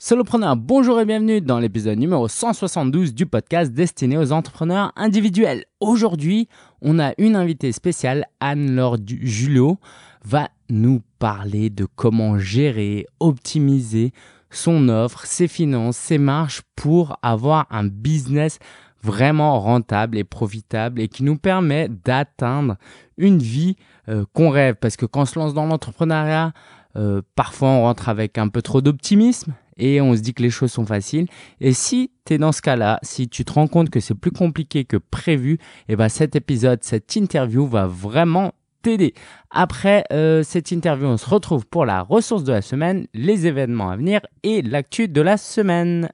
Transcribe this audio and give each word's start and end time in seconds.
Solopreneur, 0.00 0.54
bonjour 0.54 1.00
et 1.00 1.04
bienvenue 1.04 1.40
dans 1.40 1.58
l'épisode 1.58 1.98
numéro 1.98 2.28
172 2.28 3.14
du 3.14 3.26
podcast 3.26 3.72
destiné 3.72 4.16
aux 4.16 4.30
entrepreneurs 4.30 4.92
individuels. 4.94 5.64
Aujourd'hui, 5.80 6.48
on 6.80 7.00
a 7.00 7.14
une 7.18 7.34
invitée 7.34 7.72
spéciale, 7.72 8.26
Anne-Laure 8.38 8.98
Julio, 9.04 9.78
va 10.24 10.50
nous 10.70 11.02
parler 11.18 11.68
de 11.68 11.84
comment 11.84 12.38
gérer, 12.38 13.06
optimiser 13.18 14.12
son 14.50 14.88
offre, 14.88 15.26
ses 15.26 15.48
finances, 15.48 15.96
ses 15.96 16.18
marges 16.18 16.62
pour 16.76 17.18
avoir 17.22 17.66
un 17.70 17.88
business 17.88 18.60
vraiment 19.02 19.58
rentable 19.58 20.16
et 20.16 20.22
profitable 20.22 21.00
et 21.00 21.08
qui 21.08 21.24
nous 21.24 21.36
permet 21.36 21.88
d'atteindre 21.88 22.76
une 23.16 23.38
vie 23.38 23.74
euh, 24.08 24.24
qu'on 24.32 24.50
rêve. 24.50 24.76
Parce 24.76 24.96
que 24.96 25.06
quand 25.06 25.22
on 25.22 25.26
se 25.26 25.36
lance 25.40 25.54
dans 25.54 25.66
l'entrepreneuriat, 25.66 26.52
euh, 26.94 27.20
parfois 27.34 27.70
on 27.70 27.82
rentre 27.82 28.08
avec 28.08 28.38
un 28.38 28.46
peu 28.46 28.62
trop 28.62 28.80
d'optimisme 28.80 29.54
et 29.78 30.00
on 30.00 30.14
se 30.14 30.20
dit 30.20 30.34
que 30.34 30.42
les 30.42 30.50
choses 30.50 30.72
sont 30.72 30.86
faciles. 30.86 31.26
Et 31.60 31.72
si 31.72 32.10
tu 32.24 32.34
es 32.34 32.38
dans 32.38 32.52
ce 32.52 32.62
cas-là, 32.62 32.98
si 33.02 33.28
tu 33.28 33.44
te 33.44 33.52
rends 33.52 33.68
compte 33.68 33.90
que 33.90 34.00
c'est 34.00 34.14
plus 34.14 34.32
compliqué 34.32 34.84
que 34.84 34.96
prévu, 34.96 35.54
et 35.88 35.92
eh 35.92 35.96
ben 35.96 36.08
cet 36.08 36.36
épisode, 36.36 36.80
cette 36.82 37.14
interview 37.16 37.66
va 37.66 37.86
vraiment 37.86 38.52
t'aider. 38.82 39.14
Après 39.50 40.04
euh, 40.12 40.42
cette 40.42 40.70
interview, 40.70 41.06
on 41.06 41.16
se 41.16 41.28
retrouve 41.28 41.66
pour 41.66 41.86
la 41.86 42.02
ressource 42.02 42.44
de 42.44 42.52
la 42.52 42.62
semaine, 42.62 43.06
les 43.14 43.46
événements 43.46 43.90
à 43.90 43.96
venir 43.96 44.20
et 44.42 44.62
l'actu 44.62 45.08
de 45.08 45.20
la 45.20 45.36
semaine. 45.36 46.10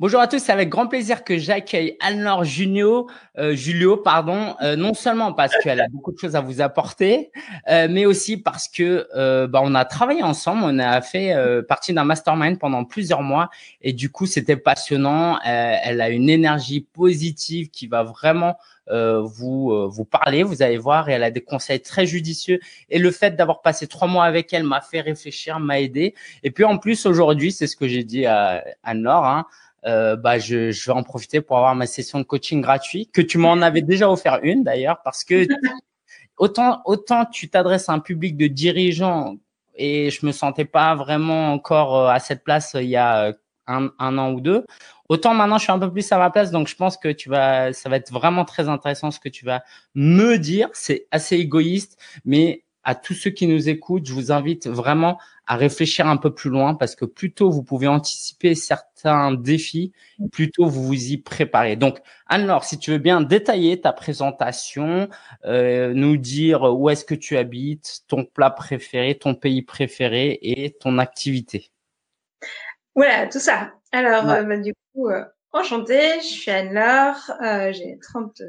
Bonjour 0.00 0.20
à 0.20 0.28
tous, 0.28 0.38
c'est 0.38 0.52
avec 0.52 0.68
grand 0.68 0.86
plaisir 0.86 1.24
que 1.24 1.38
j'accueille 1.38 1.96
Anne-Laure 1.98 2.44
Julio, 2.44 3.08
euh, 3.36 3.56
Julio 3.56 3.96
pardon, 3.96 4.54
euh, 4.62 4.76
non 4.76 4.94
seulement 4.94 5.32
parce 5.32 5.52
qu'elle 5.58 5.80
a 5.80 5.88
beaucoup 5.88 6.12
de 6.12 6.18
choses 6.18 6.36
à 6.36 6.40
vous 6.40 6.60
apporter, 6.60 7.32
euh, 7.68 7.88
mais 7.90 8.06
aussi 8.06 8.36
parce 8.36 8.68
que 8.68 9.08
euh, 9.16 9.48
bah, 9.48 9.58
on 9.60 9.74
a 9.74 9.84
travaillé 9.84 10.22
ensemble, 10.22 10.62
on 10.62 10.78
a 10.78 11.00
fait 11.00 11.34
euh, 11.34 11.62
partie 11.62 11.92
d'un 11.94 12.04
mastermind 12.04 12.60
pendant 12.60 12.84
plusieurs 12.84 13.22
mois 13.22 13.50
et 13.82 13.92
du 13.92 14.08
coup 14.08 14.26
c'était 14.26 14.56
passionnant. 14.56 15.40
elle 15.42 16.00
a 16.00 16.10
une 16.10 16.30
énergie 16.30 16.80
positive 16.80 17.68
qui 17.70 17.88
va 17.88 18.04
vraiment 18.04 18.56
vous 18.90 19.90
vous 19.90 20.04
parler, 20.06 20.42
vous 20.42 20.62
allez 20.62 20.78
voir, 20.78 21.10
et 21.10 21.12
elle 21.12 21.22
a 21.24 21.30
des 21.30 21.42
conseils 21.42 21.82
très 21.82 22.06
judicieux. 22.06 22.58
Et 22.88 22.98
le 22.98 23.10
fait 23.10 23.36
d'avoir 23.36 23.60
passé 23.60 23.86
trois 23.86 24.08
mois 24.08 24.24
avec 24.24 24.50
elle 24.54 24.62
m'a 24.62 24.80
fait 24.80 25.02
réfléchir, 25.02 25.60
m'a 25.60 25.78
aidé. 25.78 26.14
Et 26.42 26.50
puis 26.50 26.64
en 26.64 26.78
plus 26.78 27.04
aujourd'hui, 27.04 27.52
c'est 27.52 27.66
ce 27.66 27.76
que 27.76 27.86
j'ai 27.86 28.02
dit 28.02 28.24
à 28.24 28.64
Anne-Laure. 28.82 29.26
Hein, 29.26 29.46
euh, 29.88 30.16
bah 30.16 30.38
je, 30.38 30.70
je, 30.70 30.86
vais 30.86 30.92
en 30.92 31.02
profiter 31.02 31.40
pour 31.40 31.56
avoir 31.56 31.74
ma 31.74 31.86
session 31.86 32.18
de 32.18 32.24
coaching 32.24 32.60
gratuit 32.60 33.08
que 33.12 33.22
tu 33.22 33.38
m'en 33.38 33.54
avais 33.62 33.82
déjà 33.82 34.10
offert 34.10 34.38
une 34.42 34.62
d'ailleurs 34.62 35.00
parce 35.02 35.24
que 35.24 35.46
autant 36.36 36.82
autant 36.84 37.24
tu 37.24 37.48
t'adresses 37.48 37.88
à 37.88 37.94
un 37.94 37.98
public 37.98 38.36
de 38.36 38.48
dirigeants 38.48 39.36
et 39.74 40.10
je 40.10 40.26
me 40.26 40.32
sentais 40.32 40.66
pas 40.66 40.94
vraiment 40.94 41.52
encore 41.52 41.96
euh, 41.96 42.08
à 42.08 42.18
cette 42.18 42.44
place 42.44 42.74
euh, 42.74 42.82
il 42.82 42.90
y 42.90 42.96
a 42.96 43.32
un, 43.66 43.90
un 43.98 44.18
an 44.18 44.32
ou 44.32 44.40
deux. 44.40 44.66
Autant 45.08 45.34
maintenant 45.34 45.58
je 45.58 45.64
suis 45.64 45.72
un 45.72 45.78
peu 45.78 45.90
plus 45.90 46.10
à 46.12 46.18
ma 46.18 46.30
place 46.30 46.50
donc 46.50 46.68
je 46.68 46.76
pense 46.76 46.96
que 46.96 47.08
tu 47.08 47.30
vas 47.30 47.72
ça 47.72 47.88
va 47.88 47.96
être 47.96 48.12
vraiment 48.12 48.44
très 48.44 48.68
intéressant 48.68 49.10
ce 49.10 49.20
que 49.20 49.28
tu 49.30 49.46
vas 49.46 49.62
me 49.94 50.36
dire. 50.36 50.68
C'est 50.74 51.06
assez 51.10 51.36
égoïste 51.36 51.98
mais 52.24 52.62
à 52.88 52.94
tous 52.94 53.12
ceux 53.12 53.28
qui 53.28 53.46
nous 53.46 53.68
écoutent, 53.68 54.06
je 54.06 54.14
vous 54.14 54.32
invite 54.32 54.66
vraiment 54.66 55.18
à 55.46 55.56
réfléchir 55.56 56.06
un 56.06 56.16
peu 56.16 56.32
plus 56.32 56.48
loin 56.48 56.74
parce 56.74 56.96
que 56.96 57.04
plus 57.04 57.34
tôt 57.34 57.50
vous 57.50 57.62
pouvez 57.62 57.86
anticiper 57.86 58.54
certains 58.54 59.30
défis, 59.30 59.92
plus 60.32 60.50
tôt 60.50 60.64
vous 60.64 60.86
vous 60.86 61.12
y 61.12 61.18
préparez. 61.18 61.76
Donc, 61.76 61.98
Anne-Laure, 62.28 62.64
si 62.64 62.78
tu 62.78 62.90
veux 62.90 62.98
bien 62.98 63.20
détailler 63.20 63.78
ta 63.78 63.92
présentation, 63.92 65.10
euh, 65.44 65.92
nous 65.92 66.16
dire 66.16 66.62
où 66.62 66.88
est-ce 66.88 67.04
que 67.04 67.14
tu 67.14 67.36
habites, 67.36 68.04
ton 68.08 68.24
plat 68.24 68.48
préféré, 68.48 69.18
ton 69.18 69.34
pays 69.34 69.60
préféré 69.60 70.38
et 70.40 70.74
ton 70.80 70.96
activité. 70.96 71.70
Voilà, 72.94 73.26
tout 73.26 73.38
ça. 73.38 73.74
Alors, 73.92 74.30
euh, 74.30 74.44
bah, 74.44 74.56
du 74.56 74.72
coup, 74.94 75.10
euh, 75.10 75.26
enchantée, 75.52 76.20
je 76.20 76.26
suis 76.26 76.50
Anne-Laure, 76.50 77.36
euh, 77.42 77.70
j'ai 77.70 77.98
30 77.98 78.40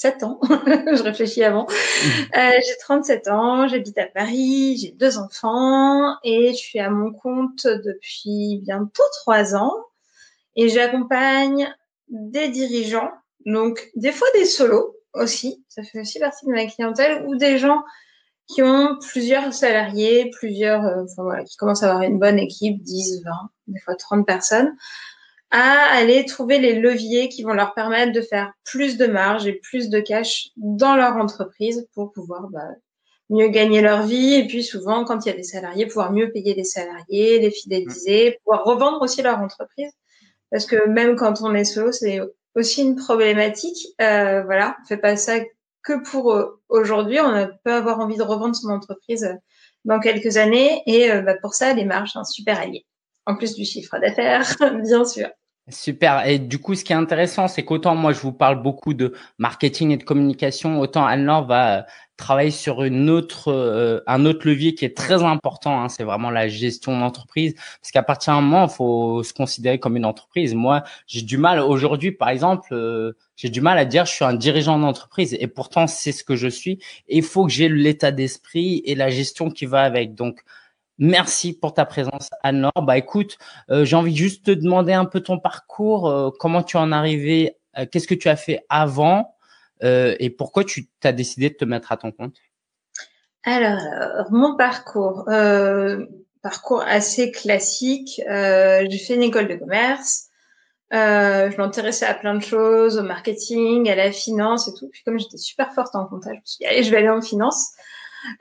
7 0.00 0.22
ans, 0.22 0.40
je 0.48 1.02
réfléchis 1.02 1.44
avant. 1.44 1.66
Mhm. 1.66 2.26
Euh, 2.34 2.58
j'ai 2.66 2.76
37 2.80 3.28
ans, 3.28 3.68
j'habite 3.68 3.98
à 3.98 4.06
Paris, 4.06 4.78
j'ai 4.78 4.92
deux 4.92 5.18
enfants 5.18 6.16
et 6.24 6.52
je 6.52 6.56
suis 6.56 6.78
à 6.78 6.88
mon 6.88 7.12
compte 7.12 7.66
depuis 7.66 8.62
bientôt 8.62 9.02
trois 9.20 9.54
ans 9.54 9.74
et 10.56 10.70
j'accompagne 10.70 11.70
des 12.08 12.48
dirigeants, 12.48 13.10
donc 13.44 13.90
des 13.94 14.10
fois 14.10 14.26
des 14.32 14.46
solos 14.46 14.96
aussi, 15.12 15.62
ça 15.68 15.82
fait 15.82 16.00
aussi 16.00 16.18
partie 16.18 16.46
de 16.46 16.52
ma 16.52 16.64
clientèle, 16.64 17.26
ou 17.26 17.36
des 17.36 17.58
gens 17.58 17.82
qui 18.46 18.62
ont 18.62 18.96
plusieurs 19.06 19.52
salariés, 19.52 20.30
plusieurs, 20.30 20.82
euh, 20.82 21.04
enfin 21.04 21.24
voilà, 21.24 21.44
qui 21.44 21.58
commencent 21.58 21.82
à 21.82 21.90
avoir 21.90 22.04
une 22.04 22.18
bonne 22.18 22.38
équipe, 22.38 22.82
10, 22.82 23.22
20, 23.22 23.30
des 23.66 23.80
fois 23.80 23.96
30 23.96 24.26
personnes, 24.26 24.74
à 25.50 25.92
aller 25.92 26.24
trouver 26.24 26.58
les 26.58 26.74
leviers 26.74 27.28
qui 27.28 27.42
vont 27.42 27.52
leur 27.52 27.74
permettre 27.74 28.12
de 28.12 28.20
faire 28.20 28.52
plus 28.64 28.96
de 28.96 29.06
marge 29.06 29.46
et 29.46 29.54
plus 29.54 29.88
de 29.88 30.00
cash 30.00 30.50
dans 30.56 30.96
leur 30.96 31.16
entreprise 31.16 31.88
pour 31.94 32.12
pouvoir 32.12 32.48
bah, 32.50 32.68
mieux 33.30 33.48
gagner 33.48 33.80
leur 33.80 34.02
vie 34.06 34.34
et 34.34 34.46
puis 34.46 34.62
souvent 34.62 35.04
quand 35.04 35.24
il 35.24 35.28
y 35.30 35.32
a 35.32 35.36
des 35.36 35.42
salariés 35.42 35.86
pouvoir 35.86 36.12
mieux 36.12 36.30
payer 36.30 36.54
les 36.54 36.64
salariés, 36.64 37.40
les 37.40 37.50
fidéliser, 37.50 38.38
pouvoir 38.44 38.64
revendre 38.64 39.02
aussi 39.02 39.22
leur 39.22 39.38
entreprise. 39.38 39.90
Parce 40.50 40.66
que 40.66 40.88
même 40.88 41.16
quand 41.16 41.42
on 41.42 41.54
est 41.54 41.64
solo 41.64 41.92
c'est 41.92 42.20
aussi 42.54 42.82
une 42.82 42.96
problématique. 42.96 43.88
Euh, 44.00 44.42
voilà, 44.42 44.76
on 44.82 44.86
fait 44.86 44.96
pas 44.96 45.16
ça 45.16 45.38
que 45.82 46.02
pour 46.10 46.32
euh, 46.32 46.60
aujourd'hui, 46.68 47.20
on 47.20 47.48
peut 47.64 47.72
avoir 47.72 48.00
envie 48.00 48.16
de 48.16 48.22
revendre 48.22 48.54
son 48.54 48.68
entreprise 48.68 49.24
euh, 49.24 49.34
dans 49.84 50.00
quelques 50.00 50.36
années. 50.36 50.82
Et 50.86 51.10
euh, 51.10 51.22
bah, 51.22 51.34
pour 51.40 51.54
ça 51.54 51.72
les 51.72 51.84
marges 51.84 52.16
un 52.16 52.24
super 52.24 52.58
allié 52.58 52.84
en 53.26 53.36
plus 53.36 53.54
du 53.54 53.64
chiffre 53.64 53.98
d'affaires, 53.98 54.44
bien 54.82 55.04
sûr. 55.04 55.28
Super. 55.68 56.26
Et 56.26 56.38
du 56.38 56.58
coup, 56.58 56.74
ce 56.74 56.84
qui 56.84 56.92
est 56.92 56.96
intéressant, 56.96 57.46
c'est 57.46 57.64
qu'autant 57.64 57.94
moi, 57.94 58.12
je 58.12 58.20
vous 58.20 58.32
parle 58.32 58.62
beaucoup 58.62 58.94
de 58.94 59.14
marketing 59.38 59.90
et 59.92 59.96
de 59.96 60.02
communication, 60.02 60.80
autant 60.80 61.06
Anne-Laure 61.06 61.46
va 61.46 61.78
euh, 61.78 61.82
travailler 62.16 62.50
sur 62.50 62.82
une 62.82 63.08
autre, 63.08 63.52
euh, 63.52 64.00
un 64.06 64.26
autre 64.26 64.48
levier 64.48 64.74
qui 64.74 64.84
est 64.84 64.96
très 64.96 65.22
important. 65.22 65.80
Hein, 65.80 65.88
c'est 65.88 66.02
vraiment 66.02 66.30
la 66.30 66.48
gestion 66.48 66.98
d'entreprise. 66.98 67.54
Parce 67.54 67.92
qu'à 67.92 68.02
partir 68.02 68.34
d'un 68.34 68.40
moment, 68.40 68.64
il 68.64 68.70
faut 68.70 69.22
se 69.22 69.32
considérer 69.32 69.78
comme 69.78 69.96
une 69.96 70.04
entreprise. 70.06 70.54
Moi, 70.54 70.82
j'ai 71.06 71.22
du 71.22 71.38
mal 71.38 71.60
aujourd'hui, 71.60 72.10
par 72.10 72.30
exemple, 72.30 72.74
euh, 72.74 73.12
j'ai 73.36 73.48
du 73.48 73.60
mal 73.60 73.78
à 73.78 73.84
dire 73.84 74.06
je 74.06 74.12
suis 74.12 74.24
un 74.24 74.34
dirigeant 74.34 74.78
d'entreprise. 74.78 75.36
Et 75.38 75.46
pourtant, 75.46 75.86
c'est 75.86 76.12
ce 76.12 76.24
que 76.24 76.36
je 76.36 76.48
suis. 76.48 76.80
Et 77.08 77.18
il 77.18 77.24
faut 77.24 77.46
que 77.46 77.52
j'ai 77.52 77.68
l'état 77.68 78.10
d'esprit 78.10 78.82
et 78.84 78.94
la 78.94 79.10
gestion 79.10 79.50
qui 79.50 79.66
va 79.66 79.82
avec. 79.82 80.14
Donc, 80.14 80.40
Merci 81.02 81.54
pour 81.54 81.72
ta 81.72 81.86
présence, 81.86 82.28
Anne-Laure. 82.42 82.82
Bah 82.82 82.98
écoute, 82.98 83.38
euh, 83.70 83.86
j'ai 83.86 83.96
envie 83.96 84.14
juste 84.14 84.44
de 84.44 84.52
te 84.52 84.60
demander 84.60 84.92
un 84.92 85.06
peu 85.06 85.20
ton 85.20 85.38
parcours, 85.38 86.10
euh, 86.10 86.28
comment 86.38 86.62
tu 86.62 86.76
en 86.76 86.92
es 86.92 86.94
arrivé, 86.94 87.56
euh, 87.78 87.86
qu'est-ce 87.90 88.06
que 88.06 88.14
tu 88.14 88.28
as 88.28 88.36
fait 88.36 88.64
avant 88.68 89.34
et 89.82 90.28
pourquoi 90.28 90.62
tu 90.62 90.90
as 91.02 91.12
décidé 91.12 91.48
de 91.48 91.54
te 91.54 91.64
mettre 91.64 91.90
à 91.90 91.96
ton 91.96 92.12
compte? 92.12 92.36
Alors, 93.44 93.80
mon 94.30 94.54
parcours, 94.54 95.24
parcours 96.42 96.82
assez 96.82 97.30
classique. 97.30 98.20
j'ai 98.26 98.98
fait 98.98 99.14
une 99.14 99.22
école 99.22 99.48
de 99.48 99.54
commerce. 99.54 100.26
je 100.92 101.56
m'intéressais 101.56 102.04
à 102.04 102.12
plein 102.12 102.34
de 102.34 102.42
choses, 102.42 102.98
au 102.98 103.02
marketing, 103.02 103.88
à 103.88 103.94
la 103.94 104.12
finance 104.12 104.68
et 104.68 104.74
tout. 104.78 104.90
Puis 104.90 105.02
comme 105.02 105.18
j'étais 105.18 105.38
super 105.38 105.72
forte 105.72 105.96
en 105.96 106.04
comptage, 106.04 106.34
je 106.34 106.40
me 106.40 106.44
suis 106.44 106.58
dit, 106.58 106.66
allez, 106.66 106.82
je 106.82 106.90
vais 106.90 106.98
aller 106.98 107.08
en 107.08 107.22
finance. 107.22 107.72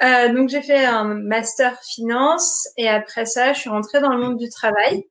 Euh, 0.01 0.34
donc 0.34 0.50
j'ai 0.50 0.62
fait 0.62 0.85
un 0.85 1.03
master 1.03 1.79
finance 1.84 2.67
et 2.78 2.88
après 2.88 3.25
ça, 3.25 3.53
je 3.53 3.59
suis 3.59 3.69
rentrée 3.69 4.01
dans 4.01 4.13
le 4.13 4.19
monde 4.19 4.38
du 4.38 4.50
travail. 4.50 5.06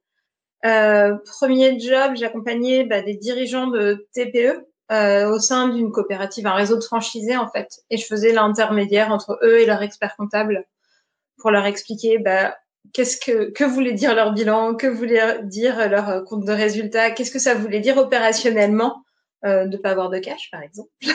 Euh, 0.64 1.16
premier 1.38 1.78
job, 1.78 2.12
j'accompagnais 2.16 2.84
bah, 2.84 3.00
des 3.00 3.14
dirigeants 3.14 3.68
de 3.68 4.06
TPE 4.12 4.66
euh, 4.90 5.30
au 5.30 5.38
sein 5.38 5.68
d'une 5.68 5.92
coopérative, 5.92 6.46
un 6.46 6.54
réseau 6.54 6.76
de 6.76 6.82
franchisés 6.82 7.36
en 7.36 7.48
fait, 7.48 7.68
et 7.90 7.96
je 7.96 8.06
faisais 8.06 8.32
l'intermédiaire 8.32 9.12
entre 9.12 9.38
eux 9.42 9.58
et 9.60 9.66
leur 9.66 9.82
expert 9.82 10.16
comptable 10.16 10.64
pour 11.38 11.50
leur 11.50 11.66
expliquer 11.66 12.18
bah, 12.18 12.56
qu'est-ce 12.92 13.18
que 13.18 13.50
que 13.52 13.64
voulait 13.64 13.92
dire 13.92 14.14
leur 14.14 14.32
bilan, 14.32 14.74
que 14.74 14.88
voulait 14.88 15.42
dire 15.44 15.88
leur 15.88 16.24
compte 16.24 16.44
de 16.44 16.52
résultat, 16.52 17.10
qu'est-ce 17.12 17.30
que 17.30 17.38
ça 17.38 17.54
voulait 17.54 17.80
dire 17.80 17.96
opérationnellement 17.96 19.04
euh, 19.44 19.66
de 19.66 19.76
pas 19.76 19.90
avoir 19.90 20.10
de 20.10 20.18
cash, 20.18 20.50
par 20.50 20.62
exemple. 20.62 20.90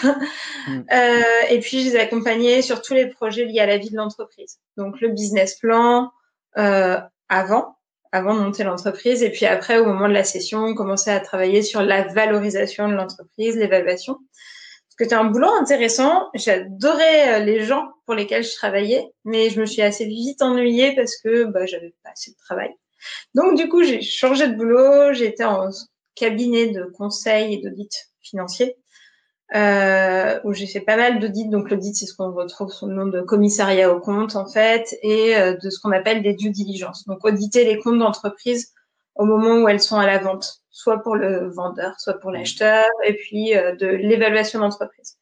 Mm. 0.65 0.85
euh, 0.93 1.47
et 1.49 1.59
puis, 1.59 1.81
je 1.81 1.89
les 1.89 1.95
accompagnais 1.97 2.61
sur 2.61 2.81
tous 2.81 2.93
les 2.93 3.07
projets 3.07 3.43
liés 3.43 3.59
à 3.59 3.65
la 3.65 3.77
vie 3.77 3.89
de 3.89 3.97
l'entreprise. 3.97 4.59
Donc, 4.77 5.01
le 5.01 5.09
business 5.09 5.55
plan 5.55 6.09
euh, 6.57 6.97
avant, 7.27 7.75
avant 8.13 8.33
de 8.33 8.39
monter 8.39 8.63
l'entreprise, 8.63 9.23
et 9.23 9.29
puis 9.29 9.45
après, 9.45 9.77
au 9.77 9.85
moment 9.85 10.07
de 10.07 10.13
la 10.13 10.23
session, 10.23 10.59
on 10.59 10.73
commençait 10.73 11.11
à 11.11 11.19
travailler 11.19 11.61
sur 11.61 11.81
la 11.81 12.07
valorisation 12.07 12.87
de 12.87 12.93
l'entreprise, 12.93 13.57
l'évaluation. 13.57 14.13
Parce 14.13 14.95
que 14.97 15.03
c'était 15.03 15.15
un 15.15 15.25
boulot 15.25 15.49
intéressant. 15.49 16.29
J'adorais 16.33 17.41
euh, 17.41 17.43
les 17.43 17.65
gens 17.65 17.89
pour 18.05 18.15
lesquels 18.15 18.45
je 18.45 18.53
travaillais, 18.53 19.05
mais 19.25 19.49
je 19.49 19.59
me 19.59 19.65
suis 19.65 19.81
assez 19.81 20.05
vite 20.05 20.41
ennuyée 20.41 20.95
parce 20.95 21.17
que 21.17 21.43
bah, 21.43 21.65
j'avais 21.65 21.93
pas 22.03 22.11
assez 22.11 22.31
de 22.31 22.37
travail. 22.37 22.69
Donc, 23.35 23.57
du 23.57 23.67
coup, 23.67 23.83
j'ai 23.83 24.01
changé 24.01 24.47
de 24.47 24.55
boulot. 24.55 25.11
J'étais 25.11 25.43
en 25.43 25.69
cabinet 26.15 26.67
de 26.67 26.85
conseil 26.85 27.55
et 27.55 27.57
d'audit 27.57 28.12
financier. 28.23 28.77
euh, 29.55 30.39
où 30.43 30.53
j'ai 30.53 30.67
fait 30.67 30.81
pas 30.81 30.97
mal 30.97 31.19
d'audits. 31.19 31.47
Donc 31.49 31.69
l'audit, 31.69 31.95
c'est 31.95 32.05
ce 32.05 32.15
qu'on 32.15 32.31
retrouve 32.31 32.71
sous 32.71 32.87
le 32.87 32.95
nom 32.95 33.05
de 33.05 33.21
commissariat 33.21 33.91
au 33.91 33.99
compte 33.99 34.35
en 34.35 34.47
fait, 34.47 34.97
et 35.03 35.35
euh, 35.37 35.55
de 35.57 35.69
ce 35.69 35.79
qu'on 35.79 35.91
appelle 35.91 36.23
des 36.23 36.33
due 36.33 36.49
diligence. 36.51 37.05
Donc 37.05 37.23
auditer 37.25 37.65
les 37.65 37.79
comptes 37.79 37.99
d'entreprise 37.99 38.73
au 39.15 39.25
moment 39.25 39.63
où 39.63 39.67
elles 39.67 39.81
sont 39.81 39.97
à 39.97 40.07
la 40.07 40.17
vente, 40.17 40.61
soit 40.71 41.03
pour 41.03 41.15
le 41.15 41.49
vendeur, 41.49 41.99
soit 41.99 42.15
pour 42.19 42.31
l'acheteur, 42.31 42.85
et 43.05 43.13
puis 43.15 43.55
euh, 43.55 43.75
de 43.75 43.87
l'évaluation 43.87 44.59
d'entreprise. 44.59 45.17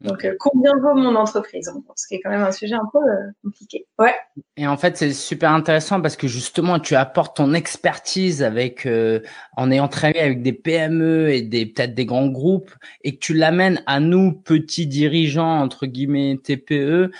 Donc, 0.00 0.24
euh, 0.24 0.34
combien 0.38 0.72
vaut 0.78 0.94
mon 0.94 1.14
entreprise 1.14 1.70
Ce 1.94 2.06
qui 2.06 2.14
est 2.14 2.20
quand 2.20 2.30
même 2.30 2.42
un 2.42 2.52
sujet 2.52 2.74
un 2.74 2.88
peu 2.90 2.98
euh, 2.98 3.30
compliqué. 3.44 3.86
Ouais. 3.98 4.14
Et 4.56 4.66
en 4.66 4.78
fait, 4.78 4.96
c'est 4.96 5.12
super 5.12 5.50
intéressant 5.52 6.00
parce 6.00 6.16
que 6.16 6.26
justement, 6.26 6.78
tu 6.78 6.94
apportes 6.94 7.36
ton 7.36 7.52
expertise 7.52 8.42
avec 8.42 8.86
euh, 8.86 9.20
en 9.58 9.70
ayant 9.70 9.88
travaillé 9.88 10.20
avec 10.20 10.42
des 10.42 10.54
PME 10.54 11.30
et 11.30 11.42
des 11.42 11.66
peut-être 11.66 11.94
des 11.94 12.06
grands 12.06 12.28
groupes 12.28 12.72
et 13.04 13.16
que 13.16 13.18
tu 13.18 13.34
l'amènes 13.34 13.82
à 13.86 14.00
nous 14.00 14.32
petits 14.32 14.86
dirigeants 14.86 15.60
entre 15.60 15.84
guillemets 15.84 16.38
TPE 16.42 17.10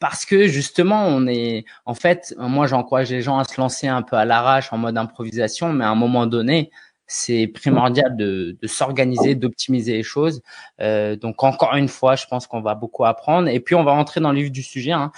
parce 0.00 0.24
que 0.24 0.46
justement, 0.46 1.06
on 1.06 1.26
est 1.26 1.64
en 1.84 1.94
fait, 1.94 2.34
moi, 2.38 2.66
j'encourage 2.66 3.10
les 3.10 3.20
gens 3.20 3.38
à 3.38 3.44
se 3.44 3.60
lancer 3.60 3.88
un 3.88 4.02
peu 4.02 4.16
à 4.16 4.24
l'arrache 4.24 4.72
en 4.72 4.78
mode 4.78 4.96
improvisation, 4.96 5.72
mais 5.72 5.84
à 5.84 5.90
un 5.90 5.94
moment 5.94 6.26
donné, 6.26 6.70
c'est 7.12 7.48
primordial 7.48 8.16
de, 8.16 8.56
de 8.62 8.66
s'organiser, 8.68 9.34
d'optimiser 9.34 9.94
les 9.94 10.04
choses. 10.04 10.42
Euh, 10.80 11.16
donc 11.16 11.42
encore 11.42 11.74
une 11.74 11.88
fois, 11.88 12.14
je 12.14 12.24
pense 12.26 12.46
qu'on 12.46 12.60
va 12.60 12.76
beaucoup 12.76 13.04
apprendre. 13.04 13.48
Et 13.48 13.58
puis 13.58 13.74
on 13.74 13.82
va 13.82 13.90
rentrer 13.90 14.20
dans 14.20 14.30
le 14.30 14.38
vif 14.38 14.52
du 14.52 14.62
sujet. 14.62 14.92
Hein. 14.92 15.10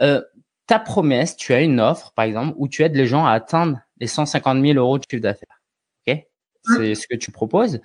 Euh, 0.00 0.22
ta 0.68 0.78
promesse, 0.78 1.36
tu 1.36 1.52
as 1.52 1.60
une 1.60 1.80
offre, 1.80 2.12
par 2.12 2.24
exemple, 2.24 2.54
où 2.56 2.68
tu 2.68 2.84
aides 2.84 2.94
les 2.94 3.06
gens 3.06 3.26
à 3.26 3.32
atteindre 3.32 3.80
les 3.98 4.06
150 4.06 4.64
000 4.64 4.78
euros 4.78 4.98
de 4.98 5.02
chiffre 5.10 5.20
d'affaires. 5.20 5.60
Ok? 6.06 6.24
C'est 6.62 6.94
ce 6.94 7.08
que 7.08 7.16
tu 7.16 7.32
proposes. 7.32 7.80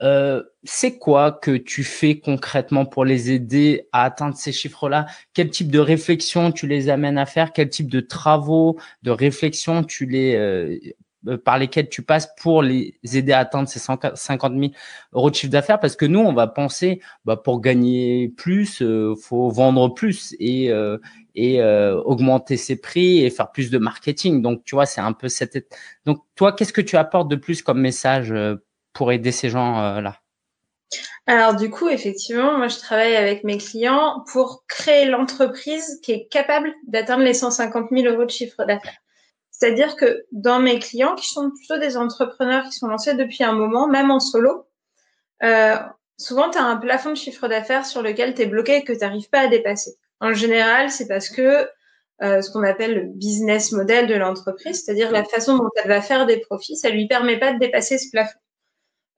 Euh, 0.00 0.42
c'est 0.64 0.96
quoi 0.96 1.30
que 1.30 1.58
tu 1.58 1.84
fais 1.84 2.20
concrètement 2.20 2.86
pour 2.86 3.04
les 3.04 3.32
aider 3.32 3.86
à 3.92 4.04
atteindre 4.04 4.34
ces 4.34 4.52
chiffres-là? 4.52 5.04
Quel 5.34 5.50
type 5.50 5.70
de 5.70 5.78
réflexion 5.78 6.52
tu 6.52 6.66
les 6.66 6.88
amènes 6.88 7.18
à 7.18 7.26
faire? 7.26 7.52
Quel 7.52 7.68
type 7.68 7.90
de 7.90 8.00
travaux, 8.00 8.78
de 9.02 9.10
réflexion 9.10 9.84
tu 9.84 10.06
les 10.06 10.94
par 11.44 11.58
lesquels 11.58 11.88
tu 11.88 12.02
passes 12.02 12.28
pour 12.40 12.62
les 12.62 12.98
aider 13.12 13.32
à 13.32 13.40
atteindre 13.40 13.68
ces 13.68 13.78
150 13.78 14.52
000 14.58 14.72
euros 15.12 15.30
de 15.30 15.34
chiffre 15.34 15.52
d'affaires 15.52 15.78
parce 15.78 15.96
que 15.96 16.06
nous 16.06 16.20
on 16.20 16.32
va 16.32 16.46
penser 16.46 17.00
bah, 17.24 17.36
pour 17.36 17.60
gagner 17.60 18.32
plus 18.36 18.80
euh, 18.80 19.14
faut 19.14 19.50
vendre 19.50 19.92
plus 19.92 20.34
et 20.38 20.70
euh, 20.70 20.98
et 21.34 21.60
euh, 21.60 22.00
augmenter 22.02 22.56
ses 22.56 22.80
prix 22.80 23.24
et 23.24 23.30
faire 23.30 23.50
plus 23.50 23.70
de 23.70 23.78
marketing 23.78 24.40
donc 24.40 24.64
tu 24.64 24.74
vois 24.74 24.86
c'est 24.86 25.00
un 25.00 25.12
peu 25.12 25.28
cette 25.28 25.76
donc 26.06 26.24
toi 26.36 26.52
qu'est-ce 26.52 26.72
que 26.72 26.80
tu 26.80 26.96
apportes 26.96 27.28
de 27.28 27.36
plus 27.36 27.62
comme 27.62 27.80
message 27.80 28.34
pour 28.92 29.12
aider 29.12 29.32
ces 29.32 29.50
gens 29.50 30.00
là? 30.00 30.16
Alors 31.26 31.54
du 31.54 31.70
coup, 31.70 31.88
effectivement, 31.88 32.58
moi 32.58 32.66
je 32.66 32.78
travaille 32.78 33.14
avec 33.14 33.44
mes 33.44 33.58
clients 33.58 34.24
pour 34.32 34.64
créer 34.66 35.04
l'entreprise 35.04 36.00
qui 36.02 36.10
est 36.10 36.26
capable 36.26 36.72
d'atteindre 36.88 37.22
les 37.22 37.34
150 37.34 37.90
000 37.92 38.12
euros 38.12 38.24
de 38.24 38.30
chiffre 38.30 38.64
d'affaires. 38.64 38.98
C'est-à-dire 39.60 39.96
que 39.96 40.24
dans 40.32 40.58
mes 40.58 40.78
clients, 40.78 41.14
qui 41.14 41.28
sont 41.28 41.50
plutôt 41.50 41.76
des 41.76 41.98
entrepreneurs 41.98 42.64
qui 42.64 42.72
sont 42.72 42.86
lancés 42.88 43.14
depuis 43.14 43.44
un 43.44 43.52
moment, 43.52 43.88
même 43.88 44.10
en 44.10 44.18
solo, 44.18 44.66
euh, 45.42 45.76
souvent 46.16 46.48
tu 46.48 46.56
as 46.56 46.64
un 46.64 46.76
plafond 46.76 47.10
de 47.10 47.16
chiffre 47.16 47.46
d'affaires 47.46 47.84
sur 47.84 48.00
lequel 48.00 48.34
tu 48.34 48.42
es 48.42 48.46
bloqué 48.46 48.76
et 48.76 48.84
que 48.84 48.94
tu 48.94 49.00
n'arrives 49.00 49.28
pas 49.28 49.40
à 49.40 49.48
dépasser. 49.48 49.92
En 50.20 50.32
général, 50.32 50.90
c'est 50.90 51.06
parce 51.06 51.28
que 51.28 51.68
euh, 52.22 52.40
ce 52.40 52.50
qu'on 52.50 52.62
appelle 52.62 52.94
le 52.94 53.02
business 53.02 53.72
model 53.72 54.06
de 54.06 54.14
l'entreprise, 54.14 54.82
c'est-à-dire 54.82 55.10
la 55.10 55.24
façon 55.24 55.58
dont 55.58 55.70
elle 55.76 55.88
va 55.88 56.00
faire 56.00 56.24
des 56.24 56.38
profits, 56.38 56.76
ça 56.76 56.88
lui 56.88 57.06
permet 57.06 57.38
pas 57.38 57.52
de 57.52 57.58
dépasser 57.58 57.98
ce 57.98 58.08
plafond. 58.10 58.38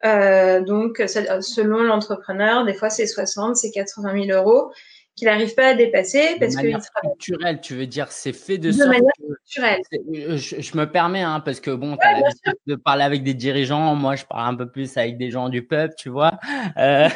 Euh, 0.05 0.61
donc, 0.61 0.97
selon 1.06 1.85
l'entrepreneur, 1.85 2.65
des 2.65 2.75
fois 2.75 2.91
c'est 2.91 3.06
60, 3.06 3.55
c'est 3.55 3.71
80 3.71 4.27
000 4.27 4.37
euros 4.37 4.73
qu'il 5.14 5.26
n'arrive 5.26 5.55
pas 5.55 5.69
à 5.69 5.75
dépasser 5.75 6.37
parce 6.41 6.56
que 6.56 6.69
structurel, 6.81 7.61
tu 7.61 7.75
veux 7.75 7.87
dire, 7.87 8.11
c'est 8.11 8.32
fait 8.32 8.59
de, 8.59 8.69
de 8.69 8.73
sorte 8.73 8.88
manière 8.88 9.12
structurelle. 9.14 9.81
Euh, 9.93 10.37
je, 10.37 10.61
je, 10.61 10.76
me 10.76 10.85
permets, 10.87 11.23
hein, 11.23 11.41
parce 11.41 11.61
que 11.61 11.70
bon, 11.70 11.97
tu 11.97 12.06
as 12.06 12.12
l'habitude 12.12 12.55
de 12.67 12.75
parler 12.76 13.05
avec 13.05 13.23
des 13.23 13.35
dirigeants, 13.35 13.94
moi 13.94 14.17
je 14.17 14.25
parle 14.25 14.55
un 14.55 14.56
peu 14.56 14.69
plus 14.69 14.97
avec 14.97 15.19
des 15.19 15.31
gens 15.31 15.49
du 15.49 15.62
peuple, 15.67 15.94
tu 15.97 16.09
vois. 16.09 16.38
Euh, 16.79 17.09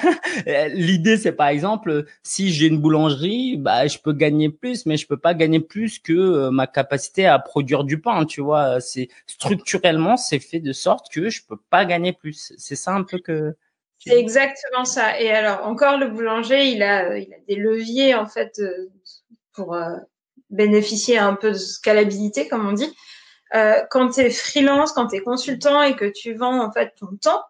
L'idée, 0.75 1.17
c'est 1.17 1.33
par 1.33 1.49
exemple, 1.49 2.05
si 2.23 2.53
j'ai 2.53 2.67
une 2.67 2.79
boulangerie, 2.79 3.57
bah 3.57 3.87
je 3.87 3.99
peux 3.99 4.13
gagner 4.13 4.51
plus, 4.51 4.85
mais 4.85 4.97
je 4.97 5.07
peux 5.07 5.17
pas 5.17 5.35
gagner 5.35 5.61
plus 5.61 5.99
que 5.99 6.13
euh, 6.13 6.51
ma 6.51 6.67
capacité 6.67 7.27
à 7.27 7.39
produire 7.39 7.85
du 7.85 8.01
pain, 8.01 8.25
tu 8.27 8.43
vois. 8.43 8.81
C'est 8.81 9.09
structurellement, 9.27 10.17
c'est 10.17 10.39
fait 10.39 10.61
de 10.61 10.73
sorte 10.73 11.11
que 11.11 11.31
je 11.31 11.43
peux 11.49 11.57
pas 11.71 11.85
gagner 11.85 12.13
plus. 12.13 12.53
C'est 12.59 12.77
ça 12.77 12.93
un 12.93 13.03
peu 13.03 13.19
que 13.19 13.57
c'est 13.99 14.19
exactement 14.19 14.85
ça. 14.85 15.21
Et 15.21 15.31
alors, 15.31 15.67
encore 15.67 15.99
le 15.99 16.09
boulanger, 16.09 16.67
il 16.67 16.83
a, 16.83 17.19
il 17.19 17.33
a 17.33 17.39
des 17.49 17.57
leviers 17.57 18.15
en 18.15 18.27
fait 18.27 18.59
euh, 18.59 18.91
pour 19.53 19.75
euh, 19.75 19.97
bénéficier 20.51 21.19
un 21.19 21.35
peu 21.35 21.51
de 21.51 21.59
scalabilité, 21.59 22.49
comme 22.49 22.67
on 22.67 22.73
dit. 22.73 22.95
Euh, 23.55 23.83
quand 23.91 24.11
tu 24.11 24.21
es 24.21 24.31
freelance, 24.31 24.93
quand 24.93 25.09
tu 25.09 25.17
es 25.17 25.21
consultant 25.21 25.83
et 25.83 25.97
que 25.97 26.05
tu 26.05 26.35
vends 26.35 26.65
en 26.65 26.73
fait 26.73 26.95
ton 26.99 27.17
temps 27.17 27.43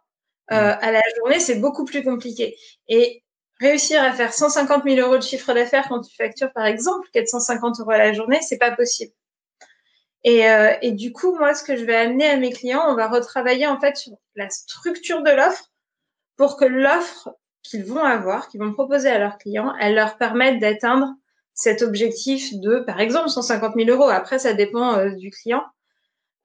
euh, 0.52 0.74
à 0.80 0.92
la 0.92 1.02
journée, 1.16 1.40
c'est 1.40 1.56
beaucoup 1.56 1.84
plus 1.84 2.04
compliqué. 2.04 2.56
Et 2.88 3.22
réussir 3.60 4.02
à 4.02 4.12
faire 4.12 4.32
150 4.32 4.84
000 4.84 5.00
euros 5.00 5.16
de 5.16 5.22
chiffre 5.22 5.52
d'affaires 5.54 5.86
quand 5.88 6.02
tu 6.02 6.14
factures 6.14 6.52
par 6.52 6.66
exemple 6.66 7.08
450 7.12 7.80
euros 7.80 7.90
à 7.90 7.98
la 7.98 8.12
journée, 8.12 8.40
c'est 8.42 8.58
pas 8.58 8.70
possible. 8.70 9.12
Et, 10.24 10.48
euh, 10.48 10.74
et, 10.82 10.90
du 10.90 11.12
coup, 11.12 11.36
moi, 11.36 11.54
ce 11.54 11.62
que 11.62 11.76
je 11.76 11.84
vais 11.84 11.94
amener 11.94 12.26
à 12.26 12.36
mes 12.36 12.50
clients, 12.50 12.82
on 12.88 12.96
va 12.96 13.06
retravailler 13.06 13.68
en 13.68 13.78
fait 13.78 13.96
sur 13.96 14.12
la 14.34 14.50
structure 14.50 15.22
de 15.22 15.30
l'offre 15.30 15.70
pour 16.36 16.56
que 16.56 16.64
l'offre 16.64 17.30
qu'ils 17.62 17.84
vont 17.84 18.04
avoir, 18.04 18.48
qu'ils 18.48 18.60
vont 18.60 18.72
proposer 18.72 19.08
à 19.08 19.18
leurs 19.18 19.38
clients, 19.38 19.74
elle 19.80 19.94
leur 19.94 20.16
permette 20.16 20.60
d'atteindre 20.60 21.14
cet 21.54 21.82
objectif 21.82 22.54
de, 22.60 22.80
par 22.80 23.00
exemple, 23.00 23.30
150 23.30 23.74
000 23.76 23.90
euros. 23.90 24.08
Après, 24.08 24.38
ça 24.38 24.52
dépend 24.52 24.98
euh, 24.98 25.10
du 25.10 25.30
client. 25.30 25.64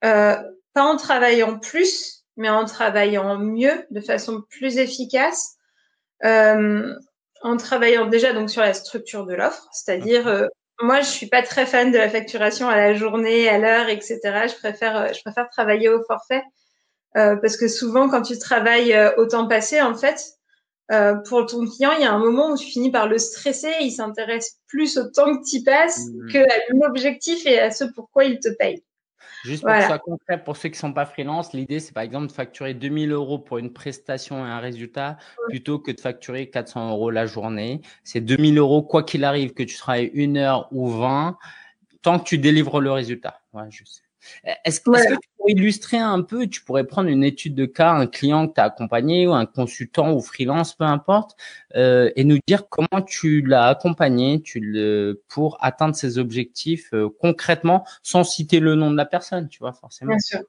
Euh, 0.04 0.36
pas 0.72 0.82
en 0.82 0.96
travaillant 0.96 1.58
plus, 1.58 2.24
mais 2.36 2.48
en 2.48 2.64
travaillant 2.64 3.38
mieux, 3.38 3.84
de 3.90 4.00
façon 4.00 4.42
plus 4.48 4.78
efficace, 4.78 5.56
euh, 6.24 6.94
en 7.42 7.56
travaillant 7.56 8.06
déjà 8.06 8.32
donc 8.32 8.50
sur 8.50 8.62
la 8.62 8.74
structure 8.74 9.26
de 9.26 9.34
l'offre, 9.34 9.68
c'est-à-dire 9.72 10.26
euh, 10.28 10.46
moi 10.80 11.00
je 11.00 11.08
suis 11.08 11.26
pas 11.26 11.42
très 11.42 11.66
fan 11.66 11.92
de 11.92 11.98
la 11.98 12.08
facturation 12.08 12.68
à 12.68 12.76
la 12.76 12.94
journée, 12.94 13.48
à 13.48 13.58
l'heure, 13.58 13.88
etc. 13.88 14.20
Je 14.22 14.54
préfère 14.56 15.12
je 15.12 15.20
préfère 15.20 15.48
travailler 15.50 15.88
au 15.88 16.02
forfait 16.04 16.42
euh, 17.16 17.36
parce 17.36 17.56
que 17.56 17.68
souvent, 17.68 18.08
quand 18.08 18.22
tu 18.22 18.38
travailles 18.38 18.92
euh, 18.92 19.14
au 19.16 19.26
temps 19.26 19.46
passé, 19.46 19.80
en 19.80 19.94
fait, 19.94 20.38
euh, 20.90 21.14
pour 21.28 21.46
ton 21.46 21.66
client, 21.66 21.92
il 21.92 22.02
y 22.02 22.04
a 22.04 22.12
un 22.12 22.18
moment 22.18 22.52
où 22.52 22.56
tu 22.56 22.66
finis 22.66 22.90
par 22.90 23.08
le 23.08 23.18
stresser. 23.18 23.72
Il 23.80 23.90
s'intéresse 23.90 24.58
plus 24.66 24.96
au 24.98 25.08
temps 25.08 25.36
que 25.36 25.48
tu 25.48 25.62
passes 25.62 26.06
mmh. 26.06 26.32
qu'à 26.32 26.46
l'objectif 26.70 27.46
et 27.46 27.58
à 27.58 27.70
ce 27.70 27.84
pourquoi 27.84 28.24
il 28.24 28.38
te 28.38 28.48
paye. 28.48 28.82
Juste 29.44 29.64
pour 29.64 29.72
que 29.72 29.80
ce 29.80 29.86
soit 29.88 29.98
concret, 29.98 30.44
pour 30.44 30.56
ceux 30.56 30.68
qui 30.68 30.76
ne 30.76 30.80
sont 30.80 30.92
pas 30.92 31.04
freelance, 31.04 31.52
l'idée, 31.52 31.80
c'est 31.80 31.92
par 31.92 32.04
exemple 32.04 32.28
de 32.28 32.32
facturer 32.32 32.74
2000 32.74 33.10
euros 33.10 33.40
pour 33.40 33.58
une 33.58 33.72
prestation 33.72 34.46
et 34.46 34.48
un 34.48 34.60
résultat 34.60 35.16
plutôt 35.48 35.80
que 35.80 35.90
de 35.90 36.00
facturer 36.00 36.48
400 36.48 36.90
euros 36.90 37.10
la 37.10 37.26
journée. 37.26 37.80
C'est 38.04 38.20
2000 38.20 38.58
euros, 38.58 38.82
quoi 38.82 39.02
qu'il 39.02 39.24
arrive, 39.24 39.52
que 39.52 39.64
tu 39.64 39.76
travailles 39.76 40.12
une 40.14 40.36
heure 40.36 40.68
ou 40.70 40.88
20, 40.88 41.38
tant 42.02 42.20
que 42.20 42.24
tu 42.24 42.38
délivres 42.38 42.80
le 42.80 42.92
résultat. 42.92 43.40
Ouais, 43.52 43.64
je 43.70 43.84
sais. 43.84 44.02
Est-ce 44.64 44.80
que, 44.80 44.90
que, 44.90 45.14
tu 45.14 45.28
pourrais 45.36 45.52
illustrer 45.52 45.98
un 45.98 46.22
peu, 46.22 46.46
tu 46.46 46.62
pourrais 46.62 46.84
prendre 46.84 47.08
une 47.08 47.24
étude 47.24 47.54
de 47.54 47.66
cas, 47.66 47.90
un 47.92 48.06
client 48.06 48.48
que 48.48 48.54
tu 48.54 48.60
as 48.60 48.64
accompagné 48.64 49.26
ou 49.26 49.32
un 49.32 49.46
consultant 49.46 50.12
ou 50.12 50.20
freelance, 50.20 50.74
peu 50.74 50.84
importe, 50.84 51.36
euh, 51.76 52.10
et 52.16 52.24
nous 52.24 52.38
dire 52.46 52.68
comment 52.68 53.02
tu 53.06 53.42
l'as 53.42 53.66
accompagné 53.66 54.42
tu 54.42 54.60
le, 54.60 55.22
pour 55.28 55.58
atteindre 55.60 55.94
ses 55.94 56.18
objectifs 56.18 56.92
euh, 56.94 57.08
concrètement, 57.20 57.84
sans 58.02 58.24
citer 58.24 58.60
le 58.60 58.74
nom 58.74 58.90
de 58.90 58.96
la 58.96 59.06
personne, 59.06 59.48
tu 59.48 59.58
vois, 59.58 59.72
forcément. 59.72 60.10
Bien 60.10 60.18
sûr. 60.18 60.40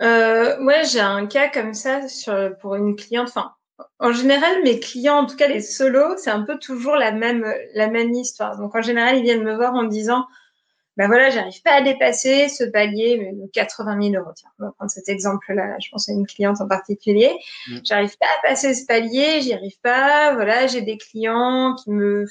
Euh, 0.00 0.62
ouais, 0.64 0.84
j'ai 0.84 1.00
un 1.00 1.26
cas 1.26 1.48
comme 1.48 1.74
ça 1.74 2.08
sur, 2.08 2.56
pour 2.58 2.76
une 2.76 2.94
cliente. 2.94 3.28
Enfin, 3.28 3.52
en 3.98 4.12
général, 4.12 4.62
mes 4.62 4.80
clients, 4.80 5.18
en 5.18 5.26
tout 5.26 5.36
cas 5.36 5.48
les 5.48 5.60
solos, 5.60 6.16
c'est 6.18 6.30
un 6.30 6.42
peu 6.42 6.58
toujours 6.58 6.96
la 6.96 7.12
même, 7.12 7.44
la 7.74 7.88
même 7.88 8.12
histoire. 8.12 8.56
Donc, 8.58 8.74
en 8.74 8.82
général, 8.82 9.16
ils 9.16 9.22
viennent 9.22 9.44
me 9.44 9.54
voir 9.54 9.74
en 9.74 9.84
disant 9.84 10.26
ben 10.98 11.06
voilà, 11.06 11.30
j'arrive 11.30 11.62
pas 11.62 11.74
à 11.74 11.80
dépasser 11.80 12.48
ce 12.48 12.64
palier 12.64 13.30
de 13.32 13.48
80 13.52 14.10
000 14.10 14.14
euros. 14.20 14.32
Tiens, 14.34 14.50
on 14.58 14.64
va 14.64 14.72
prendre 14.72 14.90
cet 14.90 15.08
exemple-là. 15.08 15.76
Je 15.80 15.90
pense 15.90 16.08
à 16.08 16.12
une 16.12 16.26
cliente 16.26 16.60
en 16.60 16.66
particulier. 16.66 17.38
Mm. 17.68 17.78
J'arrive 17.84 18.18
pas 18.18 18.26
à 18.26 18.48
passer 18.48 18.74
ce 18.74 18.84
palier, 18.84 19.40
j'y 19.40 19.52
arrive 19.52 19.78
pas. 19.80 20.34
Voilà, 20.34 20.66
j'ai 20.66 20.82
des 20.82 20.98
clients 20.98 21.76
qui 21.76 21.92
me, 21.92 22.26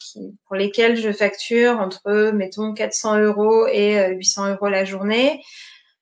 qui, 0.00 0.34
pour 0.46 0.56
lesquels 0.56 0.96
je 0.96 1.12
facture 1.12 1.78
entre, 1.80 2.30
mettons, 2.30 2.72
400 2.72 3.18
euros 3.18 3.66
et 3.66 4.14
800 4.14 4.46
euh, 4.46 4.54
euros 4.54 4.68
la 4.68 4.86
journée. 4.86 5.42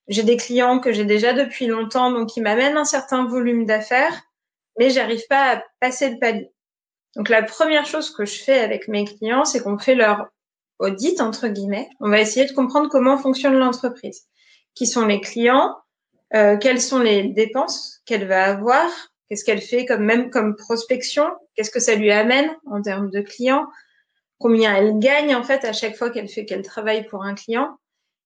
J'ai 0.07 0.23
des 0.23 0.37
clients 0.37 0.79
que 0.79 0.93
j'ai 0.93 1.03
déjà 1.03 1.33
depuis 1.33 1.67
longtemps, 1.67 2.11
donc 2.11 2.29
qui 2.29 2.39
m'amènent 2.39 2.77
un 2.77 2.85
certain 2.85 3.27
volume 3.27 3.65
d'affaires, 3.65 4.21
mais 4.79 4.89
j'arrive 4.89 5.27
pas 5.27 5.57
à 5.57 5.63
passer 5.81 6.09
le 6.09 6.19
palier. 6.19 6.53
Donc 7.17 7.27
la 7.27 7.43
première 7.43 7.85
chose 7.85 8.11
que 8.11 8.23
je 8.23 8.41
fais 8.41 8.59
avec 8.59 8.87
mes 8.87 9.03
clients, 9.03 9.43
c'est 9.43 9.61
qu'on 9.61 9.77
fait 9.77 9.95
leur 9.95 10.27
audit, 10.79 11.21
entre 11.21 11.47
guillemets, 11.47 11.89
on 11.99 12.09
va 12.09 12.19
essayer 12.19 12.45
de 12.45 12.53
comprendre 12.53 12.89
comment 12.89 13.17
fonctionne 13.17 13.57
l'entreprise. 13.57 14.27
Qui 14.75 14.85
sont 14.85 15.05
les 15.05 15.21
clients, 15.21 15.75
euh, 16.35 16.57
quelles 16.57 16.81
sont 16.81 16.99
les 16.99 17.23
dépenses 17.29 18.01
qu'elle 18.05 18.27
va 18.27 18.45
avoir 18.45 18.89
Qu'est-ce 19.29 19.43
qu'elle 19.43 19.61
fait 19.61 19.85
comme 19.85 20.03
même 20.03 20.29
comme 20.29 20.55
prospection 20.55 21.25
Qu'est-ce 21.55 21.71
que 21.71 21.79
ça 21.79 21.95
lui 21.95 22.11
amène 22.11 22.55
en 22.65 22.81
termes 22.81 23.09
de 23.09 23.21
clients 23.21 23.67
Combien 24.39 24.75
elle 24.75 24.99
gagne 24.99 25.35
en 25.35 25.43
fait 25.43 25.65
à 25.65 25.73
chaque 25.73 25.95
fois 25.95 26.11
qu'elle 26.11 26.29
fait 26.29 26.45
qu'elle 26.45 26.61
travaille 26.61 27.05
pour 27.07 27.23
un 27.23 27.35
client 27.35 27.77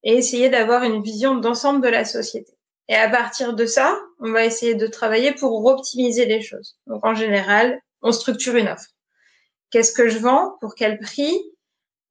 Et 0.03 0.13
essayer 0.13 0.49
d'avoir 0.49 0.83
une 0.83 1.01
vision 1.01 1.35
d'ensemble 1.35 1.81
de 1.81 1.87
la 1.87 2.05
société. 2.05 2.51
Et 2.87 2.95
à 2.95 3.09
partir 3.09 3.53
de 3.53 3.65
ça, 3.65 3.99
on 4.19 4.31
va 4.31 4.45
essayer 4.45 4.75
de 4.75 4.85
travailler 4.85 5.33
pour 5.33 5.65
optimiser 5.65 6.25
les 6.25 6.41
choses. 6.41 6.77
Donc 6.87 7.05
en 7.05 7.15
général, 7.15 7.79
on 8.01 8.11
structure 8.11 8.55
une 8.55 8.67
offre. 8.67 8.89
Qu'est-ce 9.71 9.93
que 9.93 10.09
je 10.09 10.19
vends 10.19 10.57
Pour 10.59 10.75
quel 10.75 10.99
prix 10.99 11.39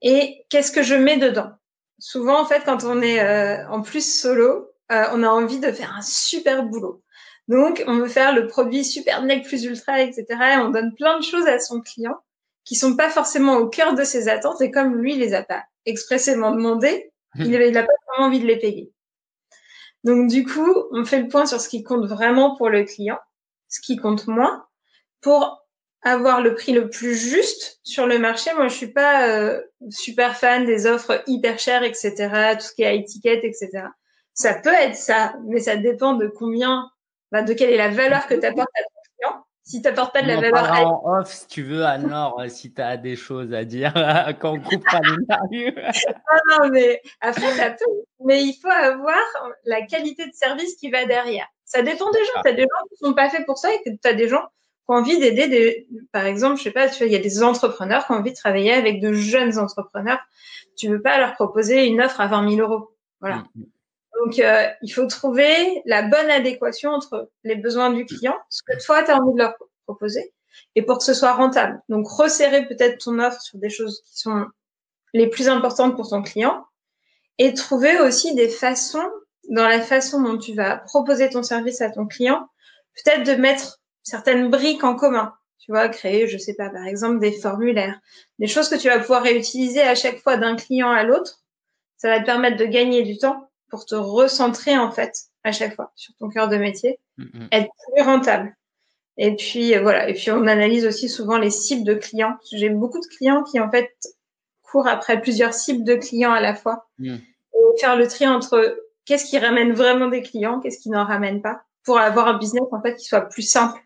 Et 0.03 0.45
qu'est-ce 0.49 0.73
que 0.73 0.83
je 0.83 0.95
mets 0.95 1.19
dedans? 1.19 1.53
Souvent, 1.99 2.41
en 2.41 2.47
fait, 2.47 2.63
quand 2.65 2.85
on 2.85 3.03
est 3.03 3.21
euh, 3.21 3.69
en 3.69 3.83
plus 3.83 4.21
solo, 4.21 4.71
euh, 4.91 5.05
on 5.13 5.23
a 5.23 5.29
envie 5.29 5.61
de 5.61 5.71
faire 5.71 5.95
un 5.95 6.03
super 6.03 6.63
boulot. 6.63 7.03
Donc, 7.49 7.85
on 7.87 7.99
veut 7.99 8.09
faire 8.09 8.35
le 8.35 8.47
produit 8.47 8.85
super 8.85 9.23
net 9.23 9.45
plus 9.45 9.65
ultra, 9.65 10.01
etc. 10.01 10.25
Et 10.31 10.57
on 10.59 10.71
donne 10.71 10.95
plein 10.95 11.19
de 11.19 11.25
choses 11.25 11.47
à 11.47 11.59
son 11.59 11.81
client 11.81 12.17
qui 12.65 12.75
sont 12.75 12.97
pas 12.97 13.11
forcément 13.11 13.57
au 13.57 13.69
cœur 13.69 13.95
de 13.95 14.05
ses 14.05 14.29
attentes. 14.29 14.61
Et 14.61 14.71
comme 14.71 14.95
lui, 14.97 15.15
il 15.15 15.19
les 15.19 15.35
a 15.35 15.43
pas 15.43 15.65
expressément 15.85 16.53
demandé, 16.53 17.13
mmh. 17.35 17.43
il 17.43 17.73
n'a 17.73 17.83
pas 17.83 17.93
vraiment 18.09 18.29
envie 18.29 18.41
de 18.41 18.47
les 18.47 18.59
payer. 18.59 18.93
Donc, 20.05 20.29
du 20.29 20.47
coup, 20.47 20.73
on 20.93 21.05
fait 21.05 21.21
le 21.21 21.29
point 21.29 21.47
sur 21.47 21.61
ce 21.61 21.69
qui 21.69 21.83
compte 21.83 22.07
vraiment 22.07 22.57
pour 22.57 22.71
le 22.71 22.85
client, 22.85 23.19
ce 23.69 23.81
qui 23.81 23.97
compte 23.97 24.27
moins, 24.27 24.65
pour 25.21 25.60
avoir 26.03 26.41
le 26.41 26.55
prix 26.55 26.73
le 26.73 26.89
plus 26.89 27.15
juste 27.15 27.81
sur 27.83 28.07
le 28.07 28.19
marché. 28.19 28.51
Moi, 28.55 28.69
je 28.69 28.75
suis 28.75 28.93
pas 28.93 29.29
euh, 29.29 29.61
super 29.91 30.37
fan 30.37 30.65
des 30.65 30.87
offres 30.87 31.23
hyper 31.27 31.59
chères, 31.59 31.83
etc., 31.83 32.55
tout 32.59 32.67
ce 32.67 32.75
qui 32.75 32.83
est 32.83 32.87
à 32.87 32.93
étiquette, 32.93 33.45
etc. 33.45 33.89
Ça 34.33 34.55
peut 34.55 34.73
être 34.73 34.97
ça, 34.97 35.35
mais 35.47 35.61
ça 35.61 35.77
dépend 35.77 36.15
de 36.15 36.27
combien, 36.27 36.91
bah, 37.33 37.43
de 37.43 37.53
quelle 37.53 37.71
est 37.71 37.77
la 37.77 37.91
valeur 37.91 38.27
que 38.27 38.35
tu 38.35 38.47
apportes 38.47 38.69
à 38.75 38.83
ton 38.83 39.01
client. 39.19 39.45
Si 39.63 39.83
tu 39.83 39.89
n'apportes 39.89 40.15
pas 40.15 40.23
de 40.23 40.29
la 40.29 40.41
valeur. 40.41 41.03
En 41.05 41.19
off, 41.19 41.31
si 41.31 41.47
tu 41.47 41.63
veux, 41.63 41.85
Anne-Laure, 41.85 42.43
si 42.49 42.73
tu 42.73 42.81
as 42.81 42.97
des 42.97 43.15
choses 43.15 43.53
à 43.53 43.65
dire 43.65 43.93
quand 44.41 44.55
on 44.55 44.61
coupera 44.61 45.01
l'interview. 45.01 45.71
non, 45.77 46.59
non, 46.63 46.69
mais 46.71 47.03
après, 47.21 47.53
ça 47.53 47.71
peut. 47.71 47.85
Mais 48.25 48.43
il 48.43 48.55
faut 48.55 48.71
avoir 48.71 49.21
la 49.65 49.83
qualité 49.83 50.27
de 50.27 50.33
service 50.33 50.77
qui 50.77 50.91
va 50.91 51.05
derrière. 51.05 51.47
Ça 51.67 51.83
dépend 51.83 52.11
des 52.11 52.25
gens. 52.25 52.43
Tu 52.43 52.51
as 52.51 52.55
des 52.55 52.63
gens 52.63 52.89
qui 52.89 52.97
sont 52.97 53.15
pas 53.15 53.29
faits 53.29 53.47
pour 53.47 53.59
ça 53.59 53.73
et 53.73 53.81
tu 53.85 54.09
as 54.09 54.15
des 54.15 54.29
gens 54.29 54.49
qui 54.91 54.95
ont 54.95 54.99
envie 54.99 55.19
d'aider 55.19 55.47
des, 55.49 55.87
par 56.13 56.27
exemple, 56.27 56.57
je 56.59 56.65
sais 56.65 56.71
pas, 56.71 56.89
tu 56.89 56.99
vois, 56.99 57.07
il 57.07 57.13
y 57.13 57.17
a 57.17 57.21
des 57.21 57.43
entrepreneurs 57.43 58.07
qui 58.07 58.13
ont 58.13 58.17
envie 58.17 58.33
de 58.33 58.37
travailler 58.37 58.73
avec 58.73 59.01
de 59.01 59.13
jeunes 59.13 59.59
entrepreneurs. 59.59 60.19
Tu 60.77 60.89
veux 60.89 61.01
pas 61.01 61.19
leur 61.19 61.35
proposer 61.35 61.87
une 61.87 62.01
offre 62.01 62.21
à 62.21 62.27
20 62.27 62.57
000 62.57 62.69
euros. 62.69 62.91
Voilà. 63.21 63.45
Mm, 63.55 63.61
mm. 63.61 63.65
Donc, 64.19 64.39
euh, 64.41 64.67
il 64.83 64.91
faut 64.93 65.07
trouver 65.07 65.83
la 65.87 66.03
bonne 66.03 66.29
adéquation 66.29 66.91
entre 66.91 67.31
les 67.45 67.55
besoins 67.55 67.91
du 67.91 68.05
client, 68.05 68.37
ce 68.49 68.63
que 68.63 68.85
toi, 68.85 69.03
tu 69.03 69.11
as 69.11 69.17
envie 69.17 69.33
de 69.33 69.39
leur 69.39 69.55
proposer, 69.87 70.35
et 70.75 70.83
pour 70.83 70.99
que 70.99 71.05
ce 71.05 71.15
soit 71.15 71.33
rentable. 71.33 71.81
Donc, 71.89 72.07
resserrer 72.09 72.67
peut-être 72.67 72.99
ton 72.99 73.19
offre 73.19 73.41
sur 73.41 73.59
des 73.59 73.71
choses 73.71 74.03
qui 74.05 74.19
sont 74.19 74.47
les 75.15 75.29
plus 75.29 75.49
importantes 75.49 75.97
pour 75.97 76.09
ton 76.09 76.23
client, 76.23 76.67
et 77.39 77.55
trouver 77.55 77.99
aussi 78.01 78.35
des 78.35 78.49
façons, 78.49 79.09
dans 79.49 79.67
la 79.67 79.81
façon 79.81 80.21
dont 80.21 80.37
tu 80.37 80.55
vas 80.55 80.77
proposer 80.77 81.31
ton 81.31 81.43
service 81.43 81.81
à 81.81 81.91
ton 81.91 82.07
client, 82.07 82.47
peut-être 82.95 83.25
de 83.25 83.41
mettre 83.41 83.80
certaines 84.11 84.51
briques 84.51 84.85
en 84.85 84.95
commun. 84.95 85.35
Tu 85.59 85.71
vois, 85.73 85.89
créer, 85.89 86.27
je 86.27 86.39
sais 86.39 86.55
pas, 86.55 86.71
par 86.71 86.87
exemple, 86.87 87.21
des 87.21 87.33
formulaires, 87.33 88.01
des 88.39 88.47
choses 88.47 88.69
que 88.69 88.77
tu 88.77 88.89
vas 88.89 88.99
pouvoir 88.99 89.23
réutiliser 89.23 89.83
à 89.83 89.95
chaque 89.95 90.19
fois 90.19 90.37
d'un 90.37 90.57
client 90.57 90.91
à 90.91 91.03
l'autre. 91.03 91.41
Ça 91.99 92.09
va 92.09 92.21
te 92.21 92.25
permettre 92.25 92.57
de 92.57 92.65
gagner 92.65 93.03
du 93.03 93.19
temps 93.19 93.51
pour 93.69 93.85
te 93.85 93.95
recentrer 93.95 94.77
en 94.77 94.91
fait 94.91 95.13
à 95.45 95.53
chaque 95.53 95.77
fois 95.77 95.93
sur 95.95 96.15
ton 96.19 96.29
cœur 96.29 96.49
de 96.49 96.57
métier, 96.57 96.99
mm-hmm. 97.19 97.49
être 97.53 97.71
plus 97.93 98.03
rentable. 98.03 98.57
Et 99.17 99.37
puis 99.37 99.77
euh, 99.77 99.83
voilà. 99.83 100.09
Et 100.09 100.15
puis 100.15 100.31
on 100.31 100.47
analyse 100.47 100.87
aussi 100.87 101.09
souvent 101.09 101.39
les 101.39 101.51
cibles 101.51 101.85
de 101.85 101.95
clients. 101.95 102.37
J'ai 102.51 102.71
beaucoup 102.71 103.01
de 103.01 103.07
clients 103.07 103.43
qui 103.45 103.61
en 103.61 103.71
fait 103.71 103.93
courent 104.63 104.89
après 104.89 105.21
plusieurs 105.21 105.53
cibles 105.53 105.85
de 105.85 105.95
clients 105.95 106.33
à 106.33 106.41
la 106.41 106.55
fois 106.55 106.89
mm. 106.99 107.17
et 107.17 107.81
faire 107.81 107.97
le 107.97 108.09
tri 108.09 108.27
entre 108.27 108.81
qu'est-ce 109.05 109.27
qui 109.27 109.39
ramène 109.39 109.73
vraiment 109.73 110.09
des 110.09 110.23
clients, 110.23 110.59
qu'est-ce 110.61 110.79
qui 110.79 110.89
n'en 110.89 111.05
ramène 111.05 111.43
pas, 111.43 111.63
pour 111.85 111.99
avoir 111.99 112.29
un 112.29 112.39
business 112.39 112.65
en 112.73 112.81
fait 112.81 112.97
qui 112.97 113.05
soit 113.05 113.29
plus 113.29 113.43
simple 113.43 113.81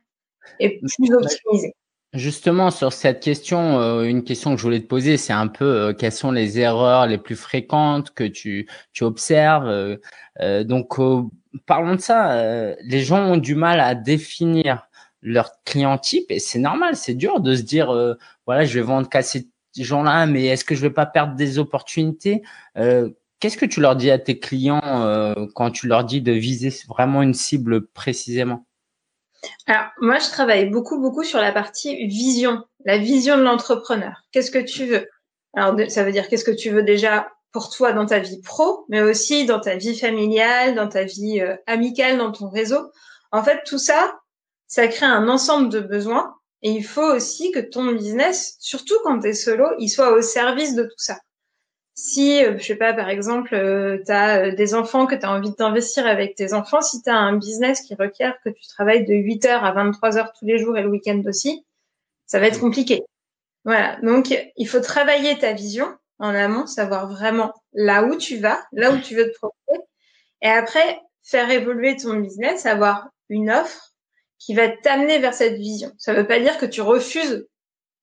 et 0.61 0.81
plus 0.81 1.15
optimisé. 1.15 1.75
Justement, 2.15 2.71
sur 2.71 2.93
cette 2.93 3.21
question, 3.21 3.81
euh, 3.81 4.05
une 4.05 4.23
question 4.23 4.53
que 4.53 4.59
je 4.59 4.63
voulais 4.63 4.81
te 4.81 4.87
poser, 4.87 5.17
c'est 5.17 5.33
un 5.33 5.49
peu 5.49 5.65
euh, 5.65 5.93
quelles 5.93 6.13
sont 6.13 6.31
les 6.31 6.61
erreurs 6.61 7.09
les 7.09 7.19
plus 7.19 7.35
fréquentes 7.35 8.13
que 8.15 8.23
tu, 8.23 8.69
tu 8.93 9.03
observes. 9.03 9.99
Euh, 10.41 10.63
donc, 10.63 10.95
parlons 11.67 11.97
de 11.97 12.01
ça. 12.01 12.77
les 12.83 13.01
gens 13.03 13.33
ont 13.33 13.37
du 13.37 13.57
mal 13.57 13.81
à 13.81 13.97
définir 13.97 14.89
leur 15.23 15.51
client 15.65 15.99
type 15.99 16.31
et 16.31 16.39
c'est 16.39 16.61
normal, 16.61 16.95
c'est 16.95 17.15
dur 17.15 17.41
de 17.41 17.57
se 17.57 17.63
dire, 17.63 17.93
voilà, 18.47 18.65
je 18.65 18.75
vais 18.75 18.85
vendre 18.85 19.09
qu'à 19.09 19.23
ces 19.23 19.49
gens-là, 19.77 20.27
mais 20.27 20.47
est-ce 20.47 20.65
que 20.65 20.75
je 20.77 20.83
vais 20.83 20.91
pas 20.91 21.07
perdre 21.07 21.35
des 21.35 21.59
opportunités 21.59 22.43
Qu'est-ce 23.41 23.57
que 23.57 23.67
tu 23.67 23.81
leur 23.81 23.97
dis 23.97 24.11
à 24.11 24.19
tes 24.19 24.39
clients 24.39 25.35
quand 25.55 25.71
tu 25.71 25.89
leur 25.89 26.05
dis 26.05 26.21
de 26.21 26.33
viser 26.33 26.73
vraiment 26.89 27.23
une 27.23 27.35
cible 27.35 27.87
précisément? 27.89 28.67
Alors, 29.67 29.87
moi, 30.01 30.19
je 30.19 30.29
travaille 30.29 30.69
beaucoup, 30.71 31.01
beaucoup 31.01 31.25
sur 31.25 31.41
la 31.41 31.53
partie 31.53 32.07
vision, 32.07 32.63
la 32.85 32.99
vision 32.99 33.37
de 33.37 33.43
l'entrepreneur. 33.43 34.23
Qu'est-ce 34.33 34.51
que 34.51 34.59
tu 34.59 34.87
veux? 34.87 35.09
Alors, 35.55 35.79
ça 35.89 36.05
veut 36.05 36.13
dire 36.13 36.29
qu'est-ce 36.29 36.45
que 36.45 36.51
tu 36.51 36.71
veux 36.71 36.83
déjà 36.83 37.29
pour 37.53 37.71
toi 37.71 37.93
dans 37.93 38.07
ta 38.07 38.19
vie 38.19 38.41
pro, 38.43 38.85
mais 38.89 39.01
aussi 39.03 39.47
dans 39.47 39.61
ta 39.61 39.77
vie 39.77 39.97
familiale, 39.97 40.75
dans 40.75 40.89
ta 40.89 41.05
vie 41.05 41.41
euh, 41.41 41.55
amicale, 41.67 42.19
dans 42.19 42.33
ton 42.33 42.49
réseau. 42.49 42.91
En 43.31 43.45
fait, 43.45 43.63
tout 43.65 43.79
ça, 43.79 44.19
ça 44.67 44.89
crée 44.89 45.07
un 45.07 45.29
ensemble 45.29 45.69
de 45.69 45.81
besoins. 45.81 46.35
Et 46.63 46.71
il 46.71 46.85
faut 46.85 47.15
aussi 47.15 47.53
que 47.53 47.61
ton 47.61 47.93
business, 47.93 48.57
surtout 48.59 48.95
quand 49.05 49.21
tu 49.21 49.29
es 49.29 49.35
solo, 49.35 49.67
il 49.79 49.89
soit 49.89 50.13
au 50.13 50.23
service 50.23 50.75
de 50.75 50.83
tout 50.85 50.91
ça 50.97 51.19
si, 51.95 52.45
euh, 52.45 52.59
je 52.59 52.65
sais 52.65 52.77
pas, 52.77 52.93
par 52.93 53.09
exemple, 53.09 53.55
euh, 53.55 54.03
tu 54.05 54.11
as 54.11 54.47
euh, 54.47 54.55
des 54.55 54.75
enfants 54.75 55.07
que 55.07 55.15
tu 55.15 55.25
as 55.25 55.31
envie 55.31 55.55
d'investir 55.55 56.07
avec 56.07 56.35
tes 56.35 56.53
enfants, 56.53 56.81
si 56.81 57.03
tu 57.03 57.09
as 57.09 57.17
un 57.17 57.37
business 57.37 57.83
qui 57.83 57.95
requiert 57.95 58.37
que 58.45 58.51
tu 58.51 58.67
travailles 58.67 59.05
de 59.05 59.15
8 59.15 59.45
heures 59.47 59.65
à 59.65 59.73
23 59.73 60.19
heures 60.19 60.33
tous 60.37 60.45
les 60.45 60.59
jours 60.59 60.77
et 60.77 60.83
le 60.83 60.89
week-end 60.89 61.23
aussi, 61.27 61.65
ça 62.27 62.41
va 62.41 62.47
être 62.49 62.59
compliqué. 62.59 63.05
Voilà. 63.65 63.97
Donc, 64.03 64.37
il 64.57 64.69
faut 64.69 64.81
travailler 64.81 65.39
ta 65.39 65.53
vision 65.53 65.87
en 66.19 66.35
amont, 66.35 66.67
savoir 66.67 67.09
vraiment 67.09 67.55
là 67.73 68.03
où 68.05 68.17
tu 68.17 68.39
vas, 68.39 68.61
là 68.73 68.91
où 68.91 68.99
tu 68.99 69.15
veux 69.15 69.31
te 69.31 69.35
proposer. 69.37 69.81
Et 70.43 70.49
après, 70.49 71.01
faire 71.23 71.51
évoluer 71.51 71.97
ton 71.97 72.15
business, 72.17 72.67
avoir 72.67 73.09
une 73.29 73.51
offre 73.51 73.93
qui 74.39 74.55
va 74.55 74.69
t'amener 74.69 75.19
vers 75.21 75.33
cette 75.33 75.55
vision. 75.55 75.93
Ça 75.97 76.13
ne 76.13 76.19
veut 76.19 76.27
pas 76.27 76.41
dire 76.41 76.59
que 76.59 76.67
tu 76.67 76.83
refuses 76.83 77.47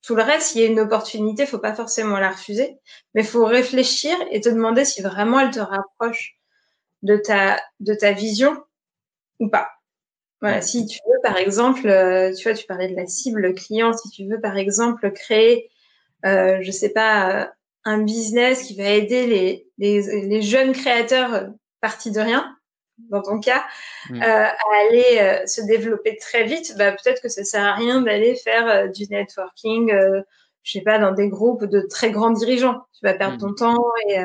tout 0.01 0.15
le 0.15 0.23
reste, 0.23 0.47
s'il 0.47 0.61
y 0.61 0.63
a 0.63 0.67
une 0.67 0.79
opportunité, 0.79 1.45
faut 1.45 1.59
pas 1.59 1.75
forcément 1.75 2.17
la 2.17 2.31
refuser, 2.31 2.77
mais 3.13 3.23
faut 3.23 3.45
réfléchir 3.45 4.15
et 4.31 4.41
te 4.41 4.49
demander 4.49 4.83
si 4.85 5.01
vraiment 5.01 5.39
elle 5.39 5.51
te 5.51 5.59
rapproche 5.59 6.35
de 7.03 7.17
ta 7.17 7.61
de 7.79 7.93
ta 7.93 8.11
vision 8.11 8.55
ou 9.39 9.49
pas. 9.49 9.69
Voilà, 10.41 10.61
si 10.61 10.87
tu 10.87 10.99
veux 11.05 11.19
par 11.21 11.37
exemple, 11.37 11.87
euh, 11.87 12.33
tu 12.33 12.43
vois, 12.43 12.57
tu 12.57 12.65
parlais 12.65 12.87
de 12.87 12.95
la 12.95 13.05
cible 13.05 13.53
client, 13.53 13.93
si 13.93 14.09
tu 14.09 14.27
veux 14.27 14.41
par 14.41 14.57
exemple 14.57 15.11
créer, 15.11 15.69
euh, 16.25 16.57
je 16.61 16.71
sais 16.71 16.89
pas, 16.89 17.43
euh, 17.43 17.45
un 17.85 17.99
business 17.99 18.63
qui 18.63 18.75
va 18.75 18.89
aider 18.89 19.27
les, 19.27 19.67
les, 19.77 20.27
les 20.27 20.41
jeunes 20.41 20.73
créateurs 20.73 21.49
partis 21.79 22.11
de 22.11 22.19
rien, 22.19 22.55
dans 23.09 23.21
ton 23.21 23.39
cas, 23.39 23.63
mm. 24.09 24.21
euh, 24.21 24.45
à 24.45 24.55
aller 24.87 25.19
euh, 25.19 25.45
se 25.45 25.61
développer 25.61 26.17
très 26.17 26.43
vite, 26.43 26.75
bah, 26.77 26.91
peut-être 26.91 27.21
que 27.21 27.29
ça 27.29 27.43
sert 27.43 27.63
à 27.63 27.73
rien 27.73 28.01
d'aller 28.01 28.35
faire 28.35 28.67
euh, 28.67 28.87
du 28.87 29.07
networking, 29.09 29.91
je 30.63 30.71
sais 30.71 30.81
pas, 30.81 30.99
dans 30.99 31.11
des 31.11 31.27
groupes 31.27 31.65
de 31.65 31.81
très 31.81 32.11
grands 32.11 32.31
dirigeants. 32.31 32.81
Tu 32.93 33.05
vas 33.05 33.13
perdre 33.13 33.35
mm. 33.35 33.39
ton 33.39 33.53
temps 33.53 33.83
et, 34.07 34.17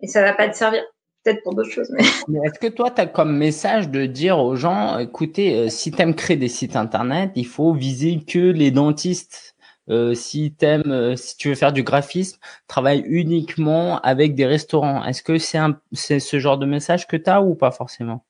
et 0.00 0.06
ça 0.06 0.22
va 0.22 0.32
pas 0.32 0.48
te 0.48 0.56
servir. 0.56 0.82
Peut-être 1.22 1.42
pour 1.42 1.54
d'autres 1.54 1.70
choses. 1.70 1.90
Mais, 1.90 2.02
est-ce 2.46 2.58
que 2.58 2.68
toi, 2.68 2.90
tu 2.90 3.02
as 3.02 3.06
comme 3.06 3.36
message 3.36 3.90
de 3.90 4.06
dire 4.06 4.38
aux 4.38 4.56
gens, 4.56 4.98
écoutez, 4.98 5.68
si 5.68 5.90
tu 5.90 6.00
aimes 6.00 6.14
créer 6.14 6.38
des 6.38 6.48
sites 6.48 6.76
internet, 6.76 7.32
il 7.34 7.46
faut 7.46 7.74
viser 7.74 8.20
que 8.26 8.38
les 8.38 8.70
dentistes? 8.70 9.54
Euh, 9.90 10.14
si 10.14 10.52
t'aimes, 10.52 10.92
euh, 10.92 11.16
si 11.16 11.36
tu 11.36 11.48
veux 11.48 11.54
faire 11.54 11.72
du 11.72 11.82
graphisme, 11.82 12.38
travaille 12.68 13.02
uniquement 13.06 14.00
avec 14.00 14.34
des 14.34 14.46
restaurants. 14.46 15.04
Est-ce 15.04 15.22
que 15.22 15.38
c'est 15.38 15.58
c'est 15.92 16.20
ce 16.20 16.38
genre 16.38 16.58
de 16.58 16.66
message 16.66 17.06
que 17.06 17.16
tu 17.16 17.28
as 17.28 17.42
ou 17.42 17.54
pas 17.54 17.70
forcément? 17.70 18.24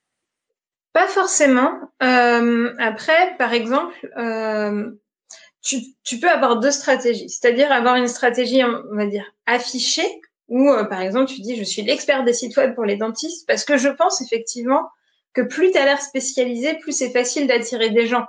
Pas 0.92 1.06
forcément. 1.06 1.72
Euh, 2.02 2.74
après, 2.78 3.36
par 3.36 3.52
exemple, 3.52 3.94
tu, 5.62 5.76
tu, 6.02 6.18
peux 6.18 6.30
avoir 6.30 6.58
deux 6.58 6.70
stratégies, 6.70 7.28
c'est-à-dire 7.28 7.70
avoir 7.70 7.96
une 7.96 8.08
stratégie, 8.08 8.62
on 8.64 8.96
va 8.96 9.06
dire, 9.06 9.24
affichée, 9.46 10.20
où 10.48 10.72
par 10.88 11.00
exemple 11.00 11.26
tu 11.26 11.42
dis 11.42 11.54
je 11.54 11.62
suis 11.62 11.82
l'expert 11.82 12.24
des 12.24 12.32
sites 12.32 12.56
web 12.56 12.74
pour 12.74 12.84
les 12.84 12.96
dentistes, 12.96 13.46
parce 13.46 13.64
que 13.64 13.76
je 13.76 13.88
pense 13.88 14.20
effectivement 14.20 14.88
que 15.32 15.42
plus 15.42 15.70
tu 15.70 15.78
as 15.78 15.84
l'air 15.84 16.00
spécialisé, 16.00 16.74
plus 16.74 16.92
c'est 16.92 17.10
facile 17.10 17.46
d'attirer 17.46 17.90
des 17.90 18.06
gens. 18.06 18.26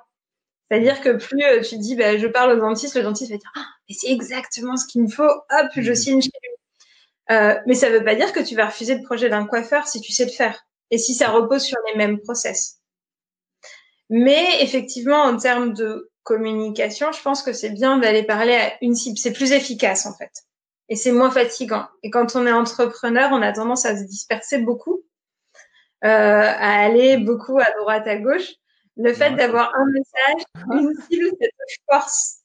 C'est-à-dire 0.72 1.02
que 1.02 1.10
plus 1.10 1.44
euh, 1.44 1.60
tu 1.62 1.78
dis, 1.78 1.98
bah, 1.98 2.18
je 2.18 2.28
parle 2.28 2.54
au 2.54 2.62
dentiste, 2.62 2.96
le 2.96 3.04
dentiste 3.04 3.30
va 3.30 3.38
dire, 3.38 3.52
ah, 3.58 3.66
mais 3.90 3.96
c'est 4.00 4.10
exactement 4.10 4.78
ce 4.78 4.88
qu'il 4.88 5.02
me 5.02 5.10
faut, 5.10 5.24
hop, 5.24 5.68
je 5.76 5.92
mmh. 5.92 5.96
signe 5.96 6.22
chez 6.22 6.32
lui. 6.42 7.36
Euh, 7.36 7.60
mais 7.68 7.74
ça 7.74 7.90
ne 7.90 7.98
veut 7.98 8.06
pas 8.06 8.16
dire 8.16 8.32
que 8.32 8.40
tu 8.40 8.56
vas 8.56 8.68
refuser 8.68 8.96
le 8.96 9.04
projet 9.04 9.28
d'un 9.28 9.46
coiffeur 9.46 9.86
si 9.86 10.00
tu 10.00 10.14
sais 10.14 10.24
le 10.24 10.32
faire 10.32 10.66
et 10.90 10.98
si 10.98 11.14
ça 11.14 11.30
repose 11.30 11.64
sur 11.64 11.78
les 11.88 11.98
mêmes 11.98 12.22
process. 12.22 12.80
Mais 14.10 14.62
effectivement, 14.62 15.24
en 15.24 15.36
termes 15.36 15.74
de 15.74 16.10
communication, 16.24 17.12
je 17.12 17.22
pense 17.22 17.44
que 17.44 17.52
c'est 17.52 17.72
bien 17.72 17.98
d'aller 17.98 18.24
parler 18.24 18.56
à 18.56 18.74
une 18.82 18.96
cible. 18.96 19.18
C'est 19.18 19.34
plus 19.34 19.52
efficace 19.52 20.06
en 20.06 20.14
fait. 20.14 20.32
Et 20.88 20.96
c'est 20.96 21.12
moins 21.12 21.32
fatigant. 21.32 21.86
Et 22.02 22.10
quand 22.10 22.38
on 22.38 22.48
est 22.48 22.52
entrepreneur, 22.52 23.30
on 23.34 23.42
a 23.42 23.52
tendance 23.52 23.86
à 23.86 23.98
se 23.98 24.04
disperser 24.04 24.60
beaucoup, 24.60 25.04
euh, 26.06 26.08
à 26.08 26.82
aller 26.82 27.18
beaucoup 27.18 27.60
à 27.60 27.72
droite, 27.78 28.08
à 28.08 28.16
gauche. 28.16 28.54
Le 28.98 29.14
fait 29.14 29.36
d'avoir 29.36 29.74
un 29.76 29.86
message, 29.86 30.44
une 30.72 30.94
cible, 31.10 31.28
ça 31.40 31.48
te 31.48 31.82
force 31.90 32.38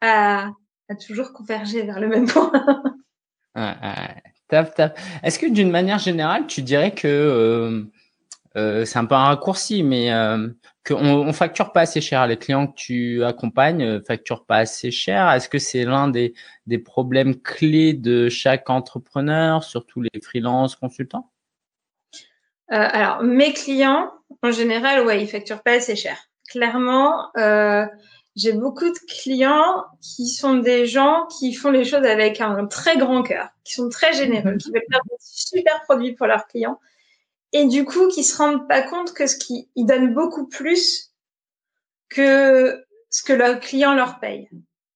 à, 0.00 0.50
à, 0.88 0.94
toujours 0.94 1.32
converger 1.32 1.82
vers 1.82 2.00
le 2.00 2.08
même 2.08 2.26
point. 2.26 2.52
Est-ce 5.22 5.38
que 5.38 5.50
d'une 5.50 5.70
manière 5.70 5.98
générale, 5.98 6.46
tu 6.46 6.62
dirais 6.62 6.94
que 6.94 7.08
euh, 7.08 7.84
euh, 8.56 8.84
c'est 8.84 8.98
un 8.98 9.04
peu 9.04 9.14
un 9.14 9.24
raccourci, 9.24 9.82
mais 9.82 10.12
euh, 10.12 10.48
qu'on 10.86 11.04
on 11.04 11.32
facture 11.32 11.72
pas 11.72 11.82
assez 11.82 12.00
cher. 12.00 12.26
Les 12.26 12.36
clients 12.36 12.66
que 12.66 12.74
tu 12.74 13.24
accompagnes 13.24 13.82
euh, 13.82 14.02
facturent 14.02 14.44
pas 14.44 14.56
assez 14.58 14.90
cher. 14.90 15.30
Est-ce 15.30 15.48
que 15.48 15.58
c'est 15.58 15.84
l'un 15.84 16.08
des, 16.08 16.34
des 16.66 16.78
problèmes 16.78 17.36
clés 17.40 17.92
de 17.92 18.28
chaque 18.28 18.70
entrepreneur, 18.70 19.62
surtout 19.62 20.02
les 20.02 20.20
freelances 20.20 20.76
consultants? 20.76 21.30
Euh, 22.72 22.88
Alors, 22.90 23.22
mes 23.22 23.52
clients, 23.52 24.10
en 24.42 24.50
général, 24.50 25.04
ouais, 25.06 25.22
ils 25.22 25.28
facturent 25.28 25.62
pas 25.62 25.72
assez 25.72 25.96
cher. 25.96 26.18
Clairement, 26.48 27.30
euh, 27.36 27.86
j'ai 28.36 28.52
beaucoup 28.52 28.88
de 28.88 28.98
clients 29.08 29.84
qui 30.00 30.28
sont 30.28 30.56
des 30.56 30.86
gens 30.86 31.26
qui 31.38 31.52
font 31.52 31.70
les 31.70 31.84
choses 31.84 32.04
avec 32.04 32.40
un 32.40 32.66
très 32.66 32.96
grand 32.96 33.22
cœur, 33.22 33.48
qui 33.64 33.74
sont 33.74 33.88
très 33.88 34.12
généreux, 34.12 34.56
qui 34.56 34.70
veulent 34.70 34.82
faire 34.90 35.02
des 35.10 35.16
super 35.20 35.82
produits 35.82 36.14
pour 36.14 36.26
leurs 36.26 36.46
clients 36.46 36.78
et 37.52 37.66
du 37.66 37.84
coup 37.84 38.08
qui 38.08 38.24
se 38.24 38.36
rendent 38.36 38.68
pas 38.68 38.82
compte 38.82 39.12
que 39.14 39.26
ce 39.26 39.36
qui 39.36 39.68
ils 39.74 39.86
donnent 39.86 40.14
beaucoup 40.14 40.46
plus 40.46 41.12
que 42.08 42.84
ce 43.10 43.22
que 43.22 43.32
leurs 43.32 43.60
clients 43.60 43.94
leur 43.94 44.20
payent. 44.20 44.48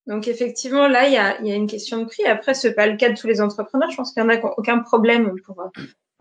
Donc 0.07 0.29
effectivement 0.29 0.89
là 0.89 1.07
il 1.07 1.15
y 1.15 1.17
a, 1.17 1.41
y 1.43 1.53
a 1.53 1.55
une 1.55 1.67
question 1.67 1.99
de 1.99 2.05
prix. 2.05 2.25
Après 2.25 2.55
c'est 2.55 2.75
pas 2.75 2.87
le 2.87 2.97
cas 2.97 3.11
de 3.11 3.17
tous 3.17 3.27
les 3.27 3.41
entrepreneurs. 3.41 3.91
Je 3.91 3.97
pense 3.97 4.13
qu'il 4.13 4.23
y 4.23 4.27
en 4.27 4.29
a 4.29 4.39
aucun 4.57 4.81
problème 4.81 5.35
pour 5.45 5.63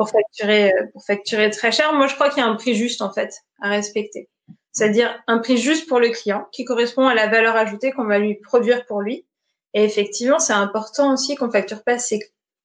pour 0.01 0.09
facturer 0.09 0.73
pour 0.93 1.05
facturer 1.05 1.51
très 1.51 1.71
cher. 1.71 1.93
Moi 1.93 2.07
je 2.07 2.15
crois 2.15 2.29
qu'il 2.29 2.39
y 2.39 2.45
a 2.45 2.49
un 2.49 2.55
prix 2.55 2.73
juste 2.73 3.03
en 3.03 3.13
fait 3.13 3.31
à 3.61 3.69
respecter. 3.69 4.29
C'est-à-dire 4.71 5.21
un 5.27 5.37
prix 5.37 5.57
juste 5.57 5.87
pour 5.87 5.99
le 5.99 6.09
client 6.09 6.47
qui 6.51 6.65
correspond 6.65 7.05
à 7.05 7.13
la 7.13 7.27
valeur 7.27 7.55
ajoutée 7.55 7.91
qu'on 7.91 8.05
va 8.05 8.17
lui 8.17 8.35
produire 8.35 8.85
pour 8.87 9.01
lui. 9.01 9.27
Et 9.75 9.83
effectivement, 9.83 10.39
c'est 10.39 10.53
important 10.53 11.13
aussi 11.13 11.35
qu'on 11.35 11.51
facture 11.51 11.83
pas 11.83 11.99
ses 11.99 12.19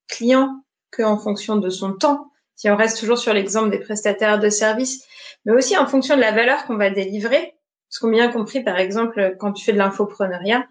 clients 0.07 0.63
qu'en 0.91 1.17
fonction 1.19 1.57
de 1.57 1.69
son 1.69 1.93
temps, 1.93 2.31
si 2.55 2.71
on 2.71 2.75
reste 2.75 2.99
toujours 2.99 3.19
sur 3.19 3.33
l'exemple 3.33 3.69
des 3.69 3.79
prestataires 3.79 4.39
de 4.39 4.49
services, 4.49 5.05
mais 5.45 5.53
aussi 5.53 5.77
en 5.77 5.85
fonction 5.85 6.15
de 6.15 6.21
la 6.21 6.31
valeur 6.31 6.65
qu'on 6.65 6.77
va 6.77 6.89
délivrer. 6.89 7.53
Parce 7.87 7.99
qu'on 7.99 8.09
bien 8.09 8.31
compris, 8.31 8.63
par 8.63 8.79
exemple, 8.79 9.35
quand 9.39 9.53
tu 9.53 9.63
fais 9.63 9.73
de 9.73 9.77
l'infopreneuriat, 9.77 10.65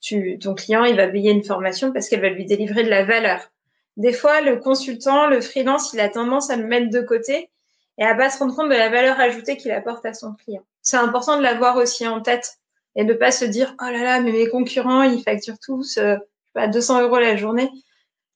tu, 0.00 0.38
ton 0.38 0.54
client, 0.54 0.84
il 0.84 0.96
va 0.96 1.08
payer 1.08 1.30
une 1.30 1.44
formation 1.44 1.92
parce 1.92 2.08
qu'elle 2.08 2.20
va 2.20 2.28
lui 2.28 2.44
délivrer 2.44 2.84
de 2.84 2.90
la 2.90 3.04
valeur. 3.04 3.50
Des 3.96 4.12
fois, 4.12 4.40
le 4.40 4.56
consultant, 4.56 5.26
le 5.26 5.40
freelance, 5.40 5.92
il 5.92 6.00
a 6.00 6.08
tendance 6.08 6.50
à 6.50 6.56
le 6.56 6.64
mettre 6.64 6.90
de 6.90 7.00
côté 7.00 7.50
et 7.98 8.04
à 8.04 8.14
pas 8.14 8.30
se 8.30 8.38
rendre 8.38 8.54
compte 8.54 8.70
de 8.70 8.74
la 8.74 8.88
valeur 8.88 9.20
ajoutée 9.20 9.56
qu'il 9.56 9.72
apporte 9.72 10.06
à 10.06 10.14
son 10.14 10.34
client. 10.34 10.62
C'est 10.82 10.96
important 10.96 11.36
de 11.36 11.42
l'avoir 11.42 11.76
aussi 11.76 12.06
en 12.06 12.20
tête 12.20 12.58
et 12.96 13.04
de 13.04 13.12
pas 13.12 13.30
se 13.30 13.44
dire, 13.44 13.74
oh 13.80 13.84
là 13.84 14.02
là, 14.02 14.20
mais 14.20 14.32
mes 14.32 14.48
concurrents, 14.48 15.02
ils 15.02 15.22
facturent 15.22 15.58
tous, 15.58 15.98
euh, 15.98 16.16
pas 16.54 16.66
200 16.66 17.02
euros 17.02 17.18
la 17.18 17.36
journée. 17.36 17.70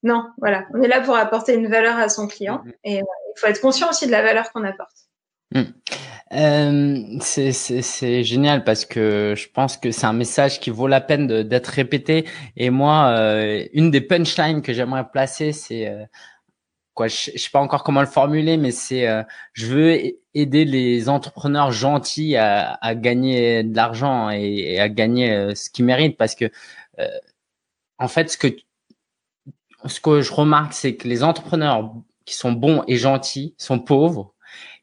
Non, 0.03 0.25
voilà, 0.39 0.67
on 0.75 0.83
est 0.83 0.89
là 0.89 1.01
pour 1.01 1.17
apporter 1.17 1.55
une 1.55 1.69
valeur 1.69 1.97
à 1.97 2.09
son 2.09 2.27
client 2.27 2.63
mm-hmm. 2.65 2.73
et 2.85 2.95
il 2.97 3.41
faut 3.41 3.47
être 3.47 3.61
conscient 3.61 3.89
aussi 3.89 4.07
de 4.07 4.13
la 4.13 4.23
valeur 4.23 4.53
qu'on 4.53 4.65
apporte. 4.65 4.97
Mm. 5.53 5.63
Euh, 6.35 7.19
c'est 7.21 8.25
génial 8.25 8.65
parce 8.65 8.85
que 8.85 9.35
je 9.37 9.49
pense 9.49 9.77
que 9.77 9.91
c'est 9.93 10.07
un 10.07 10.13
message 10.13 10.61
qui 10.61 10.71
vaut 10.71 10.89
la 10.89 11.01
peine 11.01 11.43
d'être 11.45 11.69
répété. 11.69 12.27
Et 12.57 12.71
moi, 12.71 13.15
euh, 13.17 13.65
une 13.73 13.91
des 13.91 14.01
punchlines 14.01 14.63
que 14.63 14.73
j'aimerais 14.73 15.09
placer, 15.09 15.53
c'est 15.53 15.89
euh, 15.89 16.05
quoi 16.95 17.09
je, 17.09 17.31
sais 17.37 17.51
pas 17.53 17.61
encore 17.61 17.85
comment 17.85 18.01
le 18.01 18.07
formuler, 18.07 18.57
mais 18.57 18.73
c'est 18.73 19.07
je 19.53 19.67
veux 19.67 19.99
aider 20.35 20.65
les 20.65 21.09
entrepreneurs 21.09 21.73
gentils 21.73 22.37
à, 22.37 22.95
gagner 22.95 23.63
de 23.65 23.77
l'argent 23.77 24.31
et, 24.31 24.79
à 24.81 24.89
gagner 24.89 25.55
ce 25.55 25.71
qu'ils 25.71 25.85
méritent 25.85 26.17
parce 26.17 26.35
que 26.35 26.51
en 27.99 28.09
fait, 28.09 28.31
ce 28.31 28.39
que 28.39 28.49
ce 29.87 30.01
que 30.01 30.23
je 30.23 30.33
remarque, 30.33 30.73
c'est 30.73 30.97
que 30.97 31.09
les 31.09 31.23
entrepreneurs 31.23 31.93
qui 32.25 32.35
sont 32.35 32.53
bons 32.53 32.85
et 32.89 32.97
gentils 32.97 33.55
sont 33.59 33.79
pauvres 33.79 34.34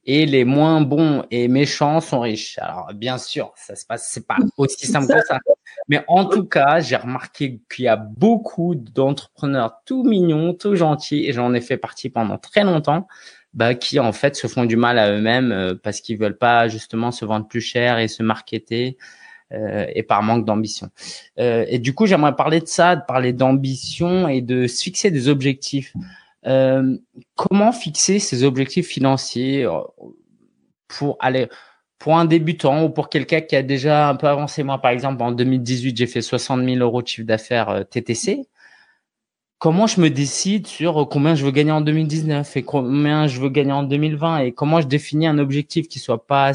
et 0.06 0.26
les 0.26 0.46
moins 0.46 0.82
bons 0.82 1.24
et 1.30 1.48
méchants 1.48 2.02
sont 2.02 2.22
riches. 2.22 2.58
Alors 2.60 2.92
bien 2.94 3.18
sûr, 3.18 3.54
ça 3.56 3.76
se 3.76 3.86
passe, 3.86 4.10
c'est 4.12 4.26
pas 4.26 4.38
aussi 4.58 4.88
simple 4.88 5.14
que 5.14 5.26
ça. 5.26 5.40
Mais 5.88 6.04
en 6.08 6.26
tout 6.26 6.46
cas, 6.46 6.80
j'ai 6.80 6.96
remarqué 6.96 7.62
qu'il 7.74 7.86
y 7.86 7.88
a 7.88 7.96
beaucoup 7.98 8.76
d'entrepreneurs 8.76 9.82
tout 9.86 10.04
mignons, 10.04 10.54
tout 10.54 10.76
gentils, 10.76 11.26
et 11.28 11.34
j'en 11.34 11.54
ai 11.54 11.62
fait 11.62 11.78
partie 11.78 12.10
pendant 12.10 12.38
très 12.38 12.64
longtemps, 12.64 13.08
bah, 13.54 13.76
qui 13.76 14.00
en 14.00 14.14
fait 14.14 14.36
se 14.36 14.48
font 14.48 14.66
du 14.66 14.76
mal 14.76 14.98
à 14.98 15.12
eux-mêmes 15.12 15.52
euh, 15.52 15.76
parce 15.76 16.02
qu'ils 16.02 16.18
veulent 16.18 16.38
pas 16.38 16.68
justement 16.68 17.12
se 17.12 17.26
vendre 17.26 17.48
plus 17.48 17.62
cher 17.62 18.00
et 18.00 18.08
se 18.08 18.24
marketer 18.24 18.98
euh, 19.52 19.86
et 19.94 20.04
par 20.04 20.24
manque 20.24 20.46
d'ambition. 20.46 20.90
Euh, 21.38 21.66
et 21.68 21.78
du 21.78 21.94
coup, 21.94 22.06
j'aimerais 22.06 22.36
parler 22.36 22.62
de 22.62 22.68
ça, 22.68 22.96
de 22.96 23.02
parler 23.06 23.34
d'ambition 23.34 24.30
et 24.30 24.42
de 24.42 24.68
se 24.68 24.82
fixer 24.82 25.12
des 25.12 25.28
objectifs. 25.28 25.94
Euh, 26.48 26.98
comment 27.36 27.72
fixer 27.72 28.20
ces 28.20 28.44
objectifs 28.44 28.88
financiers 28.88 29.66
euh, 29.66 29.80
pour 30.88 31.18
aller 31.20 31.48
pour 32.00 32.18
un 32.18 32.26
débutant 32.26 32.86
ou 32.86 32.90
pour 32.90 33.10
quelqu'un 33.10 33.42
qui 33.42 33.56
a 33.56 33.62
déjà 33.64 34.10
un 34.10 34.16
peu 34.16 34.28
avancé? 34.28 34.64
Moi, 34.64 34.80
par 34.80 34.92
exemple, 34.92 35.22
en 35.22 35.32
2018, 35.32 35.96
j'ai 35.98 36.08
fait 36.08 36.22
60 36.22 36.64
000 36.66 36.78
euros 36.78 37.02
de 37.02 37.08
chiffre 37.08 37.28
d'affaires 37.28 37.70
euh, 37.70 37.84
TTC. 37.84 38.48
Comment 39.60 39.86
je 39.86 40.02
me 40.02 40.10
décide 40.10 40.66
sur 40.66 41.08
combien 41.08 41.36
je 41.36 41.46
veux 41.46 41.52
gagner 41.52 41.72
en 41.72 41.82
2019 41.82 42.58
et 42.58 42.64
combien 42.64 43.28
je 43.28 43.40
veux 43.40 43.50
gagner 43.50 43.72
en 43.74 43.84
2020 43.84 44.40
et 44.40 44.52
comment 44.54 44.82
je 44.82 44.88
définis 44.88 45.28
un 45.28 45.38
objectif 45.38 45.88
qui 45.88 46.00
soit 46.00 46.26
pas 46.26 46.54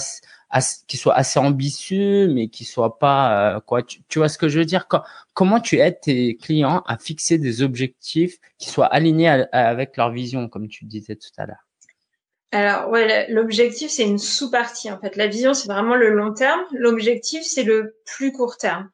qui 0.87 0.97
soit 0.97 1.15
assez 1.15 1.39
ambitieux, 1.39 2.29
mais 2.29 2.49
qui 2.49 2.65
soit 2.65 2.99
pas 2.99 3.57
euh, 3.57 3.61
quoi. 3.61 3.83
Tu, 3.83 4.19
vois 4.19 4.29
ce 4.29 4.39
que 4.39 4.49
je 4.49 4.59
veux 4.59 4.65
dire? 4.65 4.87
Comment 5.35 5.61
tu 5.61 5.79
aides 5.79 6.01
tes 6.01 6.37
clients 6.37 6.83
à 6.87 6.99
fixer 6.99 7.39
des 7.39 7.63
objectifs 7.63 8.39
qui 8.59 8.71
soient 8.71 8.87
alignés 8.87 9.29
avec 9.53 9.97
leur 9.97 10.11
vision, 10.11 10.49
comme 10.49 10.69
tu 10.69 10.85
disais 10.85 11.17
tout 11.17 11.31
à 11.37 11.47
l'heure? 11.47 11.67
Alors 12.53 12.89
ouais, 12.91 13.31
l'objectif 13.31 13.91
c'est 13.91 14.05
une 14.05 14.19
sous-partie 14.19 14.91
en 14.91 14.99
fait. 14.99 15.17
La 15.17 15.27
vision 15.27 15.53
c'est 15.53 15.69
vraiment 15.69 15.97
le 15.97 16.11
long 16.11 16.33
terme. 16.33 16.61
L'objectif 16.73 17.43
c'est 17.43 17.65
le 17.65 17.97
plus 18.07 18.33
court 18.33 18.57
terme. 18.57 18.89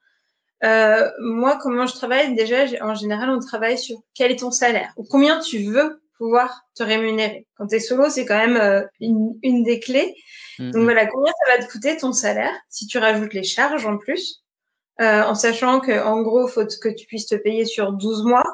Euh, 0.64 1.10
moi, 1.20 1.58
comment 1.60 1.86
je 1.86 1.94
travaille? 1.94 2.34
Déjà, 2.36 2.64
en 2.82 2.94
général, 2.94 3.30
on 3.30 3.40
travaille 3.40 3.76
sur 3.76 4.00
quel 4.14 4.30
est 4.30 4.36
ton 4.36 4.52
salaire 4.52 4.92
ou 4.96 5.04
combien 5.04 5.40
tu 5.40 5.58
veux 5.58 6.01
pouvoir 6.22 6.62
te 6.76 6.84
rémunérer. 6.84 7.48
Quand 7.56 7.66
tu 7.66 7.74
es 7.74 7.80
solo, 7.80 8.08
c'est 8.08 8.24
quand 8.24 8.38
même 8.38 8.56
euh, 8.56 8.82
une, 9.00 9.34
une, 9.42 9.64
des 9.64 9.80
clés. 9.80 10.14
Donc 10.58 10.74
mm-hmm. 10.74 10.84
voilà, 10.84 11.06
combien 11.06 11.32
ça 11.44 11.56
va 11.56 11.64
te 11.64 11.70
coûter 11.70 11.96
ton 11.96 12.12
salaire 12.12 12.54
si 12.68 12.86
tu 12.86 12.98
rajoutes 12.98 13.34
les 13.34 13.42
charges 13.42 13.86
en 13.86 13.98
plus, 13.98 14.44
euh, 15.00 15.22
en 15.24 15.34
sachant 15.34 15.80
que 15.80 16.04
en 16.04 16.22
gros, 16.22 16.46
faut 16.46 16.64
que 16.64 16.88
tu 16.94 17.06
puisses 17.06 17.26
te 17.26 17.34
payer 17.34 17.64
sur 17.64 17.92
12 17.92 18.24
mois, 18.24 18.44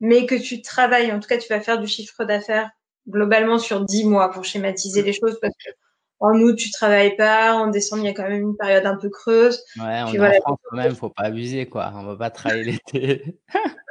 mais 0.00 0.26
que 0.26 0.34
tu 0.34 0.62
travailles, 0.62 1.12
en 1.12 1.20
tout 1.20 1.28
cas, 1.28 1.38
tu 1.38 1.48
vas 1.48 1.60
faire 1.60 1.78
du 1.78 1.86
chiffre 1.86 2.24
d'affaires 2.24 2.70
globalement 3.08 3.58
sur 3.58 3.84
10 3.84 4.04
mois 4.04 4.32
pour 4.32 4.44
schématiser 4.44 5.02
les 5.02 5.12
choses 5.12 5.38
parce 5.40 5.54
que 5.64 5.70
en 6.18 6.40
août, 6.40 6.56
tu 6.56 6.70
travailles 6.70 7.14
pas. 7.14 7.52
En 7.52 7.68
décembre, 7.68 8.02
il 8.02 8.06
y 8.06 8.10
a 8.10 8.14
quand 8.14 8.28
même 8.28 8.40
une 8.40 8.56
période 8.56 8.86
un 8.86 8.96
peu 8.96 9.10
creuse. 9.10 9.62
Ouais, 9.76 10.02
on 10.06 10.14
est 10.14 10.18
en 10.18 10.40
France 10.40 10.58
quand 10.64 10.76
même, 10.76 10.94
faut 10.96 11.10
pas 11.10 11.24
abuser, 11.24 11.66
quoi. 11.66 11.92
On 11.94 12.04
va 12.04 12.16
pas 12.16 12.30
travailler 12.30 12.64
l'été. 12.64 13.38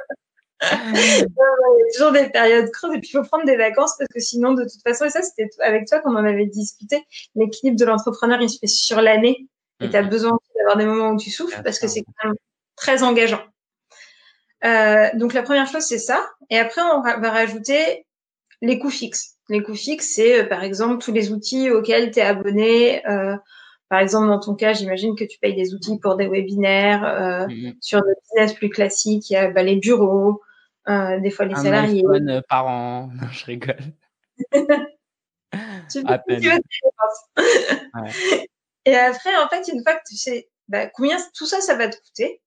il 0.62 1.18
y 1.18 1.22
a 1.22 1.92
toujours 1.96 2.12
des 2.12 2.28
périodes 2.30 2.70
creuses 2.70 2.94
et 2.94 3.00
puis 3.00 3.10
il 3.12 3.18
faut 3.18 3.24
prendre 3.24 3.44
des 3.44 3.56
vacances 3.56 3.94
parce 3.98 4.08
que 4.12 4.20
sinon, 4.20 4.54
de 4.54 4.62
toute 4.62 4.82
façon, 4.82 5.04
et 5.04 5.10
ça, 5.10 5.22
c'était 5.22 5.48
avec 5.60 5.86
toi 5.86 6.00
qu'on 6.00 6.16
en 6.16 6.24
avait 6.24 6.46
discuté, 6.46 7.04
l'équilibre 7.34 7.78
de 7.78 7.84
l'entrepreneur, 7.84 8.40
il 8.40 8.48
se 8.48 8.58
fait 8.58 8.66
sur 8.66 9.00
l'année 9.00 9.48
et 9.80 9.90
tu 9.90 9.96
as 9.96 10.02
mm-hmm. 10.02 10.08
besoin 10.08 10.38
d'avoir 10.56 10.76
des 10.76 10.86
moments 10.86 11.10
où 11.10 11.18
tu 11.18 11.30
souffles 11.30 11.60
parce 11.62 11.78
que 11.78 11.88
c'est 11.88 12.02
quand 12.02 12.28
même 12.28 12.36
très 12.76 13.02
engageant. 13.02 13.42
Euh, 14.64 15.08
donc 15.14 15.34
la 15.34 15.42
première 15.42 15.66
chose, 15.66 15.82
c'est 15.82 15.98
ça. 15.98 16.26
Et 16.48 16.58
après, 16.58 16.80
on 16.80 17.02
va 17.02 17.30
rajouter 17.30 18.06
les 18.62 18.78
coûts 18.78 18.90
fixes. 18.90 19.36
Les 19.48 19.62
coûts 19.62 19.74
fixes, 19.74 20.12
c'est 20.14 20.40
euh, 20.40 20.44
par 20.44 20.64
exemple 20.64 21.02
tous 21.02 21.12
les 21.12 21.32
outils 21.32 21.70
auxquels 21.70 22.10
tu 22.10 22.18
es 22.18 22.22
abonné. 22.22 23.06
Euh, 23.06 23.36
par 23.88 24.00
exemple, 24.00 24.26
dans 24.26 24.40
ton 24.40 24.54
cas, 24.54 24.72
j'imagine 24.72 25.14
que 25.14 25.24
tu 25.24 25.38
payes 25.38 25.54
des 25.54 25.74
outils 25.74 25.98
pour 25.98 26.16
des 26.16 26.26
webinaires. 26.26 27.04
Euh, 27.04 27.46
mm-hmm. 27.46 27.76
Sur 27.80 28.02
des 28.02 28.12
business 28.22 28.54
plus 28.54 28.70
classiques, 28.70 29.30
il 29.30 29.34
y 29.34 29.36
a 29.36 29.50
bah, 29.50 29.62
les 29.62 29.76
bureaux, 29.76 30.42
des 30.86 31.30
fois 31.30 31.46
les 31.46 31.54
un 31.54 31.62
salariés. 31.62 32.04
Un 32.08 32.28
euh, 32.28 32.40
par 32.48 32.66
an, 32.66 33.08
non, 33.14 33.28
je 33.30 33.44
rigole. 33.44 33.76
tu, 35.90 36.02
à 36.06 36.18
peine. 36.18 36.40
Tu 36.40 36.48
ouais. 36.48 36.60
Et 38.84 38.94
après, 38.94 39.36
en 39.36 39.48
fait, 39.48 39.68
une 39.68 39.82
fois 39.82 39.94
que 39.94 40.02
tu 40.08 40.16
sais 40.16 40.48
bah, 40.68 40.86
combien 40.86 41.16
tout 41.34 41.46
ça, 41.46 41.60
ça 41.60 41.76
va 41.76 41.88
te 41.88 41.96
coûter, 41.96 42.42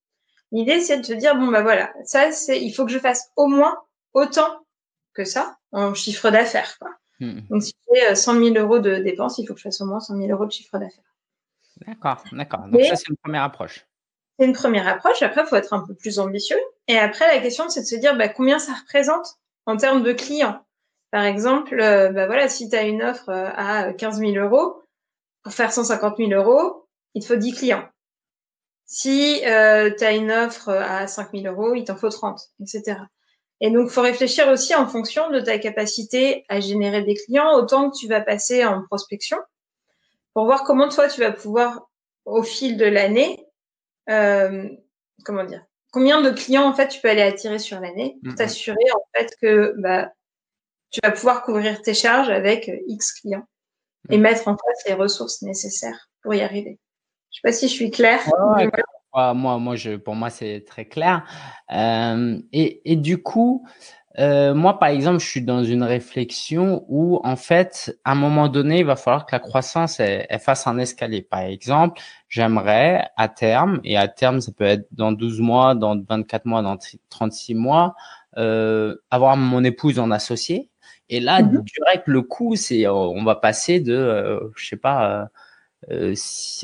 l'idée 0.51 0.81
c'est 0.81 0.97
de 0.97 1.05
te 1.05 1.13
dire 1.13 1.35
bon 1.35 1.47
bah 1.47 1.61
voilà, 1.61 1.93
ça 2.03 2.31
c'est, 2.31 2.61
il 2.61 2.73
faut 2.73 2.85
que 2.85 2.91
je 2.91 2.99
fasse 2.99 3.31
au 3.37 3.47
moins 3.47 3.77
autant 4.13 4.65
que 5.13 5.23
ça 5.23 5.57
en 5.71 5.93
chiffre 5.93 6.29
d'affaires. 6.29 6.77
Quoi. 6.79 6.89
Mmh. 7.19 7.41
Donc 7.49 7.63
si 7.63 7.73
j'ai 7.93 8.15
100 8.15 8.53
000 8.53 8.55
euros 8.55 8.79
de 8.79 8.95
dépenses, 8.95 9.37
il 9.37 9.47
faut 9.47 9.53
que 9.53 9.59
je 9.59 9.63
fasse 9.63 9.81
au 9.81 9.85
moins 9.85 9.99
100 9.99 10.17
000 10.17 10.29
euros 10.31 10.45
de 10.45 10.51
chiffre 10.51 10.77
d'affaires. 10.77 11.03
D'accord, 11.87 12.23
d'accord. 12.33 12.67
Donc 12.67 12.81
ça, 12.83 12.95
c'est 12.95 13.09
une 13.09 13.17
première 13.17 13.43
approche. 13.43 13.85
C'est 14.37 14.45
une 14.45 14.53
première 14.53 14.87
approche. 14.87 15.21
Après, 15.21 15.41
il 15.41 15.47
faut 15.47 15.55
être 15.55 15.73
un 15.73 15.85
peu 15.85 15.93
plus 15.93 16.19
ambitieux. 16.19 16.59
Et 16.89 16.97
après, 16.97 17.27
la 17.27 17.39
question, 17.39 17.69
c'est 17.69 17.81
de 17.81 17.85
se 17.85 17.95
dire 17.95 18.17
bah, 18.17 18.27
combien 18.27 18.57
ça 18.57 18.73
représente 18.73 19.37
en 19.67 19.77
termes 19.77 20.01
de 20.01 20.11
clients? 20.11 20.59
Par 21.11 21.23
exemple, 21.23 21.79
euh, 21.79 22.09
bah, 22.09 22.25
voilà, 22.25 22.49
si 22.49 22.67
tu 22.67 22.75
as 22.75 22.83
une 22.83 23.03
offre 23.03 23.29
euh, 23.29 23.49
à 23.55 23.93
15 23.93 24.17
000 24.17 24.31
euros, 24.43 24.81
pour 25.43 25.53
faire 25.53 25.71
150 25.71 26.17
000 26.17 26.31
euros, 26.31 26.87
il 27.13 27.21
te 27.21 27.27
faut 27.27 27.35
10 27.35 27.53
clients. 27.53 27.87
Si 28.85 29.45
euh, 29.45 29.91
tu 29.95 30.03
as 30.03 30.13
une 30.13 30.31
offre 30.31 30.69
à 30.69 31.05
5 31.05 31.29
000 31.31 31.53
euros, 31.53 31.75
il 31.75 31.83
t'en 31.83 31.95
faut 31.95 32.09
30, 32.09 32.41
etc. 32.59 32.97
Et 33.61 33.69
donc, 33.69 33.89
faut 33.89 34.01
réfléchir 34.01 34.47
aussi 34.47 34.73
en 34.73 34.87
fonction 34.87 35.29
de 35.29 35.39
ta 35.41 35.59
capacité 35.59 36.43
à 36.49 36.59
générer 36.59 37.03
des 37.03 37.13
clients, 37.13 37.53
autant 37.53 37.91
que 37.91 37.97
tu 37.97 38.07
vas 38.07 38.21
passer 38.21 38.65
en 38.65 38.83
prospection, 38.87 39.37
pour 40.33 40.45
voir 40.45 40.63
comment 40.63 40.89
toi, 40.89 41.07
tu 41.07 41.21
vas 41.21 41.31
pouvoir, 41.31 41.87
au 42.25 42.41
fil 42.41 42.77
de 42.77 42.85
l'année, 42.85 43.45
euh, 44.09 44.67
comment 45.23 45.43
dire, 45.43 45.63
combien 45.91 46.21
de 46.21 46.29
clients, 46.31 46.67
en 46.67 46.73
fait, 46.73 46.87
tu 46.87 47.01
peux 47.01 47.09
aller 47.09 47.21
attirer 47.21 47.59
sur 47.59 47.79
l'année 47.79 48.17
pour 48.23 48.35
t'assurer, 48.35 48.77
en 48.95 49.03
fait, 49.15 49.33
que 49.41 49.75
bah, 49.77 50.11
tu 50.91 50.99
vas 51.03 51.11
pouvoir 51.11 51.43
couvrir 51.43 51.81
tes 51.81 51.93
charges 51.93 52.29
avec 52.29 52.71
X 52.87 53.13
clients 53.13 53.45
et 54.09 54.17
mettre 54.17 54.47
en 54.47 54.55
place 54.55 54.83
les 54.87 54.93
ressources 54.93 55.41
nécessaires 55.41 56.09
pour 56.23 56.33
y 56.33 56.41
arriver. 56.41 56.79
Je 57.31 57.37
sais 57.37 57.41
pas 57.43 57.51
si 57.51 57.67
je 57.67 57.73
suis 57.73 57.91
claire. 57.91 58.21
moi, 59.13 59.33
moi, 59.33 59.75
je, 59.75 59.95
pour 59.97 60.15
moi, 60.15 60.29
c'est 60.29 60.63
très 60.65 60.85
clair. 60.85 61.25
Euh, 61.71 62.39
et, 62.51 62.91
et, 62.91 62.95
du 62.95 63.21
coup, 63.21 63.67
euh, 64.17 64.55
moi, 64.55 64.79
par 64.79 64.89
exemple, 64.89 65.19
je 65.19 65.27
suis 65.27 65.43
dans 65.43 65.63
une 65.63 65.83
réflexion 65.83 66.83
où, 66.87 67.19
en 67.23 67.35
fait, 67.35 67.95
à 68.03 68.13
un 68.13 68.15
moment 68.15 68.47
donné, 68.47 68.79
il 68.79 68.85
va 68.85 68.95
falloir 68.95 69.25
que 69.25 69.35
la 69.35 69.39
croissance 69.39 69.99
elle, 69.99 70.25
fasse 70.39 70.65
un 70.65 70.79
escalier. 70.79 71.21
Par 71.21 71.41
exemple, 71.41 72.01
j'aimerais 72.27 73.07
à 73.17 73.27
terme, 73.29 73.79
et 73.83 73.97
à 73.97 74.07
terme, 74.07 74.41
ça 74.41 74.51
peut 74.51 74.63
être 74.63 74.87
dans 74.91 75.11
12 75.11 75.41
mois, 75.41 75.75
dans 75.75 76.01
24 76.01 76.45
mois, 76.45 76.63
dans 76.63 76.77
36 77.09 77.53
mois, 77.53 77.95
euh, 78.37 78.95
avoir 79.11 79.37
mon 79.37 79.63
épouse 79.63 79.99
en 79.99 80.09
associé. 80.09 80.69
Et 81.09 81.19
là, 81.19 81.41
mmh 81.41 81.63
direct, 81.63 82.07
le 82.07 82.21
coût, 82.21 82.55
c'est, 82.55 82.87
on 82.87 83.23
va 83.23 83.35
passer 83.35 83.79
de, 83.79 83.93
euh, 83.93 84.39
je 84.55 84.67
sais 84.67 84.77
pas, 84.77 85.29
euh, 85.91 86.15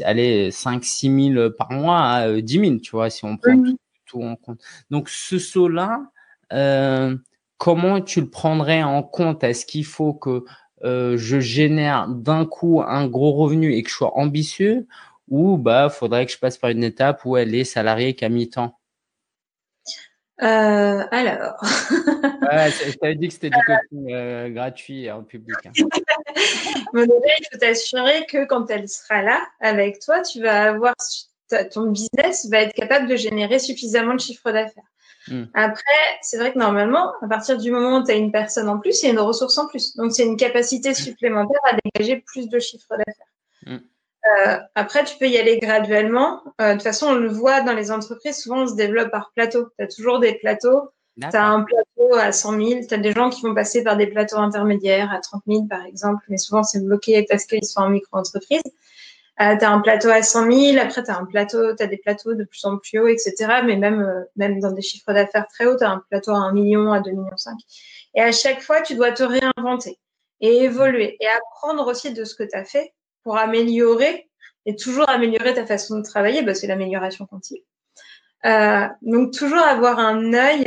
allez, 0.04 0.52
5, 0.52 0.84
6 0.84 1.34
000 1.34 1.52
par 1.52 1.72
mois 1.72 2.02
à 2.02 2.42
10 2.42 2.60
000, 2.60 2.78
tu 2.78 2.92
vois, 2.92 3.10
si 3.10 3.24
on 3.24 3.38
prend 3.38 3.56
tout, 3.56 3.80
tout, 4.06 4.24
en 4.24 4.36
compte. 4.36 4.62
Donc, 4.90 5.10
ce 5.10 5.40
saut-là, 5.40 6.12
euh, 6.54 7.16
comment 7.58 8.02
tu 8.02 8.22
le 8.22 8.30
prendrais 8.30 8.84
en 8.84 9.04
compte? 9.04 9.44
Est-ce 9.44 9.66
qu'il 9.66 9.86
faut 9.86 10.14
que 10.14 10.46
euh, 10.84 11.18
je 11.18 11.40
génère 11.40 12.08
d'un 12.08 12.46
coup 12.46 12.82
un 12.82 13.08
gros 13.08 13.34
revenu 13.34 13.74
et 13.74 13.84
que 13.84 13.90
je 13.90 13.96
sois 13.96 14.18
ambitieux? 14.18 14.88
Ou 15.30 15.58
bah 15.58 15.90
faudrait 15.90 16.26
que 16.26 16.32
je 16.32 16.38
passe 16.38 16.58
par 16.58 16.70
une 16.70 16.84
étape 16.84 17.26
où 17.26 17.38
elle 17.38 17.56
est 17.56 17.64
salariée 17.64 18.14
qu'à 18.14 18.30
mi-temps? 18.30 18.78
Euh, 20.42 21.04
alors. 21.12 21.56
ouais, 21.62 22.70
je 22.70 22.98
t'avais 22.98 23.16
dit 23.16 23.30
que 23.30 23.34
c'était 23.34 23.50
du 23.50 23.56
coaching 23.66 24.14
euh, 24.14 24.50
gratuit 24.50 25.10
en 25.10 25.24
public. 25.24 25.56
Hein. 25.66 25.72
déjà, 26.94 27.14
il 27.40 27.48
faut 27.52 27.58
t'assurer 27.58 28.26
que 28.26 28.46
quand 28.46 28.70
elle 28.70 28.90
sera 28.90 29.22
là 29.22 29.42
avec 29.62 30.00
toi, 30.00 30.22
tu 30.22 30.42
vas 30.42 30.72
avoir 30.72 30.94
ton 31.72 31.92
business 31.92 32.48
va 32.50 32.62
être 32.62 32.74
capable 32.74 33.08
de 33.08 33.16
générer 33.16 33.60
suffisamment 33.60 34.16
de 34.16 34.20
chiffre 34.20 34.52
d'affaires. 34.52 34.84
Hmm. 35.28 35.46
Après, 35.54 35.84
c'est 36.22 36.38
vrai 36.38 36.54
que 36.54 36.60
normalement, 36.60 37.14
à 37.22 37.28
partir 37.28 37.58
du 37.58 37.72
moment 37.72 37.98
où 37.98 38.04
tu 38.04 38.12
as 38.12 38.16
une 38.16 38.32
personne 38.32 38.70
en 38.70 38.80
plus, 38.80 39.02
il 39.02 39.06
y 39.08 39.10
a 39.10 39.14
une 39.14 39.20
ressource 39.20 39.58
en 39.58 39.68
plus. 39.68 39.96
Donc, 39.96 40.12
c'est 40.12 40.26
une 40.26 40.38
capacité 40.38 40.92
hmm. 40.92 40.96
supplémentaire 40.96 41.62
à 41.70 41.76
dégager 41.84 42.24
plus 42.26 42.50
de 42.50 42.60
chiffre 42.60 42.90
d'affaires. 42.90 43.26
Hmm. 43.66 43.78
Euh, 44.26 44.58
après, 44.76 45.04
tu 45.04 45.18
peux 45.18 45.28
y 45.28 45.38
aller 45.38 45.60
graduellement. 45.60 46.42
Euh, 46.62 46.70
de 46.70 46.74
toute 46.74 46.84
façon, 46.84 47.08
on 47.08 47.16
le 47.16 47.28
voit 47.28 47.62
dans 47.62 47.74
les 47.74 47.92
entreprises, 47.92 48.38
souvent 48.38 48.64
on 48.64 48.68
se 48.68 48.76
développe 48.76 49.12
par 49.12 49.32
plateau. 49.36 49.70
Tu 49.78 49.86
as 49.86 49.88
toujours 49.88 50.20
des 50.20 50.34
plateaux. 50.34 50.90
Tu 51.18 51.38
as 51.38 51.48
un 51.48 51.64
plateau 51.64 52.14
à 52.16 52.34
100 52.34 52.62
000, 52.62 52.80
tu 52.90 52.94
as 52.94 52.98
des 52.98 53.14
gens 53.14 53.30
qui 53.30 53.42
vont 53.44 53.56
passer 53.56 53.84
par 53.84 53.96
des 53.96 54.08
plateaux 54.08 54.38
intermédiaires 54.38 55.14
à 55.14 55.20
30 55.20 55.44
000 55.48 55.64
par 55.66 55.86
exemple, 55.86 56.22
mais 56.28 56.38
souvent 56.38 56.62
c'est 56.62 56.84
bloqué 56.84 57.26
parce 57.30 57.46
qu'ils 57.46 57.64
sont 57.64 57.80
en 57.80 57.90
micro-entreprise. 57.90 58.62
Euh, 59.42 59.58
tu 59.58 59.66
as 59.66 59.72
un 59.72 59.82
plateau 59.82 60.10
à 60.10 60.22
100 60.22 60.50
000, 60.50 60.78
après 60.78 61.04
tu 61.04 61.12
as 61.12 61.18
un 61.18 61.26
plateau, 61.26 61.76
tu 61.76 61.86
des 61.88 61.98
plateaux 61.98 62.36
de 62.36 62.46
plus 62.46 62.64
en 62.64 62.78
plus 62.78 63.00
hauts, 63.00 63.08
etc. 63.08 63.62
Mais 63.66 63.76
même, 63.76 64.02
euh, 64.02 64.24
même 64.38 64.60
dans 64.60 64.72
des 64.72 64.82
chiffres 64.82 65.12
d'affaires 65.12 65.48
très 65.48 65.66
hauts, 65.66 65.78
tu 65.78 65.84
as 65.84 65.92
un 65.92 66.04
plateau 66.10 66.32
à 66.32 66.38
1 66.38 66.54
million, 66.54 66.92
à 66.94 67.02
2 67.02 67.12
millions 67.12 67.36
5. 67.36 67.54
Et 68.16 68.22
à 68.22 68.32
chaque 68.32 68.62
fois, 68.62 68.82
tu 68.82 68.96
dois 68.96 69.12
te 69.12 69.24
réinventer 69.24 70.00
et 70.40 70.64
évoluer 70.64 71.18
et 71.20 71.28
apprendre 71.28 71.86
aussi 71.88 72.14
de 72.14 72.24
ce 72.24 72.36
que 72.36 72.44
tu 72.44 72.56
as 72.56 72.64
fait 72.64 72.94
pour 73.24 73.38
améliorer 73.38 74.30
et 74.66 74.76
toujours 74.76 75.10
améliorer 75.10 75.54
ta 75.54 75.66
façon 75.66 75.98
de 75.98 76.04
travailler. 76.04 76.42
Bah, 76.42 76.56
c'est 76.56 76.68
l'amélioration 76.68 77.26
continue. 77.26 77.64
Euh, 78.46 78.88
donc, 79.02 79.34
toujours 79.34 79.60
avoir 79.60 80.00
un 80.00 80.34
œil 80.34 80.66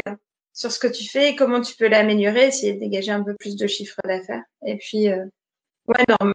sur 0.52 0.72
ce 0.72 0.78
que 0.78 0.88
tu 0.88 1.08
fais 1.08 1.30
et 1.30 1.36
comment 1.36 1.62
tu 1.62 1.74
peux 1.76 1.88
l'améliorer, 1.88 2.48
essayer 2.48 2.74
de 2.74 2.80
dégager 2.80 3.12
un 3.12 3.22
peu 3.22 3.34
plus 3.34 3.56
de 3.56 3.66
chiffres 3.66 4.00
d'affaires. 4.04 4.42
Et 4.66 4.76
puis, 4.76 5.08
euh, 5.08 5.24
ouais, 5.86 6.04
non, 6.08 6.34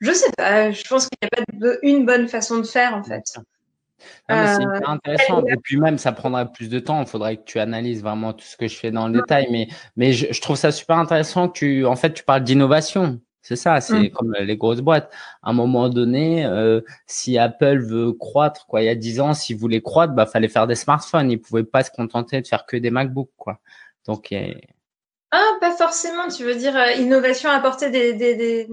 je 0.00 0.12
sais 0.12 0.30
pas. 0.36 0.70
Je 0.70 0.82
pense 0.88 1.08
qu'il 1.08 1.18
n'y 1.22 1.26
a 1.26 1.30
pas 1.30 1.52
de, 1.52 1.78
une 1.82 2.06
bonne 2.06 2.28
façon 2.28 2.58
de 2.58 2.66
faire 2.66 2.94
en 2.94 3.02
fait. 3.02 3.22
c'est 3.26 4.34
euh, 4.34 4.80
intéressant. 4.86 5.44
Et 5.46 5.56
puis 5.56 5.76
même, 5.76 5.98
ça 5.98 6.12
prendrait 6.12 6.50
plus 6.50 6.68
de 6.68 6.78
temps. 6.78 7.00
Il 7.00 7.06
faudrait 7.06 7.36
que 7.36 7.44
tu 7.44 7.58
analyses 7.58 8.02
vraiment 8.02 8.32
tout 8.32 8.44
ce 8.44 8.56
que 8.56 8.68
je 8.68 8.76
fais 8.76 8.90
dans 8.90 9.08
le 9.08 9.14
détail. 9.14 9.48
Mais, 9.50 9.68
mais 9.96 10.12
je, 10.12 10.40
trouve 10.40 10.56
ça 10.56 10.72
super 10.72 10.96
intéressant 10.96 11.48
que 11.48 11.58
tu, 11.58 11.86
en 11.86 11.96
fait, 11.96 12.12
tu 12.12 12.24
parles 12.24 12.44
d'innovation. 12.44 13.20
C'est 13.40 13.56
ça, 13.56 13.80
c'est 13.80 13.98
mm. 13.98 14.10
comme 14.10 14.34
les 14.38 14.56
grosses 14.58 14.80
boîtes. 14.82 15.10
À 15.42 15.50
un 15.50 15.52
moment 15.54 15.88
donné, 15.88 16.44
euh, 16.44 16.82
si 17.06 17.38
Apple 17.38 17.78
veut 17.78 18.12
croître, 18.12 18.66
quoi, 18.66 18.82
il 18.82 18.86
y 18.86 18.90
a 18.90 18.94
dix 18.94 19.20
ans, 19.20 19.32
s'ils 19.32 19.56
voulaient 19.56 19.80
croître, 19.80 20.12
bah, 20.12 20.26
fallait 20.26 20.48
faire 20.48 20.66
des 20.66 20.74
smartphones. 20.74 21.30
Ils 21.30 21.40
pouvaient 21.40 21.64
pas 21.64 21.82
se 21.82 21.90
contenter 21.90 22.42
de 22.42 22.46
faire 22.46 22.66
que 22.66 22.76
des 22.76 22.90
MacBooks, 22.90 23.30
quoi. 23.38 23.58
Donc, 24.06 24.34
ah, 25.30 25.56
pas 25.60 25.72
forcément. 25.72 26.28
Tu 26.28 26.44
veux 26.44 26.54
dire 26.54 26.76
euh, 26.76 26.92
innovation, 26.92 27.50
apporter 27.50 27.90
des, 27.90 28.14
des, 28.14 28.34
des 28.34 28.68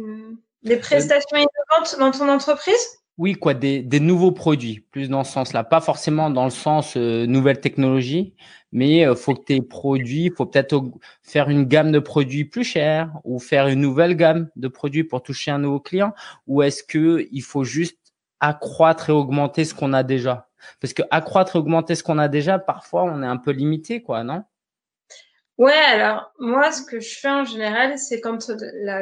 des 0.65 0.77
prestations 0.77 1.37
innovantes 1.37 1.95
dans 1.99 2.11
ton 2.11 2.29
entreprise? 2.29 2.99
Oui, 3.17 3.33
quoi, 3.35 3.53
des, 3.53 3.81
des, 3.81 4.01
nouveaux 4.01 4.33
produits, 4.33 4.81
plus 4.91 5.07
dans 5.07 5.23
ce 5.23 5.31
sens-là. 5.31 5.63
Pas 5.63 5.79
forcément 5.79 6.29
dans 6.29 6.43
le 6.43 6.49
sens 6.49 6.97
euh, 6.97 7.25
nouvelle 7.25 7.61
technologie, 7.61 8.35
mais 8.73 8.97
il 8.97 9.05
euh, 9.05 9.15
faut 9.15 9.33
que 9.33 9.45
tes 9.45 9.61
produits, 9.61 10.33
faut 10.35 10.45
peut-être 10.45 10.83
faire 11.23 11.49
une 11.49 11.63
gamme 11.63 11.93
de 11.93 11.99
produits 11.99 12.43
plus 12.43 12.65
chers 12.65 13.09
ou 13.23 13.39
faire 13.39 13.67
une 13.67 13.79
nouvelle 13.79 14.17
gamme 14.17 14.49
de 14.57 14.67
produits 14.67 15.05
pour 15.05 15.23
toucher 15.23 15.51
un 15.51 15.59
nouveau 15.59 15.79
client. 15.79 16.13
Ou 16.47 16.61
est-ce 16.61 16.83
que 16.83 17.25
il 17.31 17.41
faut 17.41 17.63
juste 17.63 17.99
accroître 18.41 19.09
et 19.09 19.13
augmenter 19.13 19.63
ce 19.63 19.73
qu'on 19.73 19.93
a 19.93 20.03
déjà? 20.03 20.49
Parce 20.81 20.93
que 20.93 21.03
accroître 21.09 21.55
et 21.55 21.59
augmenter 21.59 21.95
ce 21.95 22.03
qu'on 22.03 22.17
a 22.17 22.27
déjà, 22.27 22.59
parfois, 22.59 23.03
on 23.03 23.23
est 23.23 23.27
un 23.27 23.37
peu 23.37 23.51
limité, 23.51 24.01
quoi, 24.01 24.25
non? 24.25 24.43
Ouais, 25.57 25.71
alors 25.71 26.33
moi, 26.37 26.71
ce 26.71 26.81
que 26.81 26.99
je 26.99 27.17
fais 27.17 27.29
en 27.29 27.45
général, 27.45 27.97
c'est 27.97 28.19
quand 28.19 28.51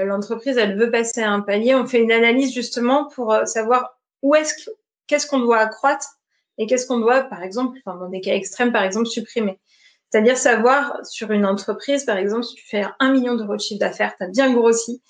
l'entreprise 0.06 0.58
elle 0.58 0.78
veut 0.78 0.92
passer 0.92 1.22
à 1.22 1.32
un 1.32 1.42
palier, 1.42 1.74
on 1.74 1.88
fait 1.88 2.00
une 2.00 2.12
analyse 2.12 2.54
justement 2.54 3.08
pour 3.10 3.34
euh, 3.34 3.46
savoir 3.46 3.98
où 4.22 4.36
est-ce 4.36 4.70
qu'est-ce 5.08 5.26
qu'on 5.26 5.40
doit 5.40 5.58
accroître 5.58 6.20
et 6.58 6.68
qu'est-ce 6.68 6.86
qu'on 6.86 7.00
doit, 7.00 7.24
par 7.24 7.42
exemple, 7.42 7.80
enfin, 7.84 7.98
dans 7.98 8.10
des 8.10 8.22
cas 8.22 8.34
extrêmes, 8.34 8.72
par 8.72 8.84
exemple, 8.84 9.08
supprimer. 9.08 9.60
C'est-à-dire 10.10 10.38
savoir 10.38 11.00
sur 11.04 11.32
une 11.32 11.46
entreprise, 11.46 12.06
par 12.06 12.18
exemple, 12.18 12.44
si 12.44 12.54
tu 12.56 12.68
fais 12.68 12.86
un 13.00 13.12
million 13.12 13.34
d'euros 13.36 13.56
de 13.56 13.62
chiffre 13.62 13.80
d'affaires, 13.80 14.16
tu 14.16 14.24
as 14.24 14.28
bien 14.28 14.54
grossi, 14.54 15.02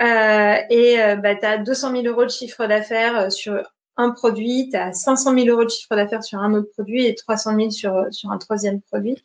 euh, 0.00 0.56
et 0.70 1.00
euh, 1.02 1.16
bah, 1.16 1.34
tu 1.34 1.44
as 1.44 1.58
200 1.58 1.92
000 1.92 2.06
euros 2.06 2.24
de 2.24 2.30
chiffre 2.30 2.66
d'affaires 2.66 3.18
euh, 3.18 3.30
sur 3.30 3.62
un 3.96 4.10
produit, 4.12 4.70
tu 4.70 4.76
as 4.78 4.94
500 4.94 5.34
000 5.34 5.48
euros 5.48 5.64
de 5.64 5.68
chiffre 5.68 5.94
d'affaires 5.94 6.24
sur 6.24 6.38
un 6.38 6.54
autre 6.54 6.70
produit 6.72 7.04
et 7.04 7.14
300 7.14 7.56
000 7.56 7.70
sur, 7.70 8.06
sur 8.10 8.30
un 8.30 8.38
troisième 8.38 8.80
produit. 8.80 9.22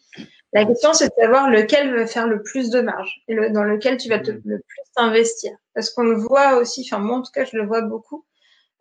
La 0.53 0.65
question, 0.65 0.93
c'est 0.93 1.08
de 1.08 1.13
savoir 1.19 1.49
lequel 1.49 1.93
va 1.95 2.08
faire 2.08 2.27
le 2.27 2.41
plus 2.41 2.69
de 2.69 2.81
marge 2.81 3.21
et 3.27 3.34
le, 3.34 3.49
dans 3.49 3.63
lequel 3.63 3.97
tu 3.97 4.10
vas 4.10 4.19
te, 4.19 4.31
mm. 4.31 4.41
le 4.45 4.58
plus 4.60 4.84
investir. 4.95 5.51
Parce 5.73 5.89
qu'on 5.89 6.03
le 6.03 6.15
voit 6.15 6.55
aussi, 6.55 6.88
enfin 6.88 7.01
moi 7.01 7.17
en 7.17 7.21
tout 7.21 7.31
cas, 7.31 7.45
je 7.45 7.58
le 7.58 7.65
vois 7.65 7.81
beaucoup, 7.81 8.25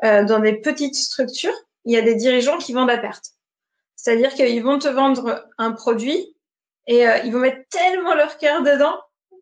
euh, 0.05 0.25
dans 0.25 0.39
des 0.39 0.55
petites 0.55 0.95
structures, 0.95 1.55
il 1.85 1.93
y 1.93 1.97
a 1.97 2.03
des 2.03 2.15
dirigeants 2.15 2.59
qui 2.59 2.73
vendent 2.73 2.91
à 2.91 2.99
perte. 2.99 3.33
C'est-à-dire 3.97 4.35
qu'ils 4.35 4.63
vont 4.63 4.79
te 4.79 4.89
vendre 4.89 5.47
un 5.59 5.73
produit 5.73 6.37
et 6.87 7.09
euh, 7.09 7.19
ils 7.25 7.33
vont 7.33 7.41
mettre 7.41 7.67
tellement 7.71 8.15
leur 8.15 8.39
cœur 8.39 8.63
dedans 8.63 8.97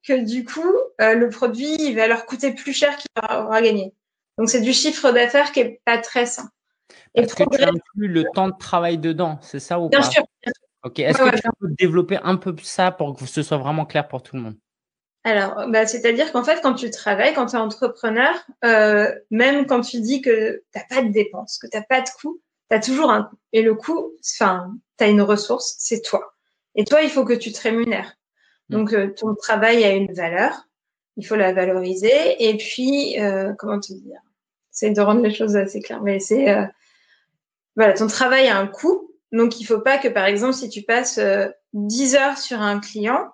que 0.07 0.25
du 0.25 0.45
coup, 0.45 0.75
euh, 1.01 1.15
le 1.15 1.29
produit, 1.29 1.77
il 1.79 1.97
va 1.97 2.07
leur 2.07 2.27
coûter 2.27 2.53
plus 2.53 2.73
cher 2.73 2.97
qu'il 2.97 3.09
aura 3.23 3.63
gagné. 3.63 3.95
Donc 4.39 4.49
c'est 4.49 4.61
du 4.61 4.73
chiffre 4.73 5.11
d'affaires 5.13 5.53
qui 5.53 5.61
est 5.61 5.81
pas 5.85 5.99
très 5.99 6.27
sain. 6.27 6.49
Est-ce 7.15 7.35
que 7.35 7.45
tu 7.45 7.63
inclus 7.63 8.09
le 8.09 8.25
temps 8.35 8.49
de 8.49 8.57
travail 8.59 8.99
dedans, 8.99 9.39
c'est 9.43 9.61
ça 9.61 9.79
ou 9.79 9.89
bien 9.89 10.01
pas? 10.01 10.11
sûr, 10.11 10.25
bien 10.43 10.53
sûr. 10.53 10.69
Ok. 10.85 10.99
Est-ce 10.99 11.19
que 11.19 11.37
tu 11.37 11.49
peux 11.61 11.69
développer 11.79 12.19
un 12.23 12.37
peu 12.37 12.55
ça 12.63 12.91
pour 12.91 13.17
que 13.17 13.27
ce 13.27 13.43
soit 13.43 13.59
vraiment 13.59 13.87
clair 13.87 14.09
pour 14.09 14.23
tout 14.23 14.37
le 14.37 14.43
monde? 14.43 14.57
Alors, 15.25 15.69
bah, 15.69 15.87
c'est-à-dire 15.87 16.33
qu'en 16.33 16.43
fait, 16.43 16.61
quand 16.63 16.75
tu 16.75 16.91
travailles, 16.91 17.33
quand 17.35 17.47
tu 17.47 17.57
es 17.57 17.59
entrepreneur, 17.59 18.35
euh, 18.65 19.13
même 19.31 19.67
quand 19.67 19.81
tu 19.81 20.01
dis 20.01 20.21
que 20.21 20.65
tu 20.73 20.79
n'as 20.79 20.85
pas 20.85 21.03
de 21.03 21.13
dépenses, 21.13 21.59
que 21.59 21.69
tu 21.69 21.77
n'as 21.77 21.85
pas 21.85 22.01
de 22.01 22.09
coût, 22.21 22.41
tu 22.71 22.77
as 22.77 22.81
toujours 22.81 23.11
un 23.11 23.25
coût. 23.25 23.37
Et 23.53 23.63
le 23.63 23.75
coût, 23.75 24.13
enfin, 24.35 24.75
tu 24.99 25.05
as 25.05 25.09
une 25.09 25.23
ressource, 25.23 25.77
c'est 25.79 26.03
toi. 26.03 26.35
Et 26.75 26.85
toi, 26.85 27.03
il 27.03 27.11
faut 27.11 27.25
que 27.25 27.35
tu 27.35 27.53
te 27.53 27.61
rémunères. 27.61 28.17
Mmh. 28.69 28.75
Donc, 28.75 28.93
euh, 28.93 29.15
ton 29.15 29.35
travail 29.37 29.85
a 29.85 29.93
une 29.93 30.13
valeur, 30.13 30.67
il 31.17 31.25
faut 31.25 31.37
la 31.37 31.53
valoriser. 31.53 32.49
Et 32.49 32.57
puis, 32.57 33.21
euh, 33.21 33.53
comment 33.59 33.79
te 33.79 33.93
dire? 33.93 34.21
C'est 34.73 34.91
de 34.91 35.01
rendre 35.01 35.23
les 35.23 35.33
choses 35.33 35.55
assez 35.57 35.81
claires. 35.81 36.03
Mais 36.03 36.19
c'est 36.19 36.51
euh, 36.51 36.65
voilà, 37.77 37.93
ton 37.93 38.07
travail 38.07 38.49
a 38.49 38.59
un 38.59 38.67
coût, 38.67 39.12
donc 39.33 39.61
il 39.61 39.65
faut 39.65 39.81
pas 39.81 39.99
que 39.99 40.09
par 40.09 40.27
exemple 40.27 40.55
si 40.55 40.69
tu 40.69 40.83
passes 40.83 41.19
10 41.73 42.15
heures 42.15 42.39
sur 42.39 42.61
un 42.61 42.81
client, 42.81 43.33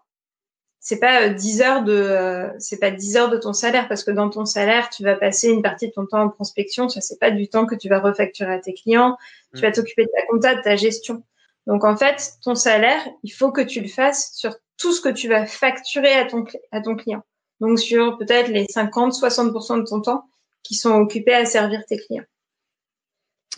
c'est 0.80 1.00
pas 1.00 1.28
10 1.28 1.62
heures 1.62 1.82
de 1.82 2.48
c'est 2.58 2.78
pas 2.78 2.90
10 2.90 3.16
heures 3.16 3.30
de 3.30 3.36
ton 3.36 3.52
salaire 3.52 3.88
parce 3.88 4.04
que 4.04 4.12
dans 4.12 4.30
ton 4.30 4.44
salaire 4.44 4.90
tu 4.90 5.02
vas 5.02 5.16
passer 5.16 5.48
une 5.48 5.60
partie 5.62 5.88
de 5.88 5.92
ton 5.92 6.06
temps 6.06 6.22
en 6.22 6.28
prospection. 6.28 6.88
Ça 6.88 7.00
c'est 7.00 7.18
pas 7.18 7.32
du 7.32 7.48
temps 7.48 7.66
que 7.66 7.74
tu 7.74 7.88
vas 7.88 8.00
refacturer 8.00 8.54
à 8.54 8.58
tes 8.58 8.74
clients. 8.74 9.18
Tu 9.54 9.60
vas 9.60 9.70
mm. 9.70 9.72
t'occuper 9.72 10.04
de 10.04 10.10
ta 10.14 10.26
compta 10.26 10.54
de 10.54 10.62
ta 10.62 10.76
gestion. 10.76 11.24
Donc 11.66 11.84
en 11.84 11.96
fait 11.96 12.34
ton 12.42 12.54
salaire 12.54 13.02
il 13.24 13.30
faut 13.30 13.50
que 13.50 13.60
tu 13.60 13.80
le 13.80 13.88
fasses 13.88 14.32
sur 14.34 14.54
tout 14.76 14.92
ce 14.92 15.00
que 15.00 15.08
tu 15.08 15.28
vas 15.28 15.46
facturer 15.46 16.12
à 16.12 16.26
ton 16.26 16.44
à 16.70 16.80
ton 16.80 16.94
client. 16.94 17.24
Donc 17.60 17.80
sur 17.80 18.16
peut-être 18.18 18.48
les 18.48 18.66
50 18.66 19.14
60% 19.14 19.80
de 19.80 19.84
ton 19.84 20.00
temps 20.00 20.24
qui 20.62 20.74
sont 20.74 20.94
occupés 20.94 21.34
à 21.34 21.44
servir 21.44 21.84
tes 21.86 21.98
clients. 21.98 22.24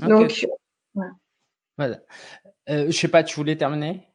Donc 0.01 0.47
voilà, 0.95 1.13
voilà. 1.81 1.97
Euh, 2.69 2.87
je 2.89 2.93
sais 2.93 3.09
pas 3.09 3.25
tu 3.25 3.37
voulais 3.37 3.57
terminer? 3.57 4.07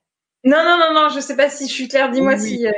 Non, 0.44 0.64
non, 0.64 0.78
non, 0.78 0.94
non, 0.94 1.10
je 1.10 1.20
sais 1.20 1.36
pas 1.36 1.50
si 1.50 1.68
je 1.68 1.74
suis 1.74 1.88
claire. 1.88 2.12
Dis-moi 2.12 2.38
si. 2.38 2.68
Euh, 2.68 2.72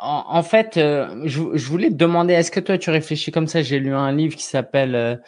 en, 0.00 0.42
fait, 0.42 0.76
euh, 0.76 1.22
je, 1.24 1.40
voulais 1.40 1.88
te 1.88 1.94
demander, 1.94 2.34
est-ce 2.34 2.50
que 2.50 2.58
toi 2.58 2.76
tu 2.78 2.90
réfléchis 2.90 3.30
comme 3.30 3.46
ça? 3.46 3.62
J'ai 3.62 3.78
lu 3.78 3.94
un 3.94 4.10
livre 4.10 4.34
qui 4.34 4.42
s'appelle 4.42 5.22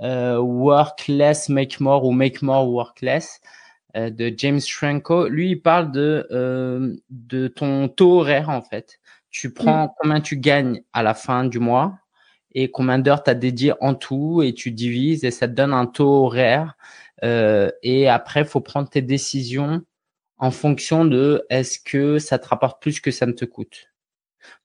euh, 0.00 0.38
Work 0.38 1.08
Less, 1.08 1.48
Make 1.48 1.80
More 1.80 2.04
ou 2.04 2.12
Make 2.12 2.42
More, 2.42 2.68
Work 2.68 3.00
Less 3.02 3.40
de 3.96 4.32
James 4.36 4.60
Franco. 4.60 5.26
Lui, 5.26 5.50
il 5.50 5.62
parle 5.62 5.90
de 5.90 6.94
de 7.10 7.48
ton 7.48 7.88
taux 7.88 8.20
horaire 8.20 8.48
en 8.48 8.62
fait. 8.62 9.00
Tu 9.30 9.52
prends 9.52 9.86
mm. 9.86 9.92
combien 9.98 10.20
tu 10.20 10.36
gagnes 10.36 10.82
à 10.92 11.02
la 11.02 11.14
fin 11.14 11.44
du 11.44 11.58
mois 11.58 11.98
et 12.52 12.70
combien 12.70 13.00
d'heures 13.00 13.24
tu 13.24 13.30
as 13.30 13.34
dédié 13.34 13.72
en 13.80 13.94
tout 13.94 14.42
et 14.42 14.54
tu 14.54 14.70
divises 14.70 15.24
et 15.24 15.32
ça 15.32 15.48
te 15.48 15.52
donne 15.52 15.72
un 15.72 15.86
taux 15.86 16.26
horaire. 16.26 16.76
Et 17.22 18.08
après, 18.08 18.44
faut 18.44 18.60
prendre 18.60 18.88
tes 18.88 19.02
décisions 19.02 19.82
en 20.38 20.50
fonction 20.50 21.04
de 21.04 21.44
est-ce 21.50 21.78
que 21.78 22.18
ça 22.18 22.38
te 22.38 22.48
rapporte 22.48 22.80
plus 22.80 23.00
que 23.00 23.10
ça 23.10 23.26
ne 23.26 23.32
te 23.32 23.44
coûte. 23.44 23.90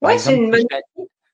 Ouais, 0.01 0.17
c'est 0.17 0.35
une 0.35 0.49
bonne 0.49 0.65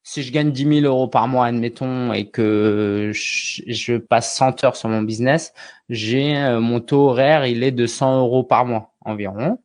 si 0.03 0.23
je 0.23 0.31
gagne 0.31 0.51
10 0.51 0.81
000 0.81 0.93
euros 0.93 1.07
par 1.07 1.27
mois, 1.27 1.45
admettons, 1.45 2.11
et 2.13 2.29
que 2.29 3.11
je, 3.13 3.97
passe 3.97 4.35
100 4.35 4.63
heures 4.63 4.75
sur 4.75 4.89
mon 4.89 5.03
business, 5.03 5.53
j'ai 5.89 6.37
euh, 6.37 6.59
mon 6.59 6.79
taux 6.79 7.09
horaire, 7.09 7.45
il 7.45 7.63
est 7.63 7.71
de 7.71 7.85
100 7.85 8.19
euros 8.19 8.43
par 8.43 8.65
mois 8.65 8.93
environ. 9.01 9.59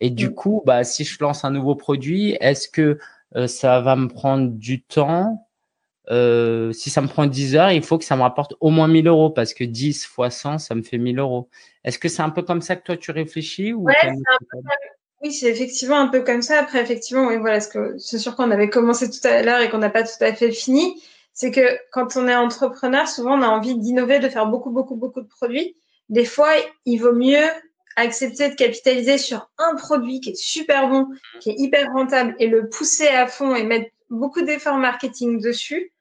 Et 0.00 0.10
du 0.10 0.28
mm. 0.28 0.34
coup, 0.34 0.62
bah, 0.64 0.84
si 0.84 1.04
je 1.04 1.18
lance 1.20 1.44
un 1.44 1.50
nouveau 1.50 1.74
produit, 1.74 2.36
est-ce 2.40 2.68
que 2.68 2.98
euh, 3.34 3.46
ça 3.46 3.80
va 3.80 3.96
me 3.96 4.08
prendre 4.08 4.50
du 4.50 4.82
temps 4.82 5.48
euh, 6.10 6.72
Si 6.72 6.90
ça 6.90 7.00
me 7.00 7.08
prend 7.08 7.26
10 7.26 7.56
heures, 7.56 7.70
il 7.70 7.82
faut 7.82 7.98
que 7.98 8.04
ça 8.04 8.16
me 8.16 8.22
rapporte 8.22 8.54
au 8.60 8.70
moins 8.70 8.88
1000 8.88 9.06
euros 9.06 9.30
parce 9.30 9.54
que 9.54 9.64
10 9.64 10.04
fois 10.06 10.30
100, 10.30 10.58
ça 10.58 10.74
me 10.74 10.82
fait 10.82 10.98
1000 10.98 11.18
euros. 11.18 11.48
Est-ce 11.84 11.98
que 11.98 12.08
c'est 12.08 12.22
un 12.22 12.30
peu 12.30 12.42
comme 12.42 12.62
ça 12.62 12.76
que 12.76 12.84
toi 12.84 12.96
tu 12.96 13.10
réfléchis 13.10 13.72
ou 13.72 13.84
ouais, 13.84 13.94
c'est 14.00 14.08
un 14.08 14.12
peu 14.12 14.58
oui, 15.22 15.32
c'est 15.32 15.48
effectivement 15.48 16.00
un 16.00 16.08
peu 16.08 16.22
comme 16.22 16.42
ça. 16.42 16.58
Après, 16.58 16.82
effectivement, 16.82 17.28
oui, 17.28 17.36
voilà, 17.36 17.60
ce 17.60 17.68
que 17.68 17.96
c'est 17.98 18.18
sûr 18.18 18.34
qu'on 18.34 18.50
avait 18.50 18.68
commencé 18.68 19.08
tout 19.08 19.24
à 19.24 19.42
l'heure 19.42 19.60
et 19.60 19.70
qu'on 19.70 19.78
n'a 19.78 19.88
pas 19.88 20.02
tout 20.02 20.20
à 20.20 20.32
fait 20.32 20.50
fini. 20.50 21.00
C'est 21.32 21.52
que 21.52 21.78
quand 21.92 22.16
on 22.16 22.26
est 22.26 22.34
entrepreneur, 22.34 23.06
souvent 23.08 23.38
on 23.38 23.42
a 23.42 23.46
envie 23.46 23.76
d'innover, 23.78 24.18
de 24.18 24.28
faire 24.28 24.46
beaucoup, 24.46 24.70
beaucoup, 24.70 24.96
beaucoup 24.96 25.20
de 25.20 25.28
produits. 25.28 25.76
Des 26.08 26.24
fois, 26.24 26.50
il 26.86 26.98
vaut 26.98 27.14
mieux 27.14 27.46
accepter 27.96 28.50
de 28.50 28.54
capitaliser 28.54 29.16
sur 29.16 29.48
un 29.58 29.76
produit 29.76 30.20
qui 30.20 30.30
est 30.30 30.36
super 30.36 30.88
bon, 30.88 31.06
qui 31.40 31.50
est 31.50 31.56
hyper 31.56 31.92
rentable 31.92 32.34
et 32.40 32.48
le 32.48 32.68
pousser 32.68 33.06
à 33.06 33.26
fond 33.28 33.54
et 33.54 33.62
mettre 33.62 33.90
beaucoup 34.12 34.42
d'efforts 34.42 34.78
marketing 34.78 35.40
dessus 35.40 35.92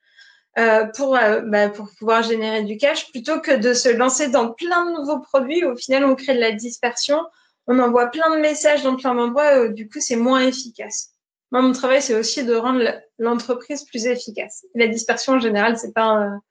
euh, 0.60 0.86
pour, 0.96 1.16
euh, 1.16 1.42
bah, 1.42 1.70
pour 1.70 1.90
pouvoir 1.98 2.24
générer 2.24 2.64
du 2.64 2.78
cash 2.78 3.10
plutôt 3.12 3.40
que 3.40 3.52
de 3.52 3.74
se 3.74 3.90
lancer 3.90 4.28
dans 4.28 4.52
plein 4.52 4.86
de 4.86 4.98
nouveaux 4.98 5.20
produits. 5.20 5.66
Au 5.66 5.76
final, 5.76 6.06
on 6.06 6.16
crée 6.16 6.36
de 6.36 6.40
la 6.40 6.52
dispersion 6.52 7.22
on 7.68 7.80
envoie 7.80 8.08
plein 8.08 8.36
de 8.36 8.42
messages 8.42 8.84
dans 8.84 8.96
plein 8.96 9.16
d'endroits, 9.16 9.56
euh, 9.58 9.70
du 9.70 9.88
coup, 9.88 10.00
c'est 10.00 10.16
moins 10.16 10.42
efficace. 10.42 11.12
Moi, 11.52 11.62
mon 11.62 11.74
travail, 11.74 12.02
c'est 12.02 12.16
aussi 12.16 12.44
de 12.44 12.56
rendre 12.56 12.84
l'entreprise 13.20 13.84
plus 13.84 14.06
efficace. 14.06 14.66
La 14.74 14.88
dispersion, 14.88 15.34
en 15.34 15.40
général, 15.40 15.78
c'est 15.78 15.94
pas, 15.94 16.14
enfin, 16.14 16.42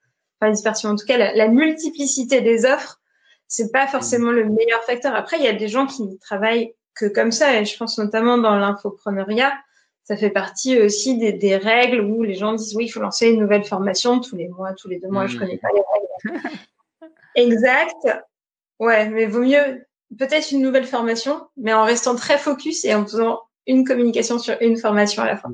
la 0.43 0.51
dispersion, 0.51 0.91
en 0.91 0.97
tout 0.97 1.07
cas, 1.07 1.17
la, 1.17 1.49
multiplicité 1.49 2.43
des 2.43 2.65
offres, 2.67 3.01
c'est 3.49 3.73
pas 3.73 3.87
forcément 3.87 4.31
le 4.31 4.45
meilleur 4.45 4.83
facteur. 4.85 5.15
Après, 5.15 5.39
il 5.39 5.45
y 5.45 5.49
a 5.49 5.53
des 5.53 5.69
gens 5.69 5.87
qui 5.87 6.19
travaillent 6.19 6.75
que 6.95 7.07
comme 7.07 7.33
ça, 7.33 7.59
et 7.59 7.65
je 7.65 7.77
pense 7.77 7.99
notamment 7.99 8.37
dans 8.37 8.57
l'infopreneuriat, 8.57 9.53
ça 10.11 10.17
fait 10.17 10.31
partie 10.31 10.77
aussi 10.77 11.17
des, 11.19 11.57
règles 11.57 12.01
où 12.01 12.25
les 12.25 12.35
gens 12.35 12.55
disent 12.55 12.75
oui, 12.75 12.87
il 12.87 12.89
faut 12.89 12.99
lancer 12.99 13.29
une 13.29 13.39
nouvelle 13.39 13.63
formation 13.63 14.19
tous 14.19 14.35
les 14.35 14.49
mois, 14.49 14.73
tous 14.73 14.89
les 14.89 14.99
deux 14.99 15.07
mois. 15.07 15.29
Je 15.29 15.37
mmh. 15.37 15.39
connais 15.39 15.59
pas 15.59 15.69
les 15.73 15.83
règles. 16.33 16.49
exact. 17.37 18.09
Ouais, 18.81 19.09
mais 19.09 19.27
vaut 19.27 19.43
mieux 19.43 19.87
peut-être 20.19 20.51
une 20.51 20.63
nouvelle 20.63 20.87
formation, 20.87 21.47
mais 21.57 21.73
en 21.73 21.85
restant 21.85 22.17
très 22.17 22.39
focus 22.39 22.85
et 22.85 22.93
en 22.93 23.05
faisant 23.05 23.39
une 23.69 23.85
communication 23.85 24.41
sur 24.41 24.57
une 24.61 24.77
formation 24.77 25.23
à 25.23 25.27
la 25.27 25.37
fois. 25.37 25.53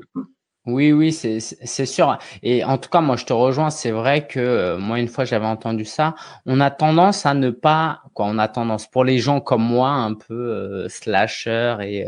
Oui, 0.67 0.91
oui, 0.91 1.13
c'est 1.13 1.85
sûr. 1.85 2.17
Et 2.43 2.63
en 2.65 2.77
tout 2.77 2.89
cas, 2.89 2.99
moi, 2.99 3.15
je 3.15 3.25
te 3.25 3.31
rejoins. 3.31 3.69
C'est 3.69 3.91
vrai 3.91 4.27
que 4.27 4.39
euh, 4.39 4.77
moi, 4.77 4.99
une 4.99 5.07
fois, 5.07 5.23
j'avais 5.23 5.45
entendu 5.45 5.85
ça. 5.85 6.13
On 6.45 6.59
a 6.59 6.69
tendance 6.71 7.25
à 7.25 7.33
ne 7.33 7.51
pas, 7.51 8.01
quoi, 8.13 8.25
on 8.27 8.37
a 8.37 8.49
tendance, 8.49 8.85
pour 8.85 9.05
les 9.05 9.17
gens 9.19 9.39
comme 9.39 9.63
moi, 9.63 9.89
un 9.91 10.13
peu 10.13 10.33
euh, 10.33 10.89
slasher 10.89 11.77
et 11.81 12.05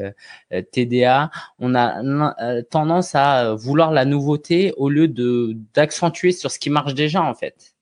euh, 0.51 0.61
TDA, 0.73 1.31
on 1.59 1.73
a 1.73 2.61
tendance 2.69 3.15
à 3.15 3.53
vouloir 3.53 3.91
la 3.91 4.03
nouveauté 4.03 4.73
au 4.77 4.89
lieu 4.89 5.07
de 5.07 5.55
d'accentuer 5.73 6.33
sur 6.33 6.51
ce 6.51 6.59
qui 6.59 6.69
marche 6.69 6.93
déjà, 6.95 7.21
en 7.23 7.33
fait. 7.35 7.75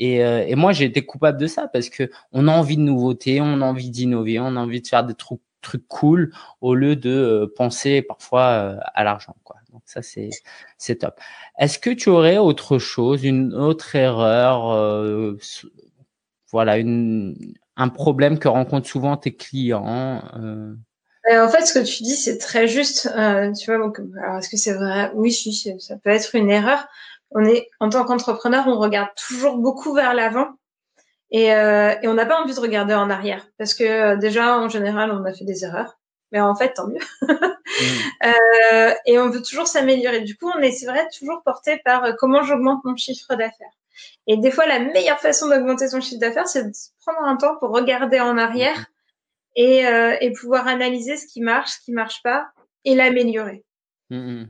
Et, 0.00 0.24
euh, 0.24 0.54
moi, 0.56 0.72
j'ai 0.72 0.84
été 0.86 1.04
coupable 1.06 1.38
de 1.40 1.46
ça 1.46 1.68
parce 1.68 1.90
que 1.90 2.10
on 2.32 2.48
a 2.48 2.52
envie 2.52 2.76
de 2.76 2.82
nouveautés, 2.82 3.40
on 3.40 3.60
a 3.62 3.64
envie 3.66 3.90
d'innover, 3.90 4.40
on 4.40 4.56
a 4.56 4.60
envie 4.60 4.80
de 4.82 4.86
faire 4.88 5.04
des 5.04 5.14
trucs 5.14 5.40
trucs 5.60 5.88
cool 5.88 6.32
au 6.60 6.74
lieu 6.74 6.96
de 6.96 7.10
euh, 7.10 7.52
penser 7.56 8.02
parfois 8.02 8.42
euh, 8.42 8.78
à 8.94 9.04
l'argent 9.04 9.36
quoi. 9.44 9.57
Donc 9.88 9.94
ça 9.94 10.02
c'est 10.02 10.30
c'est 10.76 10.96
top. 10.96 11.18
Est-ce 11.58 11.78
que 11.78 11.90
tu 11.90 12.08
aurais 12.08 12.38
autre 12.38 12.78
chose, 12.78 13.24
une 13.24 13.54
autre 13.54 13.94
erreur 13.96 15.36
voilà, 16.50 16.78
une 16.78 17.54
un 17.76 17.88
problème 17.88 18.38
que 18.38 18.48
rencontrent 18.48 18.88
souvent 18.88 19.16
tes 19.16 19.34
clients 19.34 20.22
En 21.30 21.48
fait, 21.48 21.66
ce 21.66 21.74
que 21.74 21.84
tu 21.84 22.02
dis, 22.02 22.16
c'est 22.16 22.38
très 22.38 22.66
juste. 22.66 23.02
tu 23.58 23.66
vois, 23.66 23.74
alors 23.76 24.38
est-ce 24.38 24.48
que 24.48 24.56
c'est 24.56 24.74
vrai? 24.74 25.10
Oui, 25.14 25.30
si, 25.30 25.52
ça 25.78 25.96
peut 25.96 26.10
être 26.10 26.34
une 26.34 26.50
erreur 26.50 26.86
on 27.30 27.44
est 27.44 27.68
en 27.80 27.88
tant 27.90 28.04
qu'entrepreneur, 28.04 28.66
on 28.66 28.78
regarde 28.78 29.10
toujours 29.16 29.58
beaucoup 29.58 29.94
vers 29.94 30.14
l'avant 30.14 30.48
et, 31.30 31.52
euh, 31.52 31.94
et 32.02 32.08
on 32.08 32.14
n'a 32.14 32.26
pas 32.26 32.40
envie 32.40 32.54
de 32.54 32.60
regarder 32.60 32.94
en 32.94 33.10
arrière 33.10 33.46
parce 33.58 33.74
que 33.74 33.84
euh, 33.84 34.16
déjà 34.16 34.58
en 34.58 34.68
général 34.68 35.10
on 35.10 35.24
a 35.24 35.32
fait 35.32 35.44
des 35.44 35.64
erreurs, 35.64 35.98
mais 36.32 36.40
en 36.40 36.54
fait 36.54 36.72
tant 36.74 36.88
mieux. 36.88 37.00
Mm. 37.68 37.84
euh, 38.24 38.94
et 39.06 39.18
on 39.18 39.30
veut 39.30 39.42
toujours 39.42 39.66
s'améliorer. 39.66 40.20
Du 40.20 40.36
coup, 40.36 40.50
on 40.56 40.60
est 40.60 40.72
c'est 40.72 40.86
vrai 40.86 41.06
toujours 41.16 41.42
porté 41.44 41.80
par 41.84 42.04
euh, 42.04 42.12
comment 42.18 42.42
j'augmente 42.42 42.84
mon 42.84 42.96
chiffre 42.96 43.34
d'affaires. 43.34 43.72
Et 44.26 44.36
des 44.36 44.50
fois, 44.50 44.66
la 44.66 44.78
meilleure 44.78 45.18
façon 45.18 45.48
d'augmenter 45.48 45.88
son 45.88 46.00
chiffre 46.00 46.20
d'affaires, 46.20 46.48
c'est 46.48 46.64
de 46.64 46.72
prendre 47.04 47.26
un 47.26 47.36
temps 47.36 47.56
pour 47.58 47.70
regarder 47.70 48.20
en 48.20 48.38
arrière 48.38 48.86
et, 49.56 49.86
euh, 49.86 50.16
et 50.20 50.32
pouvoir 50.32 50.68
analyser 50.68 51.16
ce 51.16 51.26
qui 51.26 51.40
marche, 51.40 51.70
ce 51.70 51.84
qui 51.84 51.92
marche 51.92 52.22
pas 52.22 52.48
et 52.84 52.94
l'améliorer. 52.94 53.64
Mmh. 54.10 54.44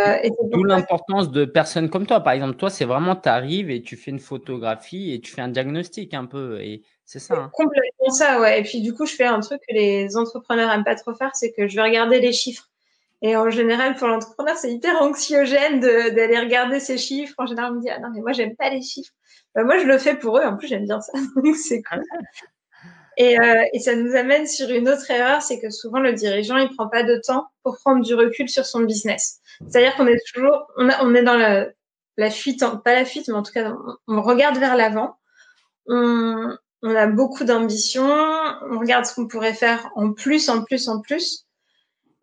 Euh, 0.00 0.30
D'où 0.50 0.64
l'importance 0.64 1.30
de 1.30 1.44
personnes 1.44 1.90
comme 1.90 2.06
toi. 2.06 2.20
Par 2.20 2.32
exemple, 2.32 2.56
toi, 2.56 2.70
c'est 2.70 2.86
vraiment, 2.86 3.16
tu 3.16 3.28
arrives 3.28 3.70
et 3.70 3.82
tu 3.82 3.96
fais 3.96 4.10
une 4.10 4.18
photographie 4.18 5.12
et 5.12 5.20
tu 5.20 5.32
fais 5.32 5.42
un 5.42 5.48
diagnostic 5.48 6.14
un 6.14 6.24
peu. 6.24 6.60
Et 6.62 6.82
c'est 7.04 7.18
ça. 7.18 7.34
Hein. 7.34 7.50
Complètement 7.52 8.10
ça, 8.10 8.40
ouais. 8.40 8.60
Et 8.60 8.62
puis, 8.62 8.80
du 8.80 8.94
coup, 8.94 9.06
je 9.06 9.14
fais 9.14 9.24
un 9.24 9.40
truc 9.40 9.60
que 9.68 9.74
les 9.74 10.16
entrepreneurs 10.16 10.70
aiment 10.70 10.84
pas 10.84 10.94
trop 10.94 11.14
faire, 11.14 11.34
c'est 11.34 11.52
que 11.52 11.68
je 11.68 11.76
vais 11.76 11.82
regarder 11.82 12.20
les 12.20 12.32
chiffres. 12.32 12.68
Et 13.22 13.36
en 13.36 13.48
général, 13.50 13.94
pour 13.94 14.08
l'entrepreneur, 14.08 14.56
c'est 14.56 14.72
hyper 14.72 15.00
anxiogène 15.00 15.80
d'aller 15.80 16.38
regarder 16.38 16.80
ces 16.80 16.98
chiffres. 16.98 17.34
En 17.38 17.46
général, 17.46 17.72
on 17.72 17.76
me 17.76 17.80
dit, 17.80 17.90
ah 17.90 17.98
non, 17.98 18.08
mais 18.14 18.20
moi, 18.20 18.32
j'aime 18.32 18.54
pas 18.56 18.70
les 18.70 18.82
chiffres. 18.82 19.12
Bah, 19.54 19.64
moi, 19.64 19.78
je 19.78 19.84
le 19.84 19.98
fais 19.98 20.16
pour 20.16 20.38
eux. 20.38 20.44
En 20.44 20.56
plus, 20.56 20.68
j'aime 20.68 20.84
bien 20.84 21.00
ça. 21.00 21.12
c'est 21.54 21.82
cool. 21.82 22.02
Et, 23.16 23.38
euh, 23.38 23.64
et, 23.72 23.78
ça 23.78 23.94
nous 23.94 24.16
amène 24.16 24.46
sur 24.46 24.68
une 24.70 24.88
autre 24.88 25.08
erreur, 25.10 25.40
c'est 25.40 25.60
que 25.60 25.70
souvent 25.70 26.00
le 26.00 26.14
dirigeant 26.14 26.56
il 26.56 26.68
prend 26.74 26.88
pas 26.88 27.04
de 27.04 27.20
temps 27.24 27.46
pour 27.62 27.76
prendre 27.78 28.04
du 28.04 28.14
recul 28.14 28.48
sur 28.48 28.66
son 28.66 28.80
business. 28.80 29.40
C'est-à-dire 29.68 29.94
qu'on 29.94 30.08
est 30.08 30.18
toujours, 30.34 30.66
on, 30.76 30.88
a, 30.88 31.04
on 31.04 31.14
est 31.14 31.22
dans 31.22 31.36
la, 31.36 31.68
la 32.16 32.30
fuite, 32.30 32.64
pas 32.84 32.94
la 32.94 33.04
fuite, 33.04 33.28
mais 33.28 33.34
en 33.34 33.44
tout 33.44 33.52
cas 33.52 33.72
on, 34.08 34.20
regarde 34.20 34.58
vers 34.58 34.76
l'avant. 34.76 35.16
On, 35.86 36.56
on, 36.84 36.94
a 36.94 37.06
beaucoup 37.06 37.44
d'ambition, 37.44 38.06
on 38.70 38.78
regarde 38.78 39.06
ce 39.06 39.14
qu'on 39.14 39.26
pourrait 39.26 39.54
faire 39.54 39.90
en 39.96 40.12
plus, 40.12 40.48
en 40.48 40.62
plus, 40.62 40.88
en 40.88 41.00
plus, 41.00 41.46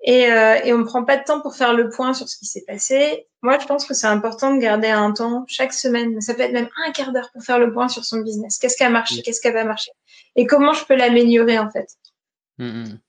et, 0.03 0.31
euh, 0.31 0.55
et 0.63 0.73
on 0.73 0.79
ne 0.79 0.83
prend 0.83 1.03
pas 1.03 1.17
de 1.17 1.23
temps 1.23 1.41
pour 1.41 1.55
faire 1.55 1.73
le 1.73 1.89
point 1.89 2.13
sur 2.13 2.27
ce 2.27 2.37
qui 2.37 2.45
s'est 2.45 2.63
passé. 2.65 3.27
Moi, 3.41 3.59
je 3.59 3.65
pense 3.65 3.85
que 3.85 3.93
c'est 3.93 4.07
important 4.07 4.53
de 4.55 4.59
garder 4.59 4.87
un 4.87 5.11
temps 5.11 5.45
chaque 5.47 5.73
semaine, 5.73 6.21
ça 6.21 6.33
peut 6.33 6.41
être 6.41 6.53
même 6.53 6.69
un 6.85 6.91
quart 6.91 7.11
d'heure 7.11 7.29
pour 7.33 7.43
faire 7.43 7.59
le 7.59 7.71
point 7.73 7.87
sur 7.87 8.05
son 8.05 8.21
business. 8.21 8.57
Qu'est-ce 8.57 8.77
qui 8.77 8.83
a 8.83 8.89
marché, 8.89 9.21
qu'est-ce 9.21 9.41
qui 9.41 9.47
a 9.47 9.51
pas 9.51 9.63
marché? 9.63 9.91
Et 10.35 10.45
comment 10.45 10.73
je 10.73 10.85
peux 10.85 10.95
l'améliorer 10.95 11.59
en 11.59 11.69
fait? 11.69 11.87
Mmh, 12.57 12.65
mmh. 12.65 12.99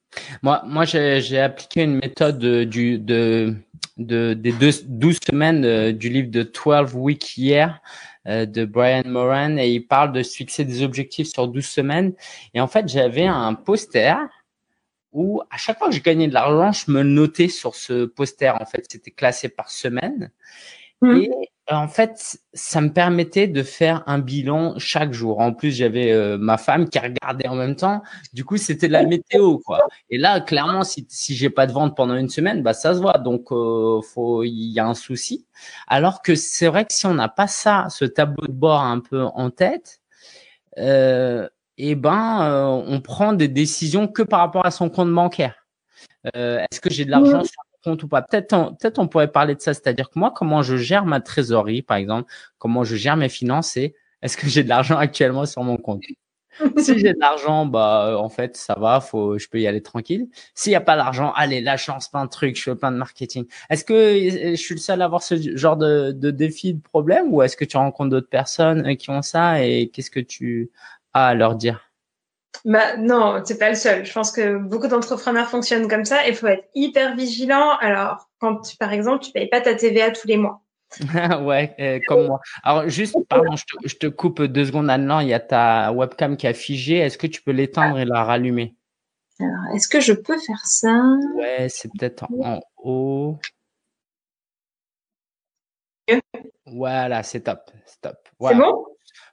Moi, 0.43 0.63
moi 0.67 0.85
j'ai 0.85 1.41
appliqué 1.41 1.83
une 1.83 1.97
méthode 1.97 2.39
de, 2.39 2.65
du, 2.65 2.99
de 2.99 3.55
de, 3.99 4.35
des 4.35 4.53
deux, 4.53 4.71
12 4.85 5.19
semaines 5.27 5.93
du 5.93 6.09
livre 6.09 6.31
de 6.31 6.43
12 6.43 6.95
Week 6.95 7.37
Year 7.37 7.81
de 8.27 8.65
Brian 8.65 9.03
Moran 9.07 9.57
et 9.57 9.71
il 9.71 9.87
parle 9.87 10.13
de 10.13 10.23
se 10.23 10.37
fixer 10.37 10.65
des 10.65 10.83
objectifs 10.83 11.29
sur 11.29 11.49
12 11.49 11.65
semaines. 11.65 12.13
Et 12.55 12.61
en 12.61 12.69
fait, 12.69 12.89
j'avais 12.89 13.27
un 13.27 13.55
poster 13.55 14.17
où 15.13 15.43
à 15.51 15.57
chaque 15.57 15.79
fois 15.79 15.89
que 15.89 15.95
je 15.95 16.03
gagnais 16.03 16.29
de 16.29 16.35
l'argent, 16.35 16.73
je 16.73 16.91
me 16.91 17.03
notais 17.03 17.49
sur 17.49 17.75
ce 17.75 18.07
poster. 18.07 18.55
En 18.61 18.65
fait, 18.65 18.87
c'était 18.91 19.11
classé 19.11 19.49
par 19.49 19.71
semaine. 19.71 20.31
Mmh. 21.03 21.17
Et 21.17 21.31
en 21.71 21.89
fait, 21.89 22.39
ça 22.55 22.81
me 22.81 22.93
permettait 22.93 23.49
de 23.49 23.63
faire 23.63 24.03
un 24.07 24.19
bilan 24.19 24.75
chaque 24.79 25.13
jour. 25.13 25.41
En 25.41 25.53
plus, 25.53 25.73
j'avais 25.73 26.13
euh, 26.13 26.39
ma 26.39 26.59
femme 26.59 26.89
qui 26.89 26.99
regardait 26.99 27.49
en 27.49 27.55
même 27.55 27.77
temps. 27.77 28.03
Du 28.33 28.45
coup, 28.45 28.57
c'était 28.57 28.89
de 28.89 28.93
la 28.93 29.05
météo, 29.05 29.59
quoi. 29.59 29.81
Et 30.11 30.19
là, 30.19 30.41
clairement, 30.41 30.85
si, 30.85 31.07
si 31.09 31.35
j'ai 31.35 31.51
pas 31.51 31.67
de 31.67 31.73
vente 31.73 31.97
pendant 31.97 32.15
une 32.15 32.29
semaine, 32.29 32.63
bah 32.63 32.73
ça 32.73 32.95
se 32.95 33.01
voit. 33.01 33.19
Donc, 33.19 33.53
euh, 33.53 34.01
faut, 34.03 34.43
il 34.45 34.73
y 34.73 34.81
a 34.81 34.87
un 34.87 34.95
souci. 34.95 35.47
Alors 35.87 36.23
que 36.23 36.35
c'est 36.35 36.67
vrai 36.67 36.85
que 36.85 36.93
si 36.93 37.07
on 37.07 37.15
n'a 37.15 37.29
pas 37.29 37.47
ça, 37.47 37.87
ce 37.91 38.05
tableau 38.05 38.47
de 38.47 38.53
bord 38.53 38.81
un 38.83 39.01
peu 39.01 39.23
en 39.23 39.51
tête, 39.51 40.01
euh, 40.79 41.49
eh 41.79 41.95
ben, 41.95 42.43
euh, 42.43 42.67
on 42.67 43.01
prend 43.01 43.33
des 43.33 43.49
décisions 43.49 44.09
que 44.09 44.23
par 44.23 44.41
rapport 44.41 44.67
à 44.67 44.71
son 44.71 44.91
compte 44.91 45.13
bancaire. 45.13 45.67
Euh, 46.37 46.61
est-ce 46.61 46.81
que 46.81 46.91
j'ai 46.91 47.05
de 47.05 47.11
l'argent 47.11 47.43
sur 47.45 47.62
compte 47.83 48.03
ou 48.03 48.09
pas 48.09 48.23
Peut-être, 48.23 48.53
on, 48.53 48.75
peut-être 48.75 48.99
on 48.99 49.09
pourrait 49.09 49.31
parler 49.31 49.55
de 49.55 49.61
ça, 49.61 49.75
c'est-à-dire 49.75 50.11
que 50.11 50.19
moi, 50.19 50.33
comment 50.35 50.63
je 50.63 50.77
gère 50.77 51.05
ma 51.05 51.21
trésorerie, 51.21 51.83
par 51.83 51.97
exemple, 51.97 52.31
comment 52.59 52.85
je 52.85 52.97
gère 52.97 53.17
mes 53.17 53.29
finances, 53.29 53.77
est-ce 53.77 54.37
que 54.37 54.49
j'ai 54.49 54.65
de 54.65 54.69
l'argent 54.69 54.97
actuellement 54.99 55.47
sur 55.47 55.63
mon 55.63 55.77
compte? 55.77 56.03
Si 56.77 56.99
j'ai 56.99 57.15
de 57.15 57.19
l'argent, 57.19 57.65
bah 57.65 58.15
en 58.19 58.29
fait 58.29 58.57
ça 58.59 58.75
va, 58.79 59.01
faut, 59.01 59.39
je 59.39 59.49
peux 59.49 59.59
y 59.61 59.67
aller 59.67 59.81
tranquille. 59.83 60.29
S'il 60.55 60.73
y 60.73 60.75
a 60.75 60.83
pas 60.83 60.97
d'argent, 60.97 61.33
allez 61.33 61.63
là 61.63 61.77
je 61.77 61.91
lance 61.91 62.09
plein 62.09 62.27
de 62.27 62.31
trucs, 62.31 62.57
je 62.57 62.63
fais 62.63 62.75
plein 62.75 62.93
de 62.93 62.99
marketing. 62.99 63.47
Est-ce 63.71 63.85
que 63.85 63.95
euh, 63.95 64.51
je 64.51 64.57
suis 64.57 64.75
le 64.75 64.81
seul 64.81 65.01
à 65.01 65.07
avoir 65.07 65.23
ce 65.23 65.57
genre 65.57 65.79
de, 65.79 66.13
de 66.13 66.31
défi, 66.31 66.75
de 66.75 66.83
problème, 66.83 67.33
ou 67.33 67.43
est-ce 67.43 67.57
que 67.57 67.65
tu 67.65 67.79
rencontres 67.79 68.11
d'autres 68.11 68.29
personnes 68.29 68.97
qui 68.97 69.09
ont 69.11 69.23
ça 69.23 69.65
et 69.65 69.89
qu'est-ce 69.89 70.11
que 70.11 70.21
tu 70.21 70.71
à 71.15 71.35
leur 71.35 71.55
dire? 71.57 71.92
Bah 72.65 72.97
non, 72.97 73.43
c'est 73.45 73.59
pas 73.59 73.71
le 73.71 73.75
seul. 73.75 74.05
Je 74.05 74.13
pense 74.13 74.31
que 74.31 74.57
beaucoup 74.57 74.87
d'entrepreneurs 74.87 75.49
fonctionnent 75.49 75.89
comme 75.89 76.05
ça. 76.05 76.27
Il 76.29 76.35
faut 76.35 76.47
être 76.47 76.69
hyper 76.75 77.17
vigilant. 77.17 77.77
Alors, 77.81 78.29
quand 78.39 78.61
tu, 78.61 78.77
par 78.77 78.93
exemple, 78.93 79.25
tu 79.25 79.33
payes 79.33 79.49
pas 79.49 79.61
ta 79.61 79.75
TVA 79.75 80.11
tous 80.11 80.29
les 80.29 80.37
mois. 80.37 80.63
ouais, 81.43 81.75
euh, 81.81 82.01
comme 82.07 82.27
moi. 82.27 82.41
Alors 82.63 82.89
juste, 82.89 83.17
pardon, 83.29 83.57
je 83.57 83.65
te, 83.65 83.89
je 83.89 83.97
te 83.97 84.07
coupe 84.07 84.43
deux 84.43 84.67
secondes 84.67 84.91
Anne. 84.91 85.11
Il 85.23 85.29
y 85.29 85.35
a 85.35 85.41
ta 85.41 85.93
webcam 85.93 86.37
qui 86.37 86.47
a 86.47 86.55
figé. 86.55 86.99
Est-ce 86.99 87.19
que 87.19 87.27
tu 87.27 87.43
peux 87.43 87.53
l'éteindre 87.53 87.99
et 87.99 88.05
la 88.05 88.25
rallumer? 88.25 88.75
Alors, 89.41 89.75
est-ce 89.75 89.89
que 89.89 90.01
je 90.01 90.13
peux 90.13 90.39
faire 90.39 90.65
ça? 90.65 91.03
Ouais, 91.37 91.67
c'est 91.69 91.91
peut-être 91.99 92.25
en, 92.41 92.61
haut. 92.77 93.39
Voilà, 96.67 97.23
c'est 97.23 97.41
top, 97.41 97.71
c'est 97.87 98.01
top. 98.01 98.19
C'est 98.41 98.55
bon? 98.55 98.85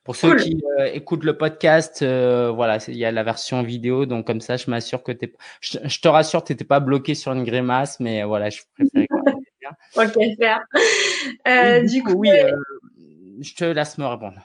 Pour 0.10 0.16
ceux 0.16 0.36
qui 0.38 0.60
euh, 0.80 0.86
écoutent 0.92 1.24
le 1.24 1.38
podcast, 1.38 2.02
euh, 2.02 2.50
voilà, 2.50 2.80
il 2.88 2.98
y 2.98 3.06
a 3.06 3.12
la 3.12 3.22
version 3.22 3.62
vidéo, 3.62 4.08
donc 4.08 4.26
comme 4.26 4.42
ça, 4.42 4.58
je 4.58 4.68
m'assure 4.68 5.04
que 5.04 5.12
t'es. 5.12 5.32
Je, 5.62 5.78
je 5.84 6.02
te 6.02 6.08
rassure, 6.08 6.44
t'étais 6.44 6.64
pas 6.64 6.80
bloqué 6.80 7.14
sur 7.14 7.32
une 7.32 7.44
grimace, 7.44 8.00
mais 8.00 8.24
voilà, 8.24 8.50
je 8.50 8.64
préférais. 8.74 9.08
ok, 9.96 10.36
faire. 10.40 10.62
Euh, 11.48 11.84
du, 11.84 12.02
coup, 12.02 12.14
oui, 12.14 12.32
je 13.40 13.54
te 13.54 13.66
laisse 13.66 14.00
me 14.00 14.08
répondre. 14.08 14.40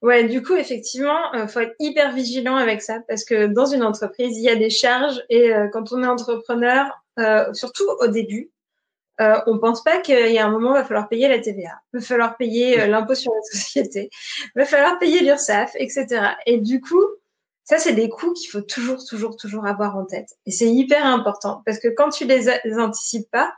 Ouais, 0.00 0.26
du 0.26 0.42
coup, 0.42 0.56
effectivement, 0.56 1.18
faut 1.48 1.60
être 1.60 1.74
hyper 1.80 2.14
vigilant 2.14 2.56
avec 2.56 2.80
ça 2.80 3.00
parce 3.06 3.26
que 3.26 3.46
dans 3.46 3.66
une 3.66 3.82
entreprise, 3.82 4.38
il 4.38 4.42
y 4.42 4.48
a 4.48 4.56
des 4.56 4.70
charges 4.70 5.22
et 5.28 5.52
quand 5.70 5.92
on 5.92 6.02
est 6.02 6.06
entrepreneur, 6.06 6.86
surtout 7.52 7.84
au 8.00 8.06
début, 8.06 8.52
euh, 9.20 9.40
on 9.46 9.58
pense 9.58 9.82
pas 9.82 9.98
qu'il 9.98 10.30
y 10.30 10.38
a 10.38 10.46
un 10.46 10.50
moment, 10.50 10.70
il 10.70 10.80
va 10.80 10.84
falloir 10.84 11.08
payer 11.08 11.28
la 11.28 11.38
TVA, 11.38 11.80
il 11.92 12.00
va 12.00 12.04
falloir 12.04 12.36
payer 12.36 12.80
euh, 12.80 12.86
l'impôt 12.86 13.14
sur 13.14 13.32
la 13.32 13.42
société, 13.42 14.10
il 14.44 14.58
va 14.58 14.64
falloir 14.64 14.98
payer 14.98 15.20
l'URSSAF, 15.20 15.72
etc. 15.74 16.06
Et 16.46 16.58
du 16.58 16.80
coup, 16.80 17.04
ça, 17.64 17.78
c'est 17.78 17.92
des 17.92 18.08
coûts 18.08 18.32
qu'il 18.32 18.50
faut 18.50 18.62
toujours, 18.62 19.04
toujours, 19.04 19.36
toujours 19.36 19.66
avoir 19.66 19.96
en 19.96 20.04
tête. 20.04 20.30
Et 20.46 20.50
c'est 20.50 20.70
hyper 20.70 21.04
important 21.04 21.62
parce 21.66 21.78
que 21.78 21.88
quand 21.88 22.10
tu 22.10 22.24
les, 22.24 22.46
les 22.64 22.78
anticipes 22.78 23.30
pas, 23.30 23.52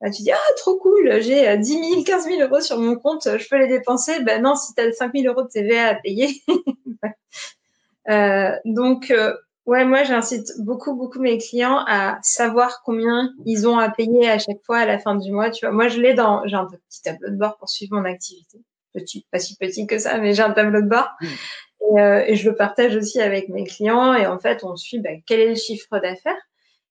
bah, 0.00 0.10
tu 0.10 0.22
dis, 0.22 0.32
ah, 0.32 0.52
trop 0.56 0.76
cool, 0.76 1.22
j'ai 1.22 1.56
10 1.56 1.66
000, 1.66 2.04
15 2.04 2.24
000 2.26 2.42
euros 2.42 2.60
sur 2.60 2.78
mon 2.78 2.96
compte, 2.96 3.26
je 3.38 3.48
peux 3.48 3.56
les 3.56 3.68
dépenser. 3.68 4.20
Ben 4.20 4.42
non, 4.42 4.54
si 4.54 4.74
tu 4.74 4.82
as 4.82 4.92
5 4.92 5.12
000 5.14 5.32
euros 5.32 5.44
de 5.44 5.48
TVA 5.48 5.88
à 5.88 5.94
payer. 5.94 6.42
euh, 8.10 8.50
donc, 8.66 9.10
euh, 9.10 9.34
Ouais, 9.66 9.84
moi 9.86 10.04
j'incite 10.04 10.52
beaucoup 10.58 10.94
beaucoup 10.94 11.20
mes 11.20 11.38
clients 11.38 11.82
à 11.86 12.18
savoir 12.22 12.82
combien 12.84 13.32
ils 13.46 13.66
ont 13.66 13.78
à 13.78 13.88
payer 13.88 14.28
à 14.28 14.38
chaque 14.38 14.62
fois 14.64 14.78
à 14.78 14.86
la 14.86 14.98
fin 14.98 15.14
du 15.14 15.32
mois. 15.32 15.50
Tu 15.50 15.64
vois, 15.64 15.74
moi 15.74 15.88
je 15.88 16.00
l'ai 16.00 16.14
dans, 16.14 16.46
j'ai 16.46 16.56
un 16.56 16.66
petit 16.66 17.02
tableau 17.02 17.30
de 17.30 17.36
bord 17.36 17.56
pour 17.56 17.68
suivre 17.68 17.96
mon 17.96 18.04
activité. 18.04 18.58
Petit, 18.92 19.26
pas 19.30 19.38
si 19.38 19.56
petit 19.56 19.86
que 19.86 19.98
ça, 19.98 20.18
mais 20.18 20.34
j'ai 20.34 20.42
un 20.42 20.52
tableau 20.52 20.82
de 20.82 20.88
bord 20.88 21.08
mmh. 21.20 21.26
et, 21.26 22.00
euh, 22.00 22.24
et, 22.26 22.36
je 22.36 22.48
le 22.48 22.54
partage 22.54 22.94
aussi 22.94 23.20
avec 23.20 23.48
mes 23.48 23.64
clients. 23.64 24.14
Et 24.14 24.26
en 24.26 24.38
fait, 24.38 24.62
on 24.62 24.76
suit 24.76 25.00
bah, 25.00 25.10
quel 25.26 25.40
est 25.40 25.48
le 25.48 25.54
chiffre 25.56 25.98
d'affaires 25.98 26.36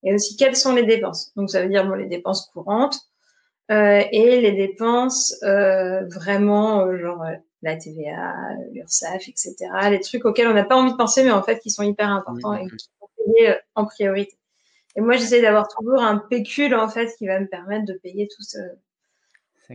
et 0.04 0.14
aussi 0.14 0.36
quelles 0.36 0.56
sont 0.56 0.74
les 0.74 0.84
dépenses. 0.84 1.32
Donc 1.36 1.50
ça 1.50 1.62
veut 1.62 1.70
dire 1.70 1.88
bon 1.88 1.94
les 1.94 2.08
dépenses 2.08 2.50
courantes 2.54 2.98
euh, 3.72 4.04
et 4.12 4.42
les 4.42 4.52
dépenses 4.52 5.36
euh, 5.44 6.06
vraiment 6.08 6.82
euh, 6.82 6.98
genre 6.98 7.24
euh, 7.24 7.36
la 7.64 7.78
TVA, 7.78 8.34
l'URSSAF, 8.72 9.28
etc. 9.28 9.56
Les 9.90 10.00
trucs 10.00 10.26
auxquels 10.26 10.48
on 10.48 10.54
n'a 10.54 10.66
pas 10.66 10.76
envie 10.76 10.92
de 10.92 10.98
penser, 10.98 11.24
mais 11.24 11.32
en 11.32 11.44
fait 11.44 11.60
qui 11.60 11.70
sont 11.70 11.84
hyper 11.84 12.10
importants 12.10 12.54
et 12.54 12.68
qui 12.68 12.78
sont 12.78 13.08
payés 13.18 13.50
euh, 13.50 13.56
en 13.76 13.86
priorité. 13.86 14.38
Et 14.96 15.02
moi, 15.02 15.16
j'essaie 15.16 15.42
d'avoir 15.42 15.68
toujours 15.68 16.02
un 16.02 16.18
pécule 16.18 16.76
en 16.76 16.88
fait 16.88 17.16
qui 17.18 17.26
va 17.26 17.40
me 17.40 17.48
permettre 17.48 17.86
de 17.86 17.94
payer 17.94 18.28
tout 18.28 18.44
ce, 18.44 18.60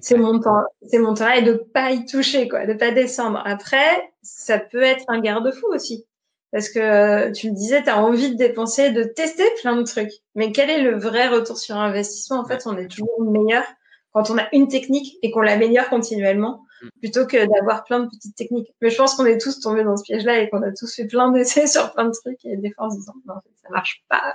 ces 0.01 0.17
montants, 0.17 0.63
ces 0.87 0.99
montants 0.99 1.31
et 1.31 1.43
de 1.43 1.55
pas 1.55 1.91
y 1.91 2.05
toucher, 2.05 2.49
quoi, 2.49 2.67
de 2.67 2.75
pas 2.75 2.91
descendre. 2.91 3.43
Après, 3.45 4.13
ça 4.23 4.59
peut 4.59 4.83
être 4.83 5.05
un 5.09 5.21
garde-fou 5.21 5.67
aussi. 5.69 6.05
Parce 6.51 6.71
que 6.71 6.79
euh, 6.79 7.33
tu 7.33 7.51
me 7.51 7.55
disais, 7.55 7.83
tu 7.83 7.91
as 7.91 8.03
envie 8.03 8.31
de 8.31 8.37
dépenser, 8.37 8.91
de 8.91 9.03
tester 9.03 9.45
plein 9.61 9.77
de 9.77 9.83
trucs. 9.83 10.13
Mais 10.35 10.53
quel 10.53 10.71
est 10.71 10.81
le 10.81 10.99
vrai 10.99 11.29
retour 11.29 11.59
sur 11.59 11.77
investissement? 11.77 12.39
En 12.39 12.47
fait, 12.47 12.67
on 12.67 12.77
est 12.79 12.89
toujours 12.89 13.21
meilleur 13.21 13.65
quand 14.13 14.31
on 14.31 14.39
a 14.39 14.49
une 14.53 14.69
technique 14.69 15.19
et 15.23 15.31
qu'on 15.31 15.43
l'améliore 15.43 15.89
continuellement. 15.91 16.65
Plutôt 17.01 17.27
que 17.27 17.37
d'avoir 17.47 17.85
plein 17.85 18.01
de 18.01 18.09
petites 18.09 18.37
techniques. 18.37 18.73
Mais 18.81 18.91
je 18.91 18.97
pense 18.97 19.15
qu'on 19.15 19.27
est 19.27 19.41
tous 19.41 19.61
tombés 19.61 19.85
dans 19.85 19.97
ce 19.97 20.05
piège-là 20.05 20.41
et 20.41 20.51
qu'on 20.51 20.63
a 20.63 20.73
tous 20.73 20.95
fait 20.95 21.07
plein 21.07 21.31
d'essais 21.31 21.67
sur 21.67 21.93
plein 21.93 22.07
de 22.07 22.13
trucs 22.13 22.45
et 22.45 22.57
des 22.57 22.73
fois 22.73 22.87
en 22.87 22.91
se 22.91 22.97
disant 22.97 23.15
non, 23.27 23.35
ça 23.63 23.69
marche 23.71 24.03
pas. 24.09 24.35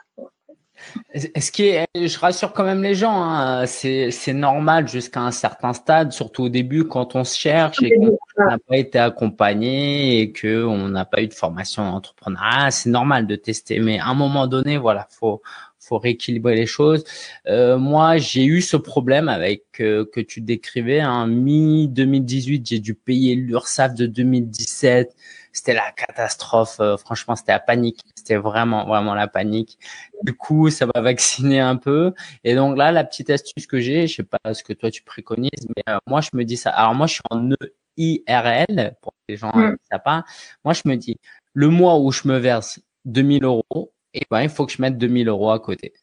Ce 1.16 1.52
qui 1.52 1.68
est, 1.68 1.86
je 1.96 2.20
rassure 2.20 2.52
quand 2.52 2.64
même 2.64 2.84
les 2.84 2.96
gens, 2.96 3.24
hein, 3.24 3.66
c'est, 3.68 4.12
c'est 4.12 4.34
normal 4.34 4.88
jusqu'à 4.88 5.22
un 5.22 5.32
certain 5.32 5.72
stade, 5.72 6.12
surtout 6.12 6.44
au 6.44 6.50
début 6.50 6.86
quand 6.86 7.16
on 7.16 7.24
se 7.24 7.38
cherche 7.38 7.82
et 7.82 7.96
qu'on 7.96 8.18
n'a 8.38 8.58
pas 8.58 8.78
été 8.78 9.00
accompagné 9.00 10.20
et 10.20 10.32
que 10.32 10.66
on 10.66 10.90
n'a 10.90 11.06
pas 11.06 11.22
eu 11.22 11.28
de 11.28 11.34
formation 11.34 11.84
en 11.84 11.94
entrepreneuriat, 11.94 12.72
c'est 12.72 12.90
normal 12.90 13.28
de 13.28 13.36
tester. 13.36 13.80
Mais 13.80 14.00
à 14.00 14.08
un 14.08 14.14
moment 14.14 14.48
donné, 14.48 14.78
voilà, 14.78 15.08
faut 15.12 15.42
faut 15.84 15.98
rééquilibrer 15.98 16.56
les 16.56 16.66
choses. 16.66 17.04
Euh, 17.48 17.78
moi, 17.78 18.18
j'ai 18.18 18.46
eu 18.46 18.62
ce 18.62 18.78
problème 18.78 19.30
avec 19.30 19.64
euh, 19.80 20.06
que 20.06 20.20
tu 20.20 20.42
décrivais. 20.42 21.00
Hein, 21.02 21.28
mi 21.28 21.88
2018, 21.88 22.66
j'ai 22.66 22.80
dû 22.80 22.96
payer 22.96 23.36
l'URSSAF 23.36 23.94
de 23.96 24.06
2017. 24.06 25.16
C'était 25.52 25.74
la 25.74 25.92
catastrophe. 25.92 26.78
Euh, 26.80 26.98
franchement, 26.98 27.36
c'était 27.36 27.52
la 27.52 27.60
panique. 27.60 28.02
C'était 28.16 28.38
vraiment, 28.38 28.86
vraiment 28.86 29.14
la 29.14 29.28
panique. 29.28 29.78
Du 30.24 30.34
coup, 30.34 30.70
ça 30.70 30.86
va 30.86 31.02
vacciner 31.02 31.60
un 31.60 31.76
peu. 31.76 32.14
Et 32.44 32.56
donc 32.56 32.78
là, 32.78 32.92
la 32.92 33.04
petite 33.04 33.30
astuce 33.30 33.68
que 33.68 33.80
j'ai, 33.80 34.08
je 34.08 34.16
sais 34.16 34.24
pas 34.24 34.54
ce 34.54 34.64
que 34.64 34.74
toi 34.74 34.90
tu 34.90 35.04
préconises, 35.04 35.68
mais 35.76 35.94
moi, 36.08 36.22
je 36.22 36.30
me 36.34 36.44
dis 36.44 36.58
ça. 36.58 36.72
Alors 36.72 36.96
moi, 36.96 37.08
je 37.08 37.14
suis 37.14 37.22
en 37.30 37.50
EIRL 37.98 38.96
pour 39.02 39.14
les 39.28 39.38
gens 39.38 39.52
mmh. 39.54 39.74
qui 39.78 39.84
savent 39.92 40.02
pas. 40.04 40.24
Moi, 40.64 40.74
je 40.74 40.82
me 40.86 40.96
dis 40.96 41.18
le 41.54 41.70
mois 41.70 42.00
où 42.00 42.12
je 42.12 42.28
me 42.28 42.38
verse 42.38 42.80
2000 43.06 43.44
euros, 43.44 43.94
et 44.14 44.22
ben, 44.30 44.42
il 44.42 44.50
faut 44.50 44.66
que 44.66 44.72
je 44.72 44.82
mette 44.82 44.98
2000 44.98 45.28
euros 45.28 45.52
à 45.52 45.60
côté. 45.60 45.94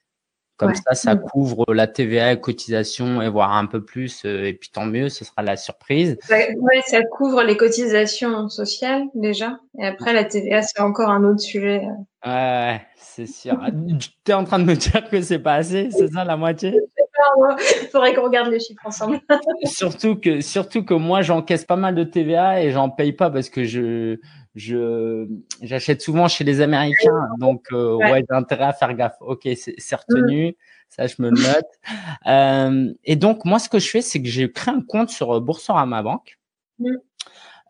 Comme 0.60 0.74
ça, 0.74 0.94
ça 0.94 1.16
couvre 1.16 1.72
la 1.72 1.86
TVA, 1.86 2.36
cotisation 2.36 3.22
et 3.22 3.30
voire 3.30 3.54
un 3.54 3.64
peu 3.64 3.82
plus. 3.82 4.26
Euh, 4.26 4.44
et 4.44 4.52
puis 4.52 4.68
tant 4.70 4.84
mieux, 4.84 5.08
ce 5.08 5.24
sera 5.24 5.40
la 5.42 5.56
surprise. 5.56 6.18
Ouais, 6.28 6.54
ça 6.86 7.02
couvre 7.02 7.42
les 7.42 7.56
cotisations 7.56 8.50
sociales 8.50 9.04
déjà. 9.14 9.58
Et 9.78 9.86
après, 9.86 10.12
la 10.12 10.24
TVA, 10.24 10.60
c'est 10.60 10.80
encore 10.80 11.08
un 11.08 11.24
autre 11.24 11.40
sujet. 11.40 11.80
Ouais, 12.26 12.82
c'est 12.96 13.24
sûr. 13.24 13.58
Tu 14.22 14.30
es 14.30 14.34
en 14.34 14.44
train 14.44 14.58
de 14.58 14.64
me 14.64 14.74
dire 14.76 15.08
que 15.08 15.22
c'est 15.22 15.38
pas 15.38 15.54
assez, 15.54 15.88
c'est 15.92 16.08
ça 16.08 16.24
la 16.24 16.36
moitié? 16.36 16.78
Il 17.82 17.88
faudrait 17.88 18.14
qu'on 18.14 18.24
regarde 18.24 18.50
les 18.50 18.60
chiffres 18.60 18.82
ensemble. 18.84 19.20
surtout 19.64 20.16
que, 20.16 20.40
surtout 20.40 20.84
que 20.84 20.94
moi, 20.94 21.22
j'encaisse 21.22 21.64
pas 21.64 21.76
mal 21.76 21.94
de 21.94 22.04
TVA 22.04 22.62
et 22.62 22.70
j'en 22.70 22.90
paye 22.90 23.12
pas 23.12 23.30
parce 23.30 23.48
que 23.48 23.64
je, 23.64 24.18
je 24.54 25.28
j'achète 25.62 26.02
souvent 26.02 26.28
chez 26.28 26.44
les 26.44 26.60
Américains, 26.60 27.28
donc 27.38 27.66
euh, 27.72 27.96
ouais, 27.96 28.24
j'ai 28.28 28.36
intérêt 28.36 28.64
à 28.64 28.72
faire 28.72 28.94
gaffe. 28.94 29.16
Ok, 29.20 29.48
c'est 29.54 29.96
retenu, 29.96 30.48
mm. 30.48 30.52
ça 30.88 31.06
je 31.06 31.14
me 31.18 31.30
le 31.30 31.40
note. 31.40 31.66
Euh, 32.26 32.92
et 33.04 33.16
donc 33.16 33.46
moi, 33.46 33.58
ce 33.58 33.68
que 33.70 33.78
je 33.78 33.88
fais, 33.88 34.02
c'est 34.02 34.20
que 34.20 34.28
j'ai 34.28 34.52
créé 34.52 34.74
un 34.74 34.82
compte 34.82 35.08
sur 35.08 35.40
Boursorama 35.40 36.02
Banque. 36.02 36.38
Mm. 36.78 36.96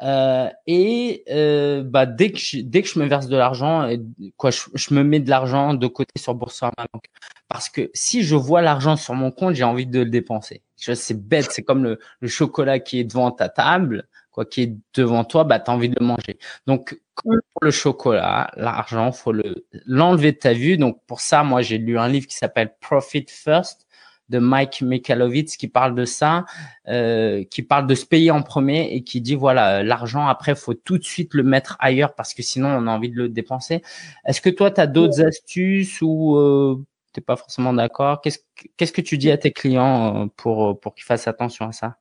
Euh, 0.03 0.49
et 0.67 1.25
euh, 1.31 1.83
bah, 1.85 2.07
dès 2.07 2.33
que 2.33 2.39
je, 2.39 2.61
dès 2.61 2.83
que 2.83 2.89
je 2.89 2.99
me 2.99 3.07
verse 3.07 3.27
de 3.27 3.37
l'argent, 3.37 3.89
quoi, 4.37 4.51
je, 4.51 4.63
je, 4.75 4.95
me 4.95 5.05
mets 5.05 5.21
de 5.21 5.29
l'argent 5.29 5.75
de 5.75 5.87
côté 5.87 6.13
sur 6.19 6.35
Boursorama 6.35 6.87
Bank. 6.93 7.05
Parce 7.49 7.69
que 7.69 7.91
si 7.93 8.23
je 8.23 8.35
vois 8.35 8.63
l'argent 8.63 8.97
sur 8.97 9.15
mon 9.15 9.31
compte, 9.31 9.55
j'ai 9.55 9.65
envie 9.65 9.87
de 9.87 10.01
le 10.01 10.11
dépenser. 10.11 10.63
C'est 10.77 11.29
bête, 11.29 11.51
c'est 11.51 11.63
comme 11.63 11.85
le, 11.85 11.99
le, 12.21 12.29
chocolat 12.29 12.79
qui 12.79 12.99
est 12.99 13.05
devant 13.05 13.31
ta 13.31 13.51
table, 13.51 14.09
quoi, 14.31 14.45
qui 14.45 14.63
est 14.63 14.77
devant 14.95 15.25
toi, 15.25 15.45
bah 15.45 15.59
t'as 15.61 15.73
envie 15.73 15.89
de 15.89 15.97
le 15.99 16.07
manger. 16.07 16.39
Donc 16.67 17.01
pour 17.15 17.35
le 17.63 17.71
chocolat, 17.71 18.51
l'argent, 18.57 19.13
faut 19.13 19.33
le 19.33 19.67
l'enlever 19.87 20.33
de 20.33 20.39
ta 20.39 20.53
vue. 20.53 20.77
Donc 20.79 21.01
pour 21.07 21.21
ça, 21.21 21.43
moi 21.45 21.63
j'ai 21.63 21.79
lu 21.79 21.99
un 21.99 22.09
livre 22.09 22.27
qui 22.27 22.37
s'appelle 22.37 22.75
Profit 22.81 23.27
First 23.29 23.87
de 24.31 24.39
Mike 24.39 24.83
Michalowicz 24.83 25.57
qui 25.57 25.69
parle 25.69 25.95
de 25.95 26.05
ça, 26.05 26.47
euh, 26.89 27.45
qui 27.51 27.63
parle 27.63 27.87
de 27.87 27.95
se 27.95 28.07
payer 28.07 28.31
en 28.31 28.43
premier 28.43 28.93
et 28.95 29.03
qui 29.05 29.21
dit 29.21 29.35
voilà 29.35 29.83
l'argent 29.83 30.27
après 30.29 30.55
faut 30.55 30.75
tout 30.75 30.99
de 30.99 31.05
suite 31.05 31.35
le 31.35 31.43
mettre 31.43 31.77
ailleurs 31.81 32.15
parce 32.15 32.33
que 32.35 32.43
sinon 32.43 32.69
on 32.69 32.87
a 32.87 32.91
envie 32.93 33.11
de 33.11 33.17
le 33.17 33.29
dépenser. 33.29 33.83
Est-ce 34.25 34.41
que 34.41 34.51
toi 34.51 34.71
tu 34.71 34.81
as 34.81 34.87
d'autres 34.87 35.23
astuces 35.25 36.01
ou 36.03 36.37
euh, 36.37 36.85
t'es 37.13 37.21
pas 37.21 37.37
forcément 37.37 37.73
d'accord? 37.75 38.21
Qu'est-ce 38.23 38.39
qu'est-ce 38.77 38.93
que 38.93 39.01
tu 39.03 39.19
dis 39.19 39.31
à 39.33 39.39
tes 39.39 39.53
clients 39.53 40.25
euh, 40.25 40.27
pour 40.37 40.79
pour 40.81 40.95
qu'ils 40.95 41.05
fassent 41.05 41.29
attention 41.29 41.67
à 41.69 41.73
ça? 41.73 41.97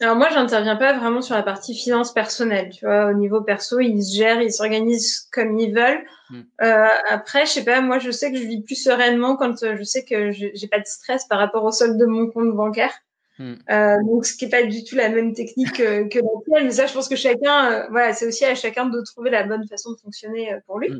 Alors 0.00 0.16
moi, 0.16 0.28
j'interviens 0.30 0.76
pas 0.76 0.92
vraiment 0.92 1.22
sur 1.22 1.34
la 1.34 1.42
partie 1.42 1.74
finance 1.74 2.12
personnelle. 2.12 2.68
Tu 2.68 2.84
vois, 2.84 3.06
au 3.06 3.14
niveau 3.14 3.40
perso, 3.40 3.80
ils 3.80 4.02
se 4.04 4.14
gèrent, 4.16 4.42
ils 4.42 4.52
s'organisent 4.52 5.26
comme 5.32 5.58
ils 5.58 5.74
veulent. 5.74 6.04
Hmm. 6.28 6.42
Euh, 6.62 6.86
après, 7.08 7.46
je 7.46 7.52
sais 7.52 7.64
pas, 7.64 7.80
moi, 7.80 7.98
je 7.98 8.10
sais 8.10 8.30
que 8.30 8.36
je 8.36 8.44
vis 8.44 8.62
plus 8.62 8.74
sereinement 8.74 9.36
quand 9.36 9.62
euh, 9.62 9.74
je 9.78 9.82
sais 9.84 10.04
que 10.04 10.32
j'ai 10.32 10.68
pas 10.68 10.80
de 10.80 10.86
stress 10.86 11.24
par 11.26 11.38
rapport 11.38 11.64
au 11.64 11.72
solde 11.72 11.98
de 11.98 12.04
mon 12.04 12.30
compte 12.30 12.54
bancaire. 12.54 12.92
Hmm. 13.38 13.54
Euh, 13.70 13.96
donc, 14.04 14.26
ce 14.26 14.36
qui 14.36 14.44
est 14.44 14.50
pas 14.50 14.64
du 14.64 14.84
tout 14.84 14.96
la 14.96 15.08
même 15.08 15.32
technique 15.32 15.72
que, 15.72 16.08
que 16.08 16.18
la 16.18 16.28
tienne. 16.44 16.64
Mais 16.66 16.72
ça, 16.72 16.86
je 16.86 16.92
pense 16.92 17.08
que 17.08 17.16
chacun, 17.16 17.72
euh, 17.72 17.86
voilà, 17.90 18.12
c'est 18.12 18.26
aussi 18.26 18.44
à 18.44 18.54
chacun 18.54 18.86
de 18.86 19.00
trouver 19.00 19.30
la 19.30 19.44
bonne 19.44 19.66
façon 19.66 19.92
de 19.92 19.96
fonctionner 19.96 20.52
euh, 20.52 20.58
pour 20.66 20.78
lui. 20.78 20.90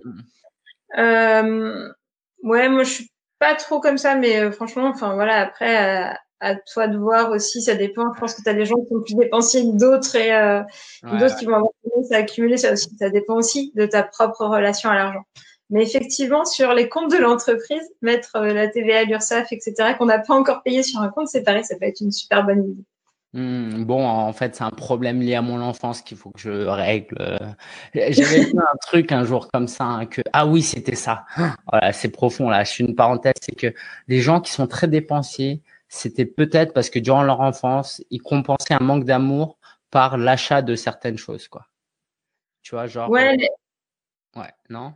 Hmm, 0.97 1.89
ouais, 2.45 2.69
moi, 2.71 2.83
je 2.83 2.91
suis 2.91 3.11
pas 3.39 3.55
trop 3.57 3.79
comme 3.79 3.99
ça, 3.99 4.15
mais 4.15 4.51
franchement, 4.53 4.87
enfin 4.87 5.15
voilà, 5.15 5.41
après 5.41 6.17
à 6.41 6.55
toi 6.55 6.87
de 6.87 6.99
voir 6.99 7.31
aussi, 7.31 7.63
ça 7.63 7.75
dépend. 7.75 8.13
Je 8.15 8.21
pense 8.21 8.35
que 8.35 8.43
tu 8.43 8.49
as 8.49 8.55
des 8.55 8.67
gens 8.67 8.77
qui 8.77 8.89
sont 8.89 9.01
plus 9.03 9.15
dépensiers 9.15 9.63
que 9.63 9.79
d'autres 9.79 10.17
et 10.17 10.35
euh, 10.35 10.63
d'autres 11.03 11.37
qui 11.37 11.47
vont 11.47 11.55
avoir 11.55 11.71
tendance 11.83 12.13
à 12.13 12.17
accumuler. 12.17 12.57
Ça 12.57 12.73
aussi, 12.73 12.91
ça 12.99 13.11
dépend 13.11 13.35
aussi 13.35 13.73
de 13.75 13.87
ta 13.87 14.03
propre 14.03 14.47
relation 14.47 14.91
à 14.91 14.95
l'argent. 14.95 15.23
Mais 15.71 15.83
effectivement, 15.83 16.45
sur 16.45 16.75
les 16.75 16.89
comptes 16.89 17.11
de 17.11 17.19
l'entreprise, 17.19 17.83
mettre 18.01 18.37
euh, 18.37 18.53
la 18.53 18.69
TVA, 18.69 19.05
l'URSSAF, 19.05 19.51
etc., 19.51 19.95
qu'on 19.99 20.07
n'a 20.07 20.21
pas 20.21 20.35
encore 20.35 20.63
payé 20.63 20.83
sur 20.83 21.01
un 21.01 21.09
compte 21.09 21.29
séparé, 21.29 21.65
ça 21.65 21.77
peut 21.77 21.87
être 21.87 22.01
une 22.01 22.13
super 22.13 22.45
bonne 22.45 22.71
idée. 22.71 22.85
Hmm, 23.33 23.85
bon, 23.85 24.07
en 24.07 24.33
fait, 24.33 24.55
c'est 24.55 24.65
un 24.65 24.71
problème 24.71 25.21
lié 25.21 25.35
à 25.35 25.43
mon 25.43 25.61
enfance 25.61 26.01
qu'il 26.01 26.17
faut 26.17 26.31
que 26.31 26.39
je 26.39 26.67
règle. 26.67 27.17
J'avais 27.95 28.45
fait 28.45 28.57
un 28.57 28.77
truc 28.81 29.13
un 29.13 29.25
jour 29.25 29.49
comme 29.53 29.69
ça, 29.69 29.85
hein, 29.85 30.07
que 30.07 30.23
ah 30.33 30.47
oui, 30.47 30.63
c'était 30.63 30.95
ça. 30.95 31.25
Voilà, 31.71 31.93
c'est 31.93 32.09
profond 32.09 32.49
là. 32.49 32.65
Je 32.65 32.71
suis 32.71 32.85
une 32.85 32.95
parenthèse, 32.95 33.35
c'est 33.43 33.57
que 33.57 33.75
les 34.09 34.21
gens 34.21 34.41
qui 34.41 34.53
sont 34.53 34.67
très 34.67 34.89
dépensiers, 34.89 35.61
c'était 35.89 36.27
peut-être 36.27 36.73
parce 36.73 36.91
que 36.91 36.99
durant 36.99 37.23
leur 37.23 37.41
enfance, 37.41 38.03
ils 38.11 38.23
compensaient 38.23 38.75
un 38.75 38.83
manque 38.83 39.05
d'amour 39.05 39.59
par 39.91 40.19
l'achat 40.19 40.63
de 40.63 40.75
certaines 40.75 41.19
choses, 41.19 41.49
quoi. 41.49 41.67
Tu 42.63 42.75
vois, 42.75 42.87
genre. 42.87 43.09
Ouais. 43.11 43.37
Euh, 44.37 44.41
ouais, 44.41 44.53
non? 44.69 44.95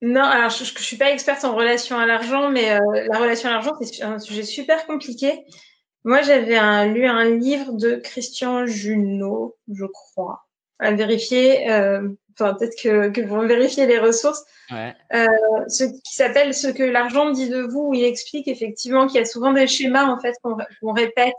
Non, 0.00 0.22
alors 0.22 0.50
je, 0.50 0.64
je, 0.64 0.82
suis 0.82 0.96
pas 0.96 1.12
experte 1.12 1.44
en 1.44 1.56
relation 1.56 1.98
à 1.98 2.06
l'argent, 2.06 2.50
mais 2.50 2.72
euh, 2.72 3.06
la 3.10 3.18
relation 3.18 3.48
à 3.48 3.52
l'argent 3.52 3.72
c'est 3.80 4.02
un 4.02 4.18
sujet 4.18 4.44
super 4.44 4.86
compliqué. 4.86 5.44
Moi, 6.04 6.22
j'avais 6.22 6.88
lu 6.88 7.06
un 7.06 7.36
livre 7.36 7.72
de 7.72 7.96
Christian 7.96 8.66
Junot, 8.66 9.56
je 9.72 9.84
crois, 9.84 10.46
à 10.78 10.92
vérifier. 10.92 11.70
Euh, 11.70 12.08
enfin, 12.38 12.54
peut-être 12.54 12.80
que, 12.80 13.08
que 13.08 13.20
vous 13.20 13.40
vérifier 13.40 13.86
les 13.86 13.98
ressources. 13.98 14.44
Ouais. 14.70 14.94
Euh, 15.14 15.26
ce 15.68 15.84
qui 15.84 16.14
s'appelle 16.14 16.54
Ce 16.54 16.68
que 16.68 16.82
l'argent 16.82 17.30
dit 17.30 17.48
de 17.48 17.60
vous, 17.60 17.88
où 17.88 17.94
il 17.94 18.04
explique 18.04 18.48
effectivement 18.48 19.06
qu'il 19.06 19.16
y 19.16 19.22
a 19.22 19.24
souvent 19.24 19.52
des 19.52 19.66
schémas 19.66 20.06
en 20.06 20.18
fait 20.20 20.34
qu'on 20.42 20.92
répète 20.92 21.34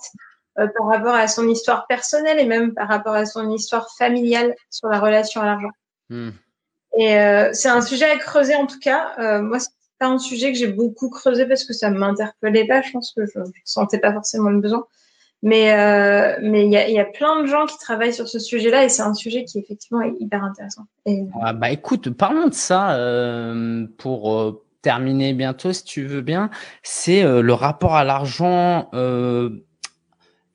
euh, 0.58 0.68
par 0.78 0.88
rapport 0.88 1.14
à 1.14 1.28
son 1.28 1.47
histoire 1.47 1.88
personnelle 1.88 2.39
et 2.39 2.45
même 2.45 2.74
par 2.74 2.88
rapport 2.88 3.14
à 3.14 3.26
son 3.26 3.50
histoire 3.52 3.89
familiale 3.97 4.56
sur 4.70 4.88
la 4.88 5.00
relation 5.00 5.41
à 5.41 5.45
l'argent. 5.45 5.72
Hmm. 6.10 6.32
Et 6.97 7.18
euh, 7.18 7.52
c'est 7.54 7.70
un 7.70 7.82
sujet 7.82 8.10
à 8.10 8.18
creuser 8.18 8.56
en 8.56 8.66
tout 8.66 8.80
cas. 8.80 9.39
Moi, 9.41 9.60
c'est 9.60 9.70
pas 10.00 10.08
un 10.08 10.18
sujet 10.18 10.52
que 10.52 10.58
j'ai 10.58 10.68
beaucoup 10.68 11.10
creusé 11.10 11.45
parce 11.45 11.64
que 11.66 11.74
ça 11.74 11.89
m'interpellait 11.91 12.66
pas. 12.66 12.82
Je 12.82 12.91
pense 12.91 13.14
que 13.16 13.26
je, 13.26 13.39
je 13.45 13.62
sentais 13.64 14.00
pas 14.00 14.12
forcément 14.12 14.50
le 14.50 14.60
besoin. 14.60 14.86
Mais 15.42 15.74
euh, 15.74 16.38
mais 16.42 16.66
il 16.66 16.72
y 16.72 16.78
a, 16.78 16.90
y 16.90 17.00
a, 17.00 17.06
plein 17.06 17.42
de 17.42 17.48
gens 17.48 17.66
qui 17.66 17.78
travaillent 17.78 18.14
sur 18.14 18.28
ce 18.28 18.40
sujet-là 18.40 18.84
et 18.84 18.90
c'est 18.90 19.04
un 19.04 19.14
sujet 19.14 19.46
qui 19.46 19.60
effectivement 19.60 20.02
est 20.02 20.14
hyper 20.20 20.44
intéressant. 20.44 20.84
Et... 21.06 21.24
Ah, 21.42 21.54
bah 21.54 21.72
écoute, 21.72 22.10
parlons 22.10 22.48
de 22.48 22.54
ça 22.54 22.92
euh, 22.96 23.88
pour 23.98 24.34
euh, 24.34 24.62
terminer 24.82 25.34
bientôt, 25.34 25.72
si 25.72 25.86
tu 25.86 26.06
veux 26.06 26.22
bien. 26.22 26.50
C'est 26.84 27.24
euh, 27.24 27.42
le 27.42 27.54
rapport 27.54 27.96
à 27.96 28.04
l'argent. 28.04 28.90
Euh, 28.94 29.64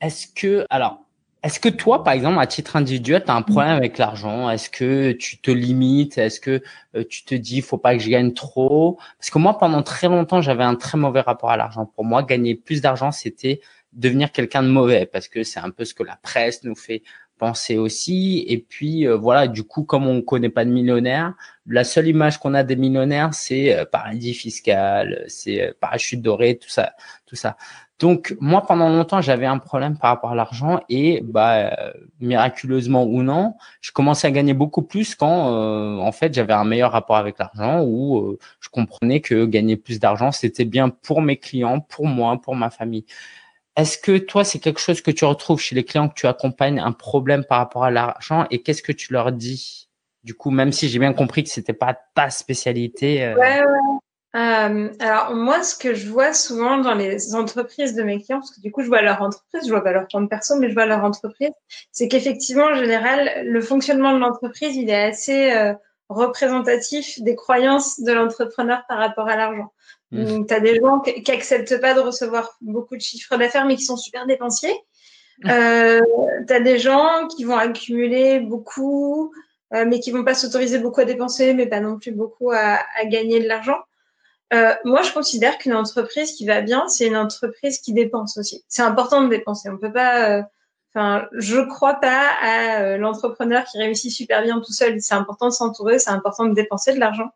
est-ce 0.02 0.26
que 0.26 0.66
alors 0.68 0.98
est-ce 1.42 1.60
que 1.60 1.68
toi, 1.68 2.04
par 2.04 2.14
exemple, 2.14 2.38
à 2.38 2.46
titre 2.46 2.76
individuel, 2.76 3.22
tu 3.22 3.30
as 3.30 3.34
un 3.34 3.42
problème 3.42 3.76
avec 3.76 3.98
l'argent? 3.98 4.48
Est-ce 4.48 4.70
que 4.70 5.12
tu 5.12 5.38
te 5.38 5.50
limites? 5.50 6.16
Est-ce 6.16 6.40
que 6.40 6.62
tu 7.10 7.22
te 7.24 7.34
dis, 7.34 7.60
faut 7.60 7.76
pas 7.76 7.94
que 7.94 8.02
je 8.02 8.08
gagne 8.08 8.32
trop? 8.32 8.98
Parce 9.18 9.28
que 9.28 9.38
moi, 9.38 9.58
pendant 9.58 9.82
très 9.82 10.08
longtemps, 10.08 10.40
j'avais 10.40 10.64
un 10.64 10.74
très 10.74 10.96
mauvais 10.96 11.20
rapport 11.20 11.50
à 11.50 11.58
l'argent. 11.58 11.84
Pour 11.84 12.06
moi, 12.06 12.22
gagner 12.22 12.54
plus 12.54 12.80
d'argent, 12.80 13.12
c'était 13.12 13.60
devenir 13.94 14.32
quelqu'un 14.32 14.62
de 14.62 14.68
mauvais 14.68 15.06
parce 15.06 15.28
que 15.28 15.42
c'est 15.42 15.60
un 15.60 15.70
peu 15.70 15.84
ce 15.84 15.94
que 15.94 16.02
la 16.02 16.16
presse 16.16 16.64
nous 16.64 16.74
fait 16.74 17.02
penser 17.38 17.76
aussi. 17.78 18.44
Et 18.48 18.58
puis 18.58 19.06
euh, 19.06 19.16
voilà, 19.16 19.48
du 19.48 19.64
coup, 19.64 19.84
comme 19.84 20.06
on 20.06 20.22
connaît 20.22 20.48
pas 20.50 20.64
de 20.64 20.70
millionnaires, 20.70 21.34
la 21.66 21.84
seule 21.84 22.08
image 22.08 22.38
qu'on 22.38 22.54
a 22.54 22.62
des 22.62 22.76
millionnaires, 22.76 23.34
c'est 23.34 23.76
euh, 23.76 23.84
paradis 23.84 24.34
fiscal, 24.34 25.24
c'est 25.28 25.62
euh, 25.62 25.72
parachute 25.80 26.22
doré, 26.22 26.58
tout 26.58 26.68
ça, 26.68 26.92
tout 27.26 27.36
ça. 27.36 27.56
Donc 28.00 28.36
moi, 28.40 28.66
pendant 28.66 28.88
longtemps, 28.88 29.20
j'avais 29.20 29.46
un 29.46 29.58
problème 29.58 29.96
par 29.96 30.10
rapport 30.10 30.32
à 30.32 30.34
l'argent 30.34 30.80
et 30.88 31.20
bah 31.22 31.76
miraculeusement 32.20 33.04
ou 33.04 33.22
non, 33.22 33.54
je 33.80 33.92
commençais 33.92 34.26
à 34.26 34.32
gagner 34.32 34.52
beaucoup 34.52 34.82
plus 34.82 35.14
quand 35.14 36.00
en 36.00 36.12
fait 36.12 36.34
j'avais 36.34 36.52
un 36.52 36.64
meilleur 36.64 36.90
rapport 36.90 37.16
avec 37.16 37.38
l'argent 37.38 37.84
où 37.84 38.36
je 38.58 38.68
comprenais 38.68 39.20
que 39.20 39.46
gagner 39.46 39.76
plus 39.76 40.00
d'argent 40.00 40.32
c'était 40.32 40.64
bien 40.64 40.88
pour 40.88 41.22
mes 41.22 41.36
clients, 41.36 41.78
pour 41.78 42.06
moi, 42.06 42.40
pour 42.40 42.56
ma 42.56 42.68
famille. 42.68 43.06
Est-ce 43.76 43.98
que 43.98 44.18
toi, 44.18 44.44
c'est 44.44 44.60
quelque 44.60 44.80
chose 44.80 45.00
que 45.00 45.10
tu 45.10 45.24
retrouves 45.24 45.60
chez 45.60 45.74
les 45.74 45.84
clients 45.84 46.08
que 46.08 46.14
tu 46.14 46.26
accompagnes, 46.26 46.78
un 46.78 46.92
problème 46.92 47.44
par 47.44 47.58
rapport 47.58 47.84
à 47.84 47.90
l'argent? 47.90 48.46
Et 48.50 48.62
qu'est-ce 48.62 48.82
que 48.82 48.92
tu 48.92 49.12
leur 49.12 49.32
dis? 49.32 49.88
Du 50.22 50.34
coup, 50.34 50.50
même 50.50 50.72
si 50.72 50.88
j'ai 50.88 50.98
bien 50.98 51.12
compris 51.12 51.42
que 51.44 51.50
c'était 51.50 51.72
pas 51.72 51.98
ta 52.14 52.30
spécialité. 52.30 53.24
Euh... 53.24 53.34
Ouais, 53.34 53.60
ouais. 53.60 53.98
Euh, 54.36 54.90
alors 54.98 55.34
moi, 55.34 55.62
ce 55.62 55.76
que 55.76 55.94
je 55.94 56.08
vois 56.08 56.32
souvent 56.32 56.78
dans 56.78 56.94
les 56.94 57.36
entreprises 57.36 57.94
de 57.94 58.02
mes 58.02 58.20
clients, 58.20 58.40
parce 58.40 58.50
que 58.50 58.60
du 58.60 58.72
coup, 58.72 58.82
je 58.82 58.88
vois 58.88 59.00
leur 59.00 59.22
entreprise, 59.22 59.62
je 59.64 59.70
vois 59.70 59.84
pas 59.84 59.92
leur 59.92 60.08
compte 60.08 60.28
perso, 60.28 60.56
mais 60.58 60.68
je 60.68 60.74
vois 60.74 60.86
leur 60.86 61.04
entreprise, 61.04 61.50
c'est 61.92 62.08
qu'effectivement, 62.08 62.64
en 62.64 62.74
général, 62.74 63.44
le 63.44 63.60
fonctionnement 63.60 64.12
de 64.12 64.18
l'entreprise, 64.18 64.74
il 64.74 64.90
est 64.90 65.04
assez 65.04 65.52
euh, 65.52 65.72
représentatif 66.08 67.22
des 67.22 67.36
croyances 67.36 68.00
de 68.00 68.12
l'entrepreneur 68.12 68.82
par 68.88 68.98
rapport 68.98 69.28
à 69.28 69.36
l'argent. 69.36 69.72
Mmh. 70.14 70.46
Tu 70.46 70.54
as 70.54 70.60
des 70.60 70.76
gens 70.76 71.00
qui, 71.00 71.30
acceptent 71.30 71.80
pas 71.80 71.94
de 71.94 72.00
recevoir 72.00 72.56
beaucoup 72.60 72.96
de 72.96 73.00
chiffres 73.00 73.36
d'affaires, 73.36 73.66
mais 73.66 73.76
qui 73.76 73.84
sont 73.84 73.96
super 73.96 74.26
dépensiers. 74.26 74.74
Mmh. 75.42 75.50
Euh, 75.50 76.00
tu 76.46 76.52
as 76.52 76.60
des 76.60 76.78
gens 76.78 77.26
qui 77.28 77.44
vont 77.44 77.56
accumuler 77.56 78.40
beaucoup, 78.40 79.32
euh, 79.74 79.84
mais 79.86 80.00
qui 80.00 80.10
vont 80.10 80.24
pas 80.24 80.34
s'autoriser 80.34 80.78
beaucoup 80.78 81.00
à 81.00 81.04
dépenser, 81.04 81.54
mais 81.54 81.66
pas 81.66 81.80
non 81.80 81.98
plus 81.98 82.12
beaucoup 82.12 82.50
à, 82.52 82.78
à 82.96 83.04
gagner 83.06 83.40
de 83.40 83.48
l'argent. 83.48 83.78
Euh, 84.52 84.72
moi, 84.84 85.02
je 85.02 85.12
considère 85.12 85.58
qu'une 85.58 85.74
entreprise 85.74 86.32
qui 86.32 86.46
va 86.46 86.60
bien, 86.60 86.86
c'est 86.88 87.06
une 87.06 87.16
entreprise 87.16 87.78
qui 87.78 87.92
dépense 87.92 88.36
aussi. 88.36 88.64
C'est 88.68 88.82
important 88.82 89.22
de 89.22 89.28
dépenser. 89.28 89.68
On 89.70 89.78
peut 89.78 89.92
pas. 89.92 90.30
Euh, 90.30 90.42
enfin, 90.94 91.26
je 91.32 91.60
crois 91.60 91.94
pas 91.94 92.28
à 92.40 92.82
euh, 92.82 92.96
l'entrepreneur 92.98 93.64
qui 93.64 93.78
réussit 93.78 94.12
super 94.12 94.42
bien 94.42 94.60
tout 94.60 94.72
seul. 94.72 95.00
C'est 95.00 95.14
important 95.14 95.48
de 95.48 95.52
s'entourer, 95.52 95.98
c'est 95.98 96.10
important 96.10 96.44
de 96.44 96.54
dépenser 96.54 96.94
de 96.94 97.00
l'argent 97.00 97.30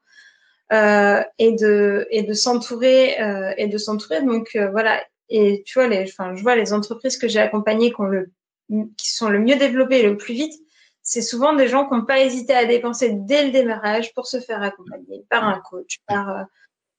euh, 0.73 1.23
et 1.39 1.53
de 1.53 2.07
et 2.11 2.23
de 2.23 2.35
s'entourer 2.35 3.21
euh, 3.21 3.53
et 3.57 3.69
de 3.69 3.79
s'entourer. 3.79 4.23
Donc 4.23 4.51
euh, 4.57 4.71
voilà. 4.71 5.03
Et 5.31 5.63
tu 5.67 5.79
vois 5.79 5.89
les, 5.89 6.05
enfin, 6.05 6.35
je 6.35 6.43
vois 6.43 6.57
les 6.57 6.73
entreprises 6.73 7.19
que 7.19 7.29
j'ai 7.29 7.41
accompagnées 7.41 7.91
qui 7.91 8.01
ont 8.01 8.05
le 8.05 8.31
qui 8.97 9.11
sont 9.11 9.29
le 9.29 9.39
mieux 9.39 9.57
développées 9.57 10.03
le 10.03 10.17
plus 10.17 10.35
vite. 10.35 10.55
C'est 11.03 11.23
souvent 11.23 11.55
des 11.55 11.69
gens 11.69 11.87
qui 11.87 11.95
n'ont 11.95 12.05
pas 12.05 12.21
hésité 12.21 12.55
à 12.55 12.67
dépenser 12.67 13.11
dès 13.13 13.47
le 13.47 13.51
démarrage 13.51 14.13
pour 14.15 14.27
se 14.27 14.41
faire 14.41 14.63
accompagner 14.63 15.25
par 15.31 15.45
un 15.45 15.59
coach, 15.61 16.01
par 16.07 16.29
euh, 16.29 16.43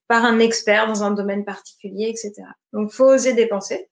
par 0.10 0.26
un 0.26 0.40
expert 0.40 0.88
dans 0.88 1.04
un 1.04 1.12
domaine 1.12 1.46
particulier, 1.46 2.10
etc. 2.10 2.34
Donc, 2.74 2.92
faut 2.92 3.06
oser 3.06 3.34
dépenser. 3.34 3.90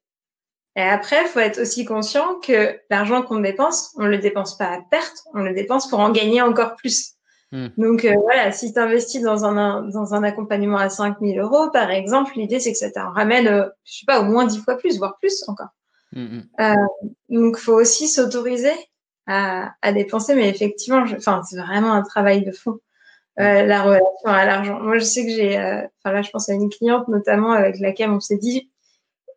Et 0.75 0.81
après, 0.81 1.25
faut 1.25 1.39
être 1.39 1.61
aussi 1.61 1.85
conscient 1.85 2.39
que 2.39 2.79
l'argent 2.89 3.21
qu'on 3.21 3.39
dépense, 3.39 3.95
on 3.97 4.05
le 4.05 4.17
dépense 4.17 4.57
pas 4.57 4.65
à 4.65 4.81
perte, 4.91 5.23
on 5.33 5.41
le 5.41 5.53
dépense 5.53 5.87
pour 5.87 5.99
en 5.99 6.11
gagner 6.11 6.41
encore 6.41 6.75
plus. 6.75 7.16
Hmm. 7.51 7.67
Donc 7.77 8.03
euh, 8.03 8.15
voilà, 8.23 8.51
si 8.51 8.73
tu 8.73 8.79
investis 8.79 9.21
dans 9.21 9.45
un, 9.45 9.83
dans 9.83 10.13
un 10.13 10.23
accompagnement 10.23 10.77
à 10.77 10.89
5000 10.89 11.39
euros, 11.39 11.69
par 11.71 11.91
exemple, 11.91 12.33
l'idée 12.35 12.59
c'est 12.59 12.73
que 12.73 12.77
ça 12.77 12.91
t'en 12.91 13.11
ramène, 13.11 13.47
euh, 13.47 13.65
je 13.85 13.99
sais 13.99 14.05
pas, 14.05 14.19
au 14.19 14.25
moins 14.25 14.45
10 14.45 14.59
fois 14.59 14.77
plus, 14.77 14.97
voire 14.97 15.17
plus 15.19 15.43
encore. 15.47 15.69
Hmm, 16.11 16.23
hmm. 16.23 16.43
Euh, 16.59 16.73
donc 17.29 17.57
faut 17.57 17.73
aussi 17.73 18.07
s'autoriser 18.07 18.73
à, 19.27 19.73
à 19.81 19.93
dépenser, 19.93 20.35
mais 20.35 20.49
effectivement, 20.49 21.03
enfin, 21.15 21.41
c'est 21.43 21.57
vraiment 21.57 21.93
un 21.93 22.03
travail 22.03 22.43
de 22.43 22.51
fond. 22.51 22.79
Euh, 23.39 23.63
la 23.63 23.83
relation 23.83 24.25
à 24.25 24.45
l'argent. 24.45 24.79
Moi, 24.79 24.97
je 24.97 25.03
sais 25.03 25.23
que 25.23 25.31
j'ai, 25.31 25.59
euh, 25.59 25.85
enfin 25.99 26.11
là, 26.11 26.23
je 26.23 26.31
pense 26.31 26.49
à 26.49 26.53
une 26.53 26.69
cliente 26.69 27.07
notamment 27.07 27.51
avec 27.51 27.79
laquelle 27.79 28.09
on 28.09 28.19
s'est 28.19 28.37
dit, 28.37 28.71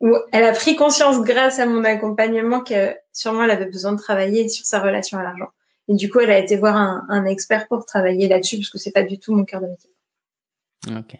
où 0.00 0.16
elle 0.32 0.44
a 0.44 0.52
pris 0.52 0.74
conscience 0.74 1.22
grâce 1.22 1.58
à 1.58 1.66
mon 1.66 1.84
accompagnement 1.84 2.61
que 2.61 2.96
sûrement 3.12 3.44
elle 3.44 3.50
avait 3.50 3.66
besoin 3.66 3.92
de 3.92 3.98
travailler 3.98 4.48
sur 4.48 4.64
sa 4.64 4.80
relation 4.80 5.18
à 5.18 5.22
l'argent. 5.22 5.48
Et 5.91 5.95
du 5.95 6.09
coup, 6.09 6.20
elle 6.20 6.30
a 6.30 6.38
été 6.38 6.57
voir 6.57 6.76
un, 6.76 7.05
un 7.09 7.24
expert 7.24 7.66
pour 7.66 7.84
travailler 7.84 8.28
là-dessus 8.28 8.59
parce 8.59 8.70
que 8.70 8.78
c'est 8.78 8.93
pas 8.93 9.03
du 9.03 9.18
tout 9.18 9.34
mon 9.34 9.45
cœur 9.45 9.61
de 9.61 9.66
métier. 9.66 9.91
Ok. 10.97 11.18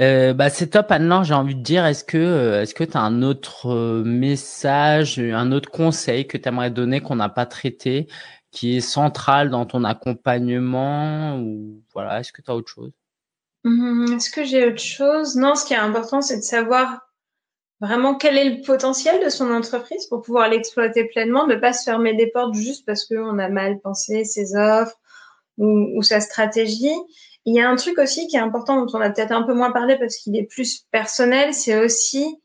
Euh, 0.00 0.32
bah 0.32 0.48
c'est 0.48 0.68
top 0.68 0.90
Anne-Laure, 0.90 1.24
j'ai 1.24 1.34
envie 1.34 1.54
de 1.54 1.62
dire, 1.62 1.84
est-ce 1.84 2.02
que 2.02 2.16
euh, 2.16 2.62
est-ce 2.62 2.74
que 2.74 2.82
tu 2.82 2.96
as 2.96 3.02
un 3.02 3.22
autre 3.22 3.70
euh, 3.70 4.02
message, 4.02 5.18
un 5.18 5.52
autre 5.52 5.70
conseil 5.70 6.26
que 6.26 6.38
tu 6.38 6.48
aimerais 6.48 6.70
donner 6.70 7.02
qu'on 7.02 7.16
n'a 7.16 7.28
pas 7.28 7.44
traité, 7.44 8.08
qui 8.50 8.78
est 8.78 8.80
central 8.80 9.50
dans 9.50 9.66
ton 9.66 9.84
accompagnement 9.84 11.38
ou 11.38 11.82
voilà, 11.92 12.20
est-ce 12.20 12.32
que 12.32 12.40
tu 12.40 12.50
as 12.50 12.56
autre 12.56 12.72
chose? 12.72 12.92
Mmh, 13.64 14.14
Est-ce 14.16 14.30
que 14.30 14.44
j'ai 14.44 14.66
autre 14.66 14.78
chose? 14.80 15.36
Non, 15.36 15.54
ce 15.54 15.66
qui 15.66 15.74
est 15.74 15.76
important, 15.76 16.22
c'est 16.22 16.38
de 16.38 16.42
savoir 16.42 17.09
vraiment 17.80 18.14
quel 18.14 18.36
est 18.36 18.50
le 18.50 18.60
potentiel 18.60 19.24
de 19.24 19.30
son 19.30 19.50
entreprise 19.50 20.06
pour 20.06 20.22
pouvoir 20.22 20.48
l'exploiter 20.48 21.04
pleinement, 21.04 21.46
ne 21.46 21.56
pas 21.56 21.72
se 21.72 21.84
fermer 21.84 22.14
des 22.14 22.26
portes 22.26 22.54
juste 22.54 22.84
parce 22.84 23.06
qu'on 23.06 23.38
a 23.38 23.48
mal 23.48 23.80
pensé 23.80 24.24
ses 24.24 24.54
offres 24.54 24.96
ou, 25.56 25.88
ou 25.96 26.02
sa 26.02 26.20
stratégie. 26.20 26.94
Il 27.46 27.54
y 27.54 27.60
a 27.60 27.68
un 27.68 27.76
truc 27.76 27.98
aussi 27.98 28.26
qui 28.28 28.36
est 28.36 28.40
important 28.40 28.84
dont 28.84 28.98
on 28.98 29.00
a 29.00 29.10
peut-être 29.10 29.32
un 29.32 29.42
peu 29.42 29.54
moins 29.54 29.72
parlé 29.72 29.98
parce 29.98 30.16
qu'il 30.18 30.36
est 30.36 30.44
plus 30.44 30.84
personnel, 30.90 31.54
c'est 31.54 31.82
aussi 31.82 32.38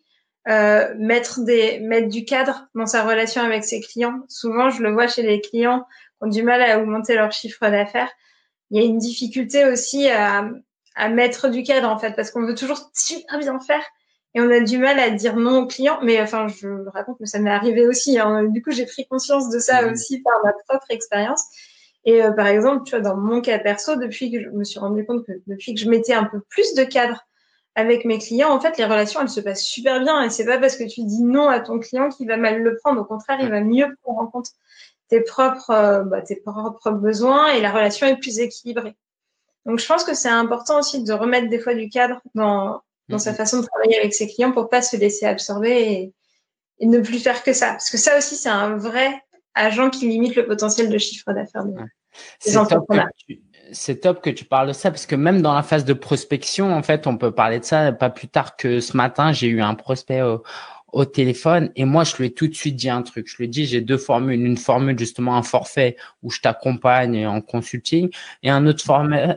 euh, 0.48 0.94
mettre 0.98 1.42
des 1.44 1.80
mettre 1.80 2.08
du 2.08 2.24
cadre 2.24 2.68
dans 2.76 2.86
sa 2.86 3.04
relation 3.04 3.42
avec 3.42 3.66
ses 3.66 3.82
clients. 3.82 4.22
Souvent, 4.30 4.70
je 4.70 4.82
le 4.84 4.94
vois 4.94 5.08
chez 5.08 5.24
les 5.24 5.42
clients 5.42 5.82
qui 5.82 6.26
ont 6.26 6.28
du 6.28 6.44
mal 6.44 6.62
à 6.62 6.80
augmenter 6.80 7.16
leur 7.16 7.32
chiffre 7.34 7.68
d'affaires. 7.70 8.12
Il 8.72 8.82
y 8.82 8.84
a 8.84 8.88
une 8.88 9.00
difficulté 9.00 9.66
aussi 9.66 10.08
à, 10.08 10.50
à 10.96 11.10
mettre 11.10 11.50
du 11.50 11.64
cadre 11.64 11.90
en 11.90 12.00
fait 12.00 12.16
parce 12.16 12.32
qu'on 12.32 12.46
veut 12.46 12.56
toujours 12.56 12.90
super 12.94 13.38
bien 13.40 13.60
faire 13.60 13.84
et 14.36 14.42
on 14.42 14.52
a 14.52 14.60
du 14.60 14.78
mal 14.78 15.00
à 15.00 15.10
dire 15.10 15.38
non 15.38 15.62
aux 15.62 15.66
clients. 15.66 16.00
Mais 16.04 16.22
enfin, 16.22 16.48
je 16.50 16.68
le 16.68 16.90
raconte, 16.90 17.18
mais 17.22 17.26
ça 17.26 17.40
m'est 17.40 17.50
arrivé 17.50 17.88
aussi. 17.88 18.20
Hein. 18.20 18.44
Du 18.44 18.62
coup, 18.62 18.72
j'ai 18.72 18.86
pris 18.86 19.08
conscience 19.08 19.50
de 19.50 19.60
ça 19.60 19.82
mmh. 19.82 19.94
aussi 19.94 20.22
par 20.22 20.34
ma 20.44 20.52
propre 20.68 20.86
expérience. 20.90 21.42
Et 22.04 22.22
euh, 22.22 22.32
par 22.34 22.48
exemple, 22.48 22.84
tu 22.84 22.92
vois, 22.92 23.00
dans 23.00 23.16
mon 23.16 23.40
cas 23.40 23.58
perso, 23.60 23.96
depuis 23.96 24.32
que 24.32 24.42
je 24.42 24.50
me 24.50 24.66
suis 24.66 24.78
rendu 24.78 25.06
compte 25.06 25.26
que 25.26 25.32
depuis 25.48 25.74
que 25.74 25.80
je 25.80 25.90
mettais 25.90 26.14
un 26.14 26.26
peu 26.26 26.42
plus 26.50 26.76
de 26.76 26.84
cadre 26.84 27.26
avec 27.76 28.04
mes 28.04 28.20
clients, 28.20 28.52
en 28.52 28.60
fait, 28.60 28.78
les 28.78 28.84
relations, 28.84 29.22
elles 29.22 29.30
se 29.30 29.40
passent 29.40 29.64
super 29.64 30.02
bien. 30.02 30.22
Et 30.22 30.30
c'est 30.30 30.46
pas 30.46 30.60
parce 30.60 30.76
que 30.76 30.84
tu 30.84 31.06
dis 31.06 31.24
non 31.24 31.48
à 31.48 31.62
ton 31.62 31.80
client 31.80 32.10
qu'il 32.10 32.28
va 32.28 32.36
mal 32.36 32.62
le 32.62 32.76
prendre. 32.76 33.00
Au 33.02 33.06
contraire, 33.06 33.40
il 33.42 33.50
va 33.50 33.62
mieux 33.62 33.88
prendre 34.04 34.20
en 34.20 34.28
compte 34.28 34.50
tes 35.08 35.22
propres, 35.22 35.72
euh, 35.72 36.04
bah, 36.04 36.22
tes 36.22 36.36
propres 36.36 36.92
besoins 36.92 37.54
et 37.54 37.62
la 37.62 37.72
relation 37.72 38.06
est 38.06 38.18
plus 38.18 38.40
équilibrée. 38.40 38.98
Donc, 39.66 39.80
je 39.80 39.88
pense 39.88 40.04
que 40.04 40.14
c'est 40.14 40.28
important 40.28 40.80
aussi 40.80 41.04
de 41.04 41.14
remettre 41.14 41.48
des 41.48 41.60
fois 41.60 41.74
du 41.74 41.90
cadre 41.90 42.22
dans, 42.36 42.82
dans 43.10 43.20
sa 43.20 43.34
façon 43.34 43.62
de 43.62 43.66
travailler 43.66 44.00
avec 44.00 44.14
ses 44.14 44.28
clients 44.28 44.52
pour 44.52 44.70
pas 44.70 44.82
se 44.82 44.98
laisser 44.98 45.26
absorber 45.26 45.72
et, 45.72 46.14
et 46.80 46.88
ne 46.88 47.00
plus 47.00 47.20
faire 47.20 47.44
que 47.44 47.54
ça. 47.54 47.72
Parce 47.72 47.90
que 47.90 47.98
ça 47.98 48.18
aussi, 48.18 48.36
c'est 48.36 48.50
un 48.50 48.78
vrai 48.78 49.22
agent 49.54 49.90
qui 49.90 50.08
limite 50.08 50.36
le 50.36 50.46
potentiel 50.46 50.90
de 50.90 50.98
chiffre 50.98 51.32
d'affaires 51.34 51.64
C'est 53.72 54.00
top, 54.00 54.22
que 54.22 54.30
tu 54.30 54.46
parles 54.46 54.68
de 54.68 54.74
ça 54.74 54.92
parce 54.92 55.06
que 55.06 55.16
même 55.16 55.42
dans 55.42 55.54
la 55.54 55.64
phase 55.64 55.86
de 55.86 55.94
prospection, 55.94 56.72
en 56.72 56.84
fait, 56.84 57.08
on 57.08 57.18
peut 57.18 57.32
parler 57.32 57.60
de 57.60 57.66
ça. 57.66 57.92
Pas 57.92 58.10
plus 58.10 58.28
tard 58.28 58.56
que 58.58 58.80
ce 58.80 58.96
matin, 58.96 59.32
j'ai 59.32 59.48
eu 59.48 59.62
un 59.62 59.76
prospect 59.76 60.22
au, 60.22 60.44
au 60.96 61.04
téléphone 61.04 61.72
et 61.76 61.84
moi 61.84 62.06
je 62.06 62.16
lui 62.16 62.28
ai 62.28 62.32
tout 62.32 62.48
de 62.48 62.54
suite 62.54 62.78
dit 62.78 62.90
un 62.90 63.02
truc. 63.02 63.28
Je 63.28 63.36
lui 63.36 63.46
ai 63.46 63.48
dit 63.50 63.66
j'ai 63.66 63.82
deux 63.82 63.98
formules, 63.98 64.40
une 64.40 64.56
formule 64.56 64.98
justement 64.98 65.36
un 65.36 65.44
forfait 65.44 65.98
où 66.24 66.32
je 66.32 66.40
t'accompagne 66.40 67.28
en 67.28 67.42
consulting 67.42 68.10
et 68.44 68.50
un 68.50 68.66
autre 68.66 68.82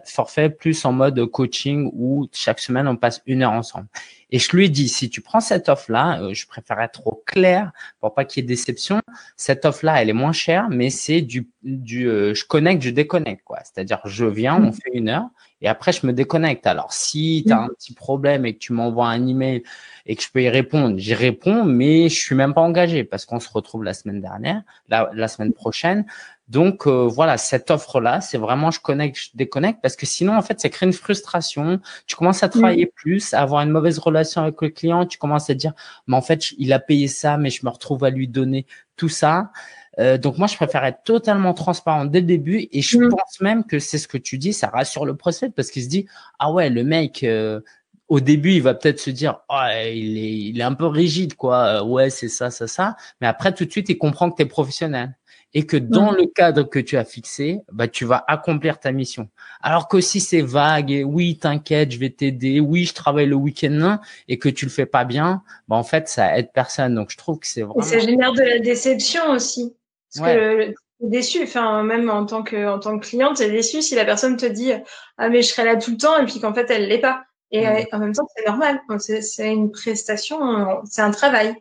forfait 0.07 0.51
plus 0.51 0.85
en 0.85 0.93
mode 0.93 1.27
coaching 1.27 1.91
où 1.95 2.29
chaque 2.33 2.61
semaine 2.61 2.87
on 2.87 2.95
passe 2.95 3.23
une 3.27 3.43
heure 3.43 3.51
ensemble. 3.51 3.89
Et 4.31 4.39
je 4.39 4.55
lui 4.55 4.67
ai 4.67 4.69
dit, 4.69 4.89
si 4.89 5.11
tu 5.11 5.21
prends 5.21 5.41
cette 5.41 5.69
offre-là, 5.69 6.21
euh, 6.21 6.35
je 6.35 6.47
préfère 6.47 6.79
être 6.81 7.01
trop 7.01 7.23
clair 7.27 7.73
pour 7.99 8.15
pas 8.15 8.25
qu'il 8.25 8.43
y 8.43 8.45
ait 8.45 8.47
déception. 8.47 9.01
Cette 9.37 9.65
offre-là, 9.65 10.03
elle 10.03 10.11
est 10.11 10.15
moins 10.15 10.33
chère, 10.33 10.69
mais 10.69 10.91
c'est 10.91 11.23
du, 11.23 11.49
du 11.63 12.09
euh, 12.09 12.35
je 12.35 12.45
connecte, 12.45 12.83
je 12.83 12.91
déconnecte, 12.91 13.43
quoi. 13.43 13.61
C'est-à-dire, 13.65 14.01
je 14.05 14.27
viens, 14.27 14.63
on 14.63 14.73
fait 14.73 14.91
une 14.93 15.09
heure 15.09 15.31
et 15.61 15.69
après, 15.69 15.93
je 15.93 16.07
me 16.07 16.13
déconnecte. 16.13 16.67
Alors, 16.67 16.93
si 16.93 17.43
tu 17.47 17.53
as 17.53 17.61
un 17.61 17.69
petit 17.69 17.95
problème 17.95 18.47
et 18.47 18.55
que 18.55 18.59
tu 18.59 18.73
m'envoies 18.73 19.09
un 19.09 19.27
email 19.27 19.63
et 20.07 20.15
que 20.15 20.23
je 20.23 20.29
peux 20.33 20.43
y 20.43 20.49
répondre, 20.49 20.99
j'y 20.99 21.15
réponds, 21.15 21.65
mais 21.65 22.09
je 22.09 22.15
suis 22.15 22.35
même 22.35 22.55
pas 22.55 22.61
engagé 22.61 23.03
parce 23.05 23.25
qu'on 23.25 23.41
se 23.41 23.51
retrouve 23.53 23.83
la 23.83 23.95
semaine 23.95 24.21
dernière, 24.21 24.63
la, 24.89 25.11
la 25.13 25.27
semaine 25.27 25.53
prochaine. 25.53 26.05
Donc 26.49 26.87
euh, 26.87 27.07
voilà, 27.07 27.37
cette 27.37 27.71
offre-là, 27.71 28.21
c'est 28.21 28.39
vraiment 28.39 28.71
je 28.71 28.81
connecte, 28.81 29.19
je 29.19 29.29
déconnecte 29.35 29.81
parce 29.83 29.97
que 29.97 30.07
sinon 30.07 30.37
en 30.37 30.43
fait, 30.43 30.59
ça 30.61 30.69
crée 30.71 30.87
une 30.87 30.95
frustration. 30.95 31.81
Tu 32.07 32.17
commences 32.17 32.43
à 32.43 32.49
travailler 32.49 32.87
plus, 32.87 33.35
à 33.35 33.43
avoir 33.43 33.63
une 33.63 33.71
mauvaise 33.71 33.99
relation 33.99 34.43
avec 34.43 34.61
le 34.63 34.71
client. 34.71 35.05
Tu 35.05 35.19
commences 35.19 35.51
à 35.51 35.55
dire, 35.55 35.75
mais 36.07 36.17
en 36.17 36.23
fait, 36.23 36.53
il 36.57 36.73
a 36.73 36.79
payé 36.79 37.07
ça, 37.07 37.37
mais 37.37 37.51
je 37.51 37.67
me 37.67 37.71
retrouve 37.71 38.05
à 38.05 38.11
lui 38.11 38.29
donner 38.29 38.65
tout 38.97 39.11
ça. 39.11 39.51
Euh, 39.99 40.19
donc 40.19 40.39
moi, 40.39 40.47
je 40.47 40.57
préfère 40.57 40.85
être 40.85 41.03
totalement 41.05 41.55
transparent 41.55 42.05
dès 42.05 42.21
le 42.21 42.27
début 42.27 42.69
et 42.71 42.83
je 42.83 42.99
mm. 42.99 43.09
pense 43.09 43.41
même 43.41 43.65
que 43.65 43.79
c'est 43.79 43.99
ce 43.99 44.09
que 44.09 44.19
tu 44.19 44.39
dis, 44.39 44.53
ça 44.53 44.69
rassure 44.69 45.05
le 45.05 45.17
prospect 45.17 45.51
parce 45.51 45.71
qu'il 45.71 45.83
se 45.83 45.89
dit 45.89 46.07
ah 46.39 46.53
ouais, 46.53 46.71
le 46.71 46.85
mec. 46.85 47.23
Euh, 47.25 47.61
au 48.09 48.21
début, 48.21 48.53
il 48.53 48.63
va 48.63 48.73
peut-être 48.73 49.01
se 49.01 49.11
dire, 49.11 49.41
oh, 49.51 49.61
il 49.85 50.17
est, 50.17 50.33
il 50.33 50.61
est 50.61 50.65
un 50.65 50.73
peu 50.73 50.87
rigide, 50.87 51.35
quoi. 51.35 51.85
Ouais, 51.85 52.09
c'est 52.09 52.29
ça, 52.29 52.51
ça, 52.51 52.67
ça. 52.67 52.97
Mais 53.21 53.27
après, 53.27 53.53
tout 53.53 53.67
de 53.67 53.71
suite, 53.71 53.91
il 53.91 53.99
comprend 53.99 54.31
que 54.31 54.37
tu 54.37 54.43
es 54.45 54.47
professionnel 54.47 55.15
et 55.55 55.65
que 55.65 55.77
dans 55.77 56.11
le 56.11 56.27
cadre 56.27 56.63
que 56.65 56.79
tu 56.79 56.97
as 56.97 57.05
fixé, 57.05 57.61
bah, 57.73 57.89
tu 57.89 58.05
vas 58.05 58.23
accomplir 58.29 58.79
ta 58.79 58.93
mission. 58.93 59.29
Alors 59.63 59.89
que 59.89 60.01
si 60.01 60.21
c'est 60.21 60.43
vague 60.43 60.91
et 60.91 61.05
oui, 61.05 61.39
t'inquiète, 61.39 61.93
je 61.93 61.99
vais 61.99 62.11
t'aider, 62.11 62.61
oui, 62.61 62.85
je 62.85 62.95
travaille 62.95 63.27
le 63.27 63.35
week-end 63.35 63.99
et 64.29 64.39
que 64.39 64.49
tu 64.49 64.67
le 64.67 64.71
fais 64.71 64.87
pas 64.87 65.05
bien, 65.05 65.43
bah, 65.67 65.77
en 65.77 65.85
fait, 65.85 66.09
ça 66.09 66.39
aide 66.39 66.51
personne. 66.53 66.95
Donc, 66.95 67.11
je 67.11 67.17
trouve 67.17 67.39
que 67.39 67.47
c'est 67.47 67.63
vraiment. 67.63 67.81
Et 67.81 67.85
ça 67.85 67.99
génère 67.99 68.33
de 68.33 68.43
la 68.43 68.59
déception 68.59 69.31
aussi. 69.31 69.75
Parce 70.15 70.33
que 70.35 70.75
déçu, 71.01 71.43
enfin, 71.43 71.83
même 71.83 72.11
en 72.11 72.27
tant 72.27 72.43
que, 72.43 72.69
en 72.69 72.79
tant 72.79 72.99
que 72.99 73.07
cliente, 73.07 73.37
t'es 73.37 73.51
déçu 73.51 73.83
si 73.83 73.95
la 73.95 74.05
personne 74.05 74.37
te 74.37 74.47
dit, 74.47 74.73
ah, 75.17 75.29
mais 75.29 75.43
je 75.43 75.49
serai 75.49 75.65
là 75.65 75.77
tout 75.77 75.93
le 75.93 75.97
temps 75.97 76.19
et 76.19 76.25
puis 76.25 76.41
qu'en 76.41 76.55
fait, 76.55 76.71
elle 76.71 76.89
l'est 76.89 76.99
pas. 76.99 77.25
Et 77.51 77.67
mmh. 77.67 77.87
en 77.93 77.99
même 77.99 78.13
temps, 78.13 78.29
c'est 78.37 78.47
normal. 78.47 78.81
C'est 78.99 79.53
une 79.53 79.71
prestation, 79.71 80.83
c'est 80.85 81.03
un 81.03 81.11
travail. 81.11 81.55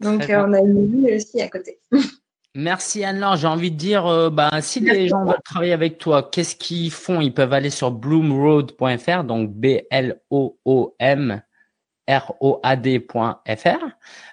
Donc, 0.00 0.24
on 0.28 0.52
a 0.52 0.60
une 0.60 1.04
vie 1.04 1.14
aussi 1.14 1.40
à 1.40 1.48
côté. 1.48 1.80
Merci 2.56 3.04
Anne-Laure. 3.04 3.36
J'ai 3.36 3.46
envie 3.48 3.70
de 3.70 3.76
dire, 3.76 4.06
euh, 4.06 4.30
bah, 4.30 4.50
si 4.62 4.80
les 4.80 5.08
gens 5.08 5.26
veulent 5.26 5.42
travailler 5.44 5.74
avec 5.74 5.98
toi, 5.98 6.22
qu'est-ce 6.22 6.56
qu'ils 6.56 6.90
font? 6.90 7.20
Ils 7.20 7.34
peuvent 7.34 7.52
aller 7.52 7.68
sur 7.68 7.90
bloomroad.fr, 7.90 9.24
donc 9.24 9.50
B-L-O-O-M. 9.52 11.42
R-O-A-D.fr. 12.08 13.84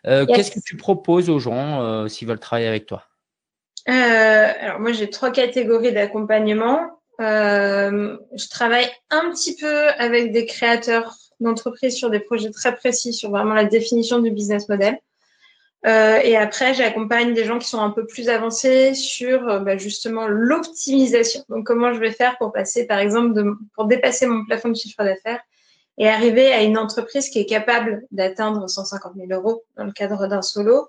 Euh, 0.06 0.26
Qu'est-ce 0.28 0.52
que 0.52 0.60
tu 0.64 0.78
proposes 0.78 1.30
aux 1.30 1.40
gens 1.40 1.82
euh, 1.82 2.08
s'ils 2.08 2.28
veulent 2.28 2.40
travailler 2.40 2.68
avec 2.68 2.86
toi? 2.86 3.04
euh, 3.04 3.13
Alors 3.86 4.80
moi 4.80 4.92
j'ai 4.92 5.10
trois 5.10 5.32
catégories 5.32 5.92
d'accompagnement. 5.92 7.00
Euh, 7.22 8.18
je 8.36 8.50
travaille 8.50 8.90
un 9.10 9.30
petit 9.32 9.56
peu 9.56 9.90
avec 9.98 10.32
des 10.32 10.46
créateurs 10.46 11.16
d'entreprises 11.40 11.96
sur 11.96 12.10
des 12.10 12.20
projets 12.20 12.52
très 12.52 12.76
précis 12.76 13.14
sur 13.14 13.30
vraiment 13.30 13.54
la 13.54 13.66
définition 13.66 14.20
du 14.20 14.32
business 14.32 14.68
model. 14.70 14.98
Euh, 15.86 16.20
et 16.24 16.38
après, 16.38 16.74
j'accompagne 16.74 17.34
des 17.34 17.44
gens 17.44 17.60
qui 17.60 17.68
sont 17.68 17.82
un 17.82 17.90
peu 17.90 18.06
plus 18.06 18.30
avancés 18.30 18.94
sur 18.94 19.50
euh, 19.50 19.60
bah, 19.60 19.76
justement 19.76 20.28
l'optimisation. 20.28 21.44
Donc, 21.50 21.66
comment 21.66 21.94
je 21.94 22.00
vais 22.00 22.12
faire 22.12 22.38
pour 22.38 22.54
passer, 22.54 22.88
par 22.88 23.00
exemple, 23.00 23.34
pour 23.76 23.86
dépasser 23.86 24.26
mon 24.26 24.46
plafond 24.46 24.70
de 24.70 24.76
chiffre 24.76 25.04
d'affaires 25.04 25.42
et 25.98 26.08
arriver 26.08 26.54
à 26.54 26.64
une 26.64 26.78
entreprise 26.78 27.30
qui 27.30 27.40
est 27.40 27.46
capable 27.46 28.04
d'atteindre 28.12 28.68
150 28.68 29.14
000 29.16 29.28
euros 29.32 29.64
dans 29.76 29.84
le 29.84 29.92
cadre 29.92 30.28
d'un 30.28 30.42
solo, 30.42 30.88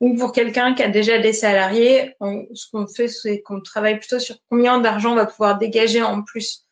ou 0.00 0.14
pour 0.16 0.32
quelqu'un 0.32 0.74
qui 0.74 0.82
a 0.82 0.88
déjà 0.88 1.18
des 1.18 1.32
salariés, 1.32 2.14
ce 2.54 2.70
qu'on 2.70 2.86
fait, 2.86 3.08
c'est 3.08 3.40
qu'on 3.40 3.60
travaille 3.60 3.98
plutôt 3.98 4.18
sur 4.18 4.36
combien 4.50 4.78
d'argent 4.78 5.12
on 5.12 5.16
va 5.16 5.26
pouvoir 5.26 5.58
dégager 5.58 6.02
en 6.02 6.22
plus. 6.22 6.66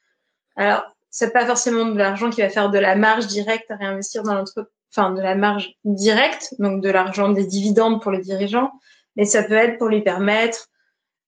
Alors, 0.56 0.84
c'est 1.10 1.32
pas 1.32 1.46
forcément 1.46 1.86
de 1.86 1.96
l'argent 1.96 2.30
qui 2.30 2.42
va 2.42 2.48
faire 2.48 2.70
de 2.70 2.78
la 2.78 2.96
marge 2.96 3.26
directe 3.26 3.70
à 3.70 3.76
réinvestir 3.76 4.22
dans 4.22 4.34
l'entreprise 4.34 4.74
enfin 4.96 5.12
de 5.12 5.20
la 5.20 5.34
marge 5.34 5.74
directe, 5.84 6.54
donc 6.58 6.82
de 6.82 6.90
l'argent 6.90 7.30
des 7.30 7.44
dividendes 7.44 8.00
pour 8.00 8.12
les 8.12 8.20
dirigeants, 8.20 8.72
mais 9.16 9.24
ça 9.24 9.42
peut 9.42 9.54
être 9.54 9.78
pour 9.78 9.88
lui 9.88 10.02
permettre 10.02 10.68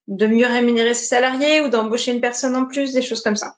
de 0.08 0.26
mieux 0.26 0.46
rémunérer 0.46 0.94
ses 0.94 1.06
salariés 1.06 1.60
ou 1.60 1.68
d'embaucher 1.68 2.12
une 2.12 2.20
personne 2.20 2.54
en 2.54 2.66
plus, 2.66 2.92
des 2.92 3.02
choses 3.02 3.22
comme 3.22 3.36
ça. 3.36 3.56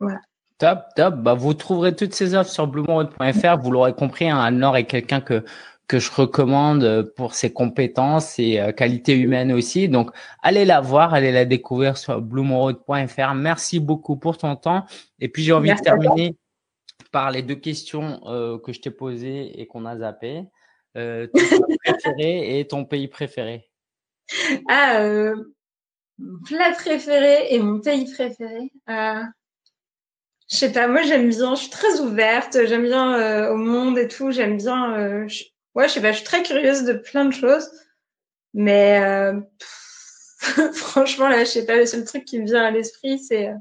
Voilà. 0.00 0.20
Top, 0.58 0.80
top. 0.94 1.14
Bah, 1.16 1.34
vous 1.34 1.54
trouverez 1.54 1.96
toutes 1.96 2.14
ces 2.14 2.34
offres 2.34 2.50
sur 2.50 2.66
bluemonroad.fr. 2.66 3.56
Vous 3.62 3.70
l'aurez 3.70 3.94
compris, 3.94 4.28
hein, 4.28 4.38
Anne-Laure 4.38 4.76
est 4.76 4.84
quelqu'un 4.84 5.20
que 5.20 5.44
que 5.88 5.98
je 5.98 6.10
recommande 6.10 7.12
pour 7.16 7.34
ses 7.34 7.52
compétences 7.52 8.38
et 8.38 8.60
euh, 8.60 8.72
qualités 8.72 9.16
humaines 9.16 9.52
aussi. 9.52 9.88
Donc, 9.88 10.10
allez 10.42 10.64
la 10.64 10.80
voir, 10.80 11.14
allez 11.14 11.32
la 11.32 11.44
découvrir 11.44 11.96
sur 11.96 12.20
bluemonroad.fr. 12.20 13.34
Merci 13.34 13.80
beaucoup 13.80 14.16
pour 14.16 14.38
ton 14.38 14.56
temps. 14.56 14.86
Et 15.20 15.28
puis, 15.28 15.42
j'ai 15.42 15.52
envie 15.52 15.74
de 15.74 15.80
terminer 15.80 16.36
par 17.10 17.30
les 17.30 17.42
deux 17.42 17.56
questions 17.56 18.20
euh, 18.26 18.58
que 18.58 18.72
je 18.72 18.80
t'ai 18.80 18.90
posées 18.90 19.60
et 19.60 19.66
qu'on 19.66 19.84
a 19.84 19.98
zappées. 19.98 20.44
Euh, 20.96 21.26
ton 21.26 21.40
préféré 21.84 22.58
et 22.58 22.66
ton 22.66 22.84
pays 22.84 23.08
préféré 23.08 23.68
Ah, 24.68 25.00
euh, 25.00 25.34
mon 26.18 26.38
plat 26.40 26.72
préféré 26.72 27.54
et 27.54 27.58
mon 27.58 27.80
pays 27.80 28.10
préféré. 28.12 28.70
Euh, 28.88 29.22
je 30.50 30.56
sais 30.56 30.72
pas, 30.72 30.86
moi 30.86 31.02
j'aime 31.02 31.30
bien, 31.30 31.54
je 31.54 31.62
suis 31.62 31.70
très 31.70 32.00
ouverte, 32.00 32.58
j'aime 32.66 32.82
bien 32.82 33.18
euh, 33.18 33.52
au 33.52 33.56
monde 33.56 33.98
et 33.98 34.08
tout, 34.08 34.30
j'aime 34.30 34.58
bien. 34.58 34.94
Euh, 34.98 35.28
je, 35.28 35.44
ouais, 35.74 35.88
je 35.88 35.94
sais 35.94 36.02
pas, 36.02 36.12
je 36.12 36.18
suis 36.18 36.24
très 36.24 36.42
curieuse 36.42 36.84
de 36.84 36.92
plein 36.94 37.24
de 37.24 37.32
choses, 37.32 37.70
mais 38.54 39.00
euh, 39.02 39.40
franchement 40.74 41.28
là, 41.28 41.40
je 41.40 41.50
sais 41.50 41.66
pas, 41.66 41.76
le 41.76 41.86
seul 41.86 42.04
truc 42.04 42.24
qui 42.24 42.38
me 42.38 42.46
vient 42.46 42.64
à 42.64 42.70
l'esprit, 42.70 43.18
c'est, 43.18 43.48
euh, 43.48 43.54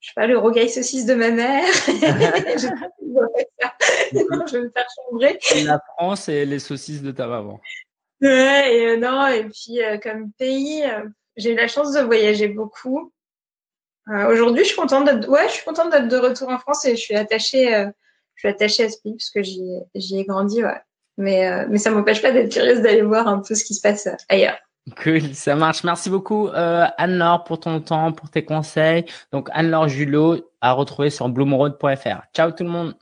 je 0.00 0.08
sais 0.08 0.14
pas, 0.14 0.26
le 0.26 0.38
rogaille 0.38 0.70
saucisse 0.70 1.06
de 1.06 1.14
ma 1.14 1.30
mère. 1.30 1.64
je, 1.86 2.68
je 4.12 4.56
vais 4.56 4.62
me 4.62 4.70
faire 4.70 4.86
chambrer. 4.96 5.38
La 5.64 5.80
France 5.94 6.28
et 6.28 6.44
les 6.46 6.58
saucisses 6.58 7.02
de 7.02 7.10
ta 7.10 7.26
maman. 7.26 7.60
Ouais, 8.20 8.76
et 8.76 8.86
euh, 8.86 8.96
non, 8.96 9.26
et 9.28 9.44
puis 9.44 9.78
comme 10.02 10.30
pays, 10.32 10.82
j'ai 11.36 11.52
eu 11.52 11.56
la 11.56 11.68
chance 11.68 11.92
de 11.92 12.00
voyager 12.00 12.48
beaucoup. 12.48 13.12
Aujourd'hui, 14.06 14.64
je 14.64 14.68
suis 14.68 14.76
contente 14.76 15.04
d'être, 15.04 15.28
ouais, 15.28 15.46
je 15.48 15.52
suis 15.52 15.64
contente 15.64 15.90
d'être 15.90 16.08
de 16.08 16.16
retour 16.16 16.48
en 16.48 16.58
France 16.58 16.84
et 16.84 16.96
je 16.96 17.00
suis 17.00 17.14
attachée, 17.14 17.70
je 18.34 18.40
suis 18.40 18.48
attachée 18.48 18.84
à 18.84 18.90
ce 18.90 18.98
pays 19.00 19.12
parce 19.12 19.30
que 19.30 19.42
j'y, 19.42 19.62
j'y 19.94 20.18
ai 20.18 20.24
grandi, 20.24 20.64
ouais. 20.64 20.80
Mais, 21.20 21.66
mais 21.68 21.78
ça 21.78 21.90
m'empêche 21.90 22.22
pas 22.22 22.32
d'être 22.32 22.52
curieuse 22.52 22.80
d'aller 22.80 23.02
voir 23.02 23.28
un 23.28 23.38
peu 23.38 23.54
ce 23.54 23.64
qui 23.64 23.74
se 23.74 23.80
passe 23.80 24.08
ailleurs. 24.28 24.56
Cool, 25.02 25.34
ça 25.34 25.54
marche. 25.54 25.84
Merci 25.84 26.10
beaucoup 26.10 26.48
euh, 26.48 26.86
Anne-Laure 26.96 27.44
pour 27.44 27.60
ton 27.60 27.80
temps, 27.80 28.12
pour 28.12 28.30
tes 28.30 28.44
conseils. 28.44 29.04
Donc 29.32 29.48
Anne-Laure 29.52 29.88
Julot 29.88 30.40
à 30.60 30.72
retrouver 30.72 31.10
sur 31.10 31.28
bloomroad.fr. 31.28 32.22
Ciao 32.34 32.50
tout 32.50 32.64
le 32.64 32.70
monde. 32.70 32.94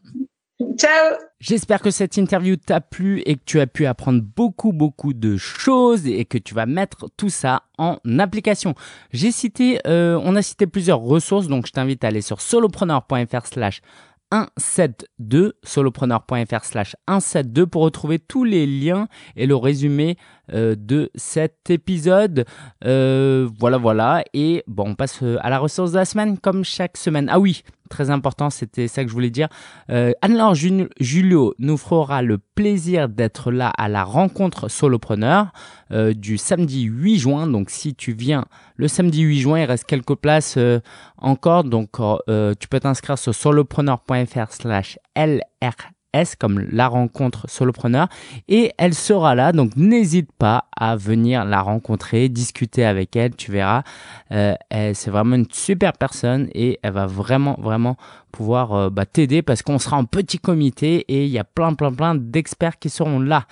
Ciao 0.77 1.17
J'espère 1.39 1.81
que 1.81 1.93
cette 1.93 2.17
interview 2.17 2.57
t'a 2.57 2.81
plu 2.81 3.23
et 3.25 3.37
que 3.37 3.43
tu 3.45 3.61
as 3.61 3.69
pu 3.69 3.87
apprendre 3.87 4.21
beaucoup 4.21 4.73
beaucoup 4.73 5.15
de 5.15 5.37
choses 5.37 6.05
et 6.09 6.25
que 6.25 6.37
tu 6.37 6.53
vas 6.53 6.67
mettre 6.67 7.07
tout 7.17 7.31
ça 7.31 7.63
en 7.79 7.99
application. 8.19 8.75
J'ai 9.13 9.31
cité, 9.31 9.79
euh, 9.87 10.21
on 10.25 10.35
a 10.35 10.43
cité 10.43 10.67
plusieurs 10.67 10.99
ressources, 10.99 11.47
donc 11.47 11.69
je 11.69 11.73
t'invite 11.73 12.03
à 12.03 12.09
aller 12.09 12.23
sur 12.23 12.41
solopreneur.fr 12.41 13.47
slash 13.47 13.83
172 14.33 15.55
solopreneur.fr 15.63 16.65
slash 16.65 16.97
172 17.09 17.67
pour 17.69 17.83
retrouver 17.83 18.19
tous 18.19 18.45
les 18.45 18.67
liens 18.67 19.09
et 19.37 19.47
le 19.47 19.57
résumé 19.57 20.17
euh, 20.53 20.75
de 20.79 21.11
cet 21.15 21.71
épisode. 21.71 22.45
Euh, 22.85 23.49
voilà, 23.59 23.79
voilà. 23.79 24.25
Et 24.35 24.63
bon, 24.67 24.91
on 24.91 24.95
passe 24.95 25.21
euh, 25.23 25.37
à 25.41 25.51
la 25.51 25.59
ressource 25.59 25.93
de 25.93 25.97
la 25.97 26.05
semaine 26.05 26.39
comme 26.39 26.65
chaque 26.65 26.97
semaine. 26.97 27.29
Ah 27.31 27.39
oui, 27.39 27.63
très 27.89 28.11
important, 28.11 28.51
c'était 28.51 28.87
ça 28.89 29.03
que 29.03 29.09
je 29.09 29.15
voulais 29.15 29.31
dire. 29.31 29.49
Euh, 29.91 30.13
Anne-Laure 30.23 30.55
Julio 30.55 31.55
nous 31.59 31.77
fera 31.77 32.23
le 32.23 32.39
plaisir 32.39 33.09
d'être 33.09 33.51
là 33.51 33.69
à 33.77 33.89
la 33.89 34.05
rencontre 34.05 34.69
solopreneur 34.69 35.53
euh, 35.91 36.13
du 36.13 36.39
samedi 36.39 36.83
8 36.83 37.19
juin. 37.19 37.47
Donc 37.47 37.71
si 37.71 37.95
tu 37.95 38.13
viens 38.13 38.45
le 38.77 38.89
samedi 38.89 39.23
8 39.23 39.41
juin, 39.41 39.61
il 39.61 39.65
reste 39.65 39.85
quelques 39.85 40.17
places 40.17 40.57
euh, 40.57 40.81
encore. 41.17 41.65
Donc 41.65 41.97
euh, 42.01 42.55
tu 42.59 42.69
peux 42.69 42.81
t'inscrire 42.81 43.19
sur 43.19 43.35
solopreneur.fr 43.35 44.53
slash 44.53 44.99
LR 45.17 45.98
S 46.13 46.37
comme 46.37 46.61
la 46.61 46.89
rencontre 46.89 47.49
solopreneur. 47.49 48.09
Et 48.49 48.73
elle 48.79 48.95
sera 48.95 49.35
là 49.35 49.53
donc 49.53 49.77
n'hésite 49.77 50.31
pas 50.33 50.65
à 50.77 50.97
venir 50.97 51.45
la 51.45 51.61
rencontrer 51.61 52.29
discuter 52.29 52.85
avec 52.85 53.15
elle 53.17 53.35
tu 53.37 53.53
verras. 53.53 53.83
Euh, 54.33 54.55
c'est 54.71 55.11
vraiment 55.11 55.37
une 55.37 55.51
super 55.51 55.93
personne 55.93 56.49
et 56.55 56.79
elle 56.83 56.93
va 56.93 57.07
vraiment 57.07 57.57
vraiment 57.61 57.97
pouvoir 58.33 58.73
euh, 58.73 58.91
bah, 58.91 59.07
t'aider 59.07 59.43
parce 59.43 59.63
qu'on 59.63 59.79
sera 59.79 59.97
en 59.97 60.05
petit 60.05 60.39
comité 60.39 61.05
et 61.09 61.25
il 61.25 61.31
y 61.31 61.39
a 61.39 61.45
plein 61.45 61.75
plein 61.75 61.93
plein 61.93 62.15
d'experts 62.15 62.79
qui 62.79 62.91
seront 62.91 63.21
là. 63.21 63.47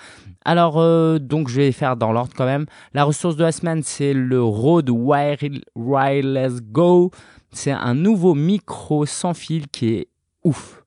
Alors 0.45 0.79
euh, 0.79 1.19
donc 1.19 1.49
je 1.49 1.57
vais 1.57 1.71
faire 1.71 1.97
dans 1.97 2.11
l'ordre 2.11 2.33
quand 2.35 2.45
même. 2.45 2.65
La 2.93 3.03
ressource 3.03 3.35
de 3.35 3.43
la 3.43 3.51
semaine 3.51 3.83
c'est 3.83 4.13
le 4.13 4.41
Rode 4.41 4.89
Wireless 4.89 6.61
Go. 6.61 7.11
C'est 7.51 7.71
un 7.71 7.93
nouveau 7.93 8.33
micro 8.33 9.05
sans 9.05 9.33
fil 9.33 9.67
qui 9.67 9.89
est 9.89 10.07
ouf 10.43 10.83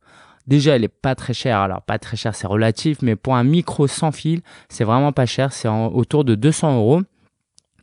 Déjà, 0.47 0.77
elle 0.77 0.85
est 0.85 0.89
pas 0.89 1.15
très 1.15 1.35
chère. 1.35 1.59
Alors, 1.59 1.83
pas 1.83 1.99
très 1.99 2.17
cher, 2.17 2.35
c'est 2.35 2.47
relatif, 2.47 2.99
mais 3.03 3.17
pour 3.17 3.35
un 3.37 3.45
micro 3.45 3.87
sans 3.87 4.13
fil, 4.13 4.41
c'est 4.69 4.85
vraiment 4.85 5.13
pas 5.13 5.27
cher. 5.27 5.53
C'est 5.53 5.69
autour 5.69 6.25
de 6.25 6.35
200 6.35 6.77
euros. 6.77 7.03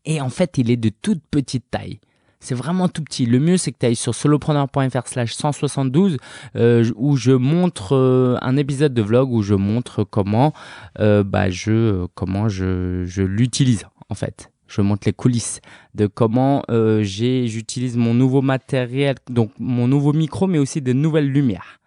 Et 0.06 0.22
en 0.22 0.30
fait, 0.30 0.58
il 0.58 0.72
est 0.72 0.78
de 0.78 0.90
toute 0.90 1.22
petite 1.30 1.70
taille. 1.70 2.00
C'est 2.40 2.56
vraiment 2.56 2.88
tout 2.88 3.04
petit. 3.04 3.26
Le 3.26 3.40
mieux, 3.40 3.58
c'est 3.58 3.72
que 3.72 3.78
tu 3.80 3.86
ailles 3.88 3.96
sur 3.96 4.14
solopreneur.fr 4.14 5.08
slash 5.08 5.34
172 5.34 6.18
euh, 6.56 6.90
où 6.96 7.18
je 7.18 7.32
montre 7.32 7.96
euh, 7.96 8.38
un 8.42 8.58
épisode 8.58 8.94
de 8.94 9.02
vlog 9.02 9.32
où 9.32 9.42
je 9.42 9.56
montre 9.56 10.04
comment 10.04 10.54
euh, 11.00 11.24
bah, 11.24 11.50
je, 11.50 12.06
comment 12.14 12.48
je, 12.48 13.04
je 13.06 13.24
l'utilise 13.24 13.86
en 14.10 14.16
fait. 14.16 14.52
Je 14.68 14.82
montre 14.82 15.04
les 15.06 15.14
coulisses 15.14 15.62
de 15.96 16.08
comment 16.08 16.64
euh, 16.70 17.02
j'ai 17.02 17.48
j'utilise 17.48 17.96
mon 17.96 18.14
nouveau 18.14 18.42
matériel, 18.42 19.16
donc 19.30 19.52
mon 19.60 19.88
nouveau 19.88 20.14
micro, 20.14 20.46
mais 20.46 20.60
aussi 20.60 20.82
de 20.82 20.94
nouvelles 20.94 21.32
lumières. 21.32 21.80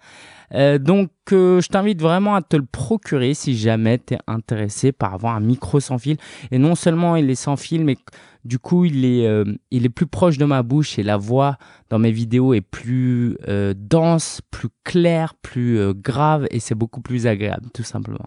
Euh, 0.55 0.79
donc, 0.79 1.11
euh, 1.33 1.61
je 1.61 1.69
t'invite 1.69 2.01
vraiment 2.01 2.35
à 2.35 2.43
te 2.43 2.57
le 2.57 2.65
procurer 2.65 3.35
si 3.35 3.57
jamais 3.57 3.99
tu 3.99 4.15
es 4.15 4.19
intéressé 4.27 4.93
par 4.93 5.15
avoir 5.15 5.37
un 5.37 5.41
micro 5.41 5.81
sans 5.81 5.99
fil. 5.99 6.17
Et 6.51 6.59
non 6.59 6.75
seulement 6.75 7.17
il 7.17 7.31
est 7.31 7.35
sans 7.35 7.57
fil, 7.57 7.85
mais 7.85 7.97
du 8.45 8.59
coup, 8.59 8.85
il 8.85 9.05
est, 9.05 9.27
euh, 9.27 9.45
il 9.71 9.85
est 9.85 9.91
plus 9.91 10.07
proche 10.07 10.39
de 10.39 10.45
ma 10.45 10.63
bouche 10.63 10.99
et 10.99 11.03
la 11.03 11.17
voix 11.17 11.59
dans 11.91 11.99
mes 11.99 12.11
vidéos 12.11 12.55
est 12.55 12.63
plus 12.63 13.37
euh, 13.49 13.75
dense, 13.77 14.41
plus 14.51 14.71
claire, 14.85 15.35
plus 15.35 15.79
euh, 15.79 15.93
grave 15.95 16.47
et 16.51 16.61
c'est 16.61 16.75
beaucoup 16.75 17.01
plus 17.01 17.27
agréable, 17.27 17.69
tout 17.75 17.83
simplement. 17.83 18.27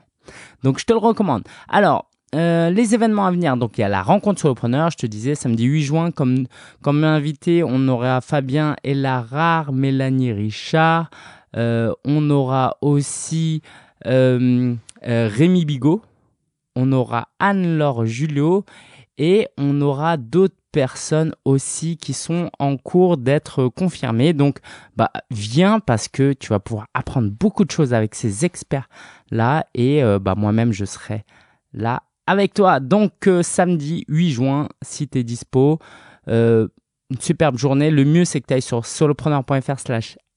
Donc, 0.63 0.79
je 0.79 0.85
te 0.85 0.93
le 0.93 0.99
recommande. 0.99 1.43
Alors, 1.67 2.09
euh, 2.35 2.71
les 2.71 2.95
événements 2.95 3.25
à 3.25 3.31
venir, 3.31 3.57
donc 3.57 3.77
il 3.77 3.81
y 3.81 3.83
a 3.83 3.89
la 3.89 4.01
rencontre 4.01 4.41
solopreneur, 4.41 4.89
je 4.89 4.97
te 4.97 5.05
disais, 5.05 5.35
samedi 5.35 5.65
8 5.65 5.83
juin, 5.83 6.11
comme, 6.11 6.45
comme 6.81 7.03
invité, 7.03 7.63
on 7.63 7.87
aura 7.87 8.21
Fabien 8.21 8.75
Elarard, 8.83 9.71
Mélanie 9.71 10.31
Richard, 10.31 11.11
on 11.55 12.29
aura 12.29 12.77
aussi 12.81 13.61
euh, 14.05 14.75
euh, 15.05 15.29
Rémi 15.31 15.65
Bigot, 15.65 16.01
on 16.75 16.91
aura 16.91 17.29
Anne-Laure 17.39 18.05
Julio 18.05 18.65
et 19.17 19.47
on 19.57 19.79
aura 19.81 20.17
d'autres 20.17 20.55
personnes 20.71 21.35
aussi 21.45 21.97
qui 21.97 22.13
sont 22.13 22.49
en 22.57 22.77
cours 22.77 23.17
d'être 23.17 23.67
confirmées. 23.67 24.33
Donc, 24.33 24.59
bah, 24.95 25.11
viens 25.29 25.79
parce 25.79 26.07
que 26.07 26.33
tu 26.33 26.49
vas 26.49 26.59
pouvoir 26.59 26.87
apprendre 26.93 27.29
beaucoup 27.29 27.63
de 27.63 27.71
choses 27.71 27.93
avec 27.93 28.15
ces 28.15 28.43
experts 28.43 28.89
là 29.29 29.67
et 29.75 30.01
bah, 30.19 30.33
moi-même 30.35 30.71
je 30.71 30.85
serai 30.85 31.25
là 31.73 32.03
avec 32.25 32.53
toi. 32.53 32.79
Donc, 32.79 33.29
samedi 33.43 34.03
8 34.07 34.31
juin, 34.31 34.69
si 34.81 35.07
tu 35.07 35.19
es 35.19 35.23
dispo, 35.23 35.77
une 36.27 36.69
superbe 37.19 37.57
journée. 37.57 37.91
Le 37.91 38.05
mieux, 38.05 38.25
c'est 38.25 38.41
que 38.41 38.47
tu 38.47 38.53
ailles 38.55 38.61
sur 38.63 38.85
solopreneur.fr 38.85 39.79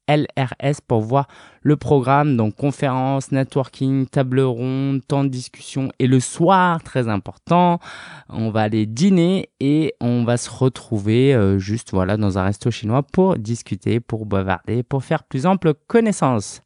LRS 0.09 0.81
pour 0.87 1.01
voir 1.01 1.29
le 1.63 1.77
programme, 1.77 2.37
donc 2.37 2.55
conférence, 2.55 3.33
networking, 3.33 4.07
table 4.07 4.41
ronde, 4.41 5.01
temps 5.07 5.25
de 5.25 5.29
discussion 5.29 5.91
et 5.99 6.07
le 6.07 6.21
soir, 6.21 6.83
très 6.83 7.09
important, 7.09 7.81
on 8.29 8.51
va 8.51 8.63
aller 8.63 8.87
dîner 8.87 9.51
et 9.61 9.95
on 10.01 10.25
va 10.25 10.37
se 10.37 10.51
retrouver 10.51 11.35
euh, 11.35 11.59
juste 11.59 11.91
voilà 11.93 12.17
dans 12.17 12.39
un 12.39 12.45
resto 12.45 12.71
chinois 12.71 13.03
pour 13.03 13.37
discuter, 13.37 14.01
pour 14.01 14.27
bavarder, 14.27 14.83
pour 14.83 15.05
faire 15.05 15.25
plus 15.25 15.47
ample 15.47 15.75
connaissance. 15.87 16.63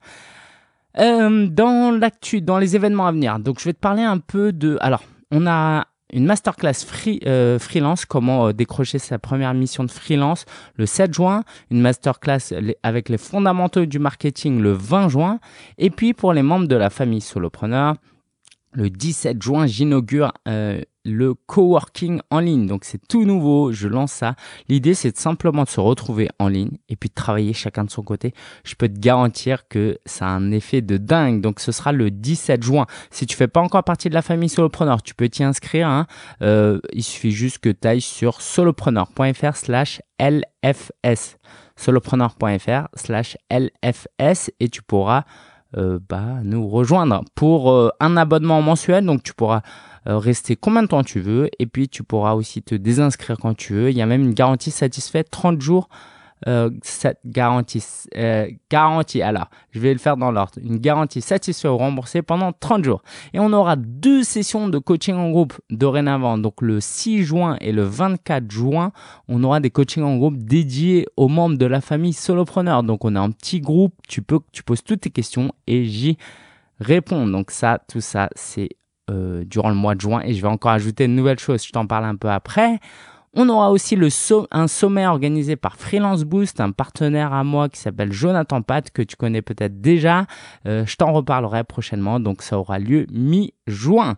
Euh, 0.99 1.47
dans 1.47 1.97
l'actu, 1.97 2.41
dans 2.41 2.59
les 2.59 2.75
événements 2.75 3.07
à 3.07 3.13
venir, 3.13 3.39
donc 3.39 3.61
je 3.61 3.65
vais 3.65 3.73
te 3.73 3.79
parler 3.79 4.03
un 4.03 4.19
peu 4.19 4.53
de. 4.53 4.77
Alors, 4.81 5.05
on 5.31 5.47
a 5.47 5.87
une 6.13 6.27
masterclass 6.27 6.85
free, 6.87 7.21
euh, 7.27 7.59
freelance, 7.59 8.05
comment 8.05 8.49
euh, 8.49 8.53
décrocher 8.53 8.99
sa 8.99 9.19
première 9.19 9.55
mission 9.55 9.85
de 9.85 9.91
freelance 9.91 10.45
le 10.77 10.87
7 10.87 11.15
juin, 11.15 11.45
une 11.71 11.81
masterclass 11.81 12.53
avec 12.83 13.09
les 13.09 13.19
fondamentaux 13.19 13.87
du 13.87 13.99
marketing 13.99 14.61
le 14.61 14.73
20 14.73 15.09
juin, 15.09 15.41
et 15.79 15.91
puis 15.91 16.15
pour 16.15 16.33
les 16.33 16.43
membres 16.43 16.69
de 16.69 16.77
la 16.77 16.91
famille 16.91 17.21
solopreneur, 17.21 17.97
le 18.73 18.89
17 18.89 19.43
juin, 19.43 19.67
j'inaugure 19.67 20.33
euh, 20.47 20.81
le 21.05 21.35
coworking 21.35 22.21
en 22.31 22.41
ligne. 22.41 22.67
Donc 22.67 22.85
c'est 22.85 23.01
tout 23.07 23.25
nouveau, 23.25 23.73
je 23.73 23.89
lance 23.89 24.13
ça. 24.13 24.35
L'idée 24.69 24.95
c'est 24.95 25.17
simplement 25.17 25.65
de 25.65 25.69
se 25.69 25.81
retrouver 25.81 26.29
en 26.39 26.49
ligne 26.49 26.79
et 26.89 26.97
puis 26.97 27.09
de 27.09 27.15
travailler 27.15 27.53
chacun 27.53 27.85
de 27.85 27.91
son 27.91 28.03
côté. 28.03 28.35
Je 28.65 28.75
peux 28.75 28.89
te 28.89 28.99
garantir 28.99 29.69
que 29.69 29.99
ça 30.07 30.27
a 30.27 30.31
un 30.31 30.51
effet 30.51 30.83
de 30.83 30.97
dingue. 30.97 31.41
Donc 31.41 31.61
ce 31.61 31.73
sera 31.73 31.93
le 31.93 32.11
17 32.11 32.63
juin. 32.63 32.87
Si 33.11 33.27
tu 33.27 33.37
fais 33.37 33.49
pas 33.49 33.61
encore 33.61 33.85
partie 33.85 34.09
de 34.09 34.15
la 34.15 34.23
famille 34.23 34.49
solopreneur, 34.49 35.03
tu 35.03 35.15
peux 35.15 35.29
t'y 35.29 35.45
inscrire. 35.45 35.89
Hein. 35.89 36.07
Euh, 36.43 36.81
il 36.93 37.03
suffit 37.03 37.33
juste 37.33 37.59
que 37.59 37.71
tu 37.71 37.89
ailles 37.89 38.01
sur 38.01 38.41
solopreneur.fr 38.41 39.57
slash 39.57 40.03
LFS. 40.21 41.39
solopreneur.fr 41.77 42.89
slash 42.95 43.37
LFS 43.51 44.51
et 44.61 44.69
tu 44.69 44.83
pourras 44.83 45.25
euh, 45.77 46.01
bah, 46.09 46.41
nous 46.43 46.69
rejoindre 46.69 47.23
pour 47.37 47.71
euh, 47.71 47.91
un 48.01 48.17
abonnement 48.17 48.61
mensuel. 48.61 49.07
Donc 49.07 49.23
tu 49.23 49.35
pourras 49.35 49.63
rester 50.07 50.57
combien 50.57 50.83
de 50.83 50.89
temps 50.89 51.05
tu 51.05 51.21
veux 51.21 51.49
et 51.59 51.67
puis 51.67 51.89
tu 51.89 52.03
pourras 52.03 52.35
aussi 52.35 52.63
te 52.63 52.75
désinscrire 52.75 53.39
quand 53.39 53.55
tu 53.55 53.75
veux. 53.75 53.91
Il 53.91 53.97
y 53.97 54.03
a 54.03 54.07
même 54.07 54.23
une 54.23 54.35
garantie 54.35 54.71
satisfaite 54.71 55.31
30 55.31 55.61
jours 55.61 55.89
euh, 56.49 56.71
garantie, 57.27 57.85
euh, 58.17 58.49
garantie, 58.71 59.21
alors, 59.21 59.49
je 59.73 59.81
vais 59.81 59.93
le 59.93 59.99
faire 59.99 60.17
dans 60.17 60.31
l'ordre, 60.31 60.53
une 60.63 60.79
garantie 60.79 61.21
satisfait 61.21 61.69
ou 61.69 61.77
remboursée 61.77 62.23
pendant 62.23 62.53
30 62.53 62.85
jours. 62.85 63.03
Et 63.35 63.41
on 63.41 63.53
aura 63.53 63.77
deux 63.77 64.23
sessions 64.23 64.69
de 64.69 64.79
coaching 64.79 65.17
en 65.17 65.31
groupe 65.31 65.53
dorénavant. 65.69 66.39
Donc 66.39 66.63
le 66.63 66.81
6 66.81 67.25
juin 67.25 67.57
et 67.61 67.73
le 67.73 67.83
24 67.83 68.51
juin, 68.51 68.93
on 69.29 69.43
aura 69.45 69.61
des 69.61 69.71
coachings 69.71 70.03
en 70.03 70.17
groupe 70.17 70.39
dédiés 70.39 71.07
aux 71.17 71.29
membres 71.29 71.59
de 71.59 71.67
la 71.67 71.81
famille 71.81 72.15
solopreneur. 72.15 72.83
Donc 72.83 73.05
on 73.05 73.17
a 73.17 73.21
un 73.21 73.31
petit 73.31 73.61
groupe, 73.61 73.95
tu 74.09 74.23
peux, 74.23 74.41
tu 74.53 74.63
poses 74.63 74.83
toutes 74.83 75.03
tes 75.03 75.11
questions 75.11 75.53
et 75.67 75.85
j'y 75.85 76.17
réponds. 76.79 77.27
Donc 77.27 77.51
ça, 77.51 77.81
tout 77.87 78.01
ça, 78.01 78.31
c'est 78.35 78.71
euh, 79.11 79.45
durant 79.45 79.69
le 79.69 79.75
mois 79.75 79.95
de 79.95 80.01
juin 80.01 80.23
et 80.25 80.35
je 80.35 80.41
vais 80.41 80.49
encore 80.49 80.73
ajouter 80.73 81.05
une 81.05 81.17
nouvelle 81.17 81.39
chose, 81.39 81.65
je 81.65 81.73
t'en 81.73 81.87
parle 81.87 82.05
un 82.05 82.17
peu 82.17 82.31
après. 82.31 82.79
On 83.33 83.49
aura 83.49 83.71
aussi 83.71 83.95
le 83.95 84.09
un 84.51 84.67
sommet 84.67 85.07
organisé 85.07 85.55
par 85.55 85.77
Freelance 85.77 86.25
Boost, 86.25 86.61
un 86.61 86.73
partenaire 86.73 87.33
à 87.33 87.45
moi 87.45 87.69
qui 87.69 87.79
s'appelle 87.79 88.13
Jonathan 88.13 88.61
Pat, 88.61 88.91
que 88.91 89.03
tu 89.03 89.15
connais 89.15 89.41
peut-être 89.41 89.81
déjà. 89.81 90.27
Euh, 90.67 90.85
je 90.85 90.97
t'en 90.97 91.13
reparlerai 91.13 91.63
prochainement, 91.63 92.19
donc 92.19 92.43
ça 92.43 92.59
aura 92.59 92.81
lieu 92.81 93.07
mi-juin. 93.13 94.17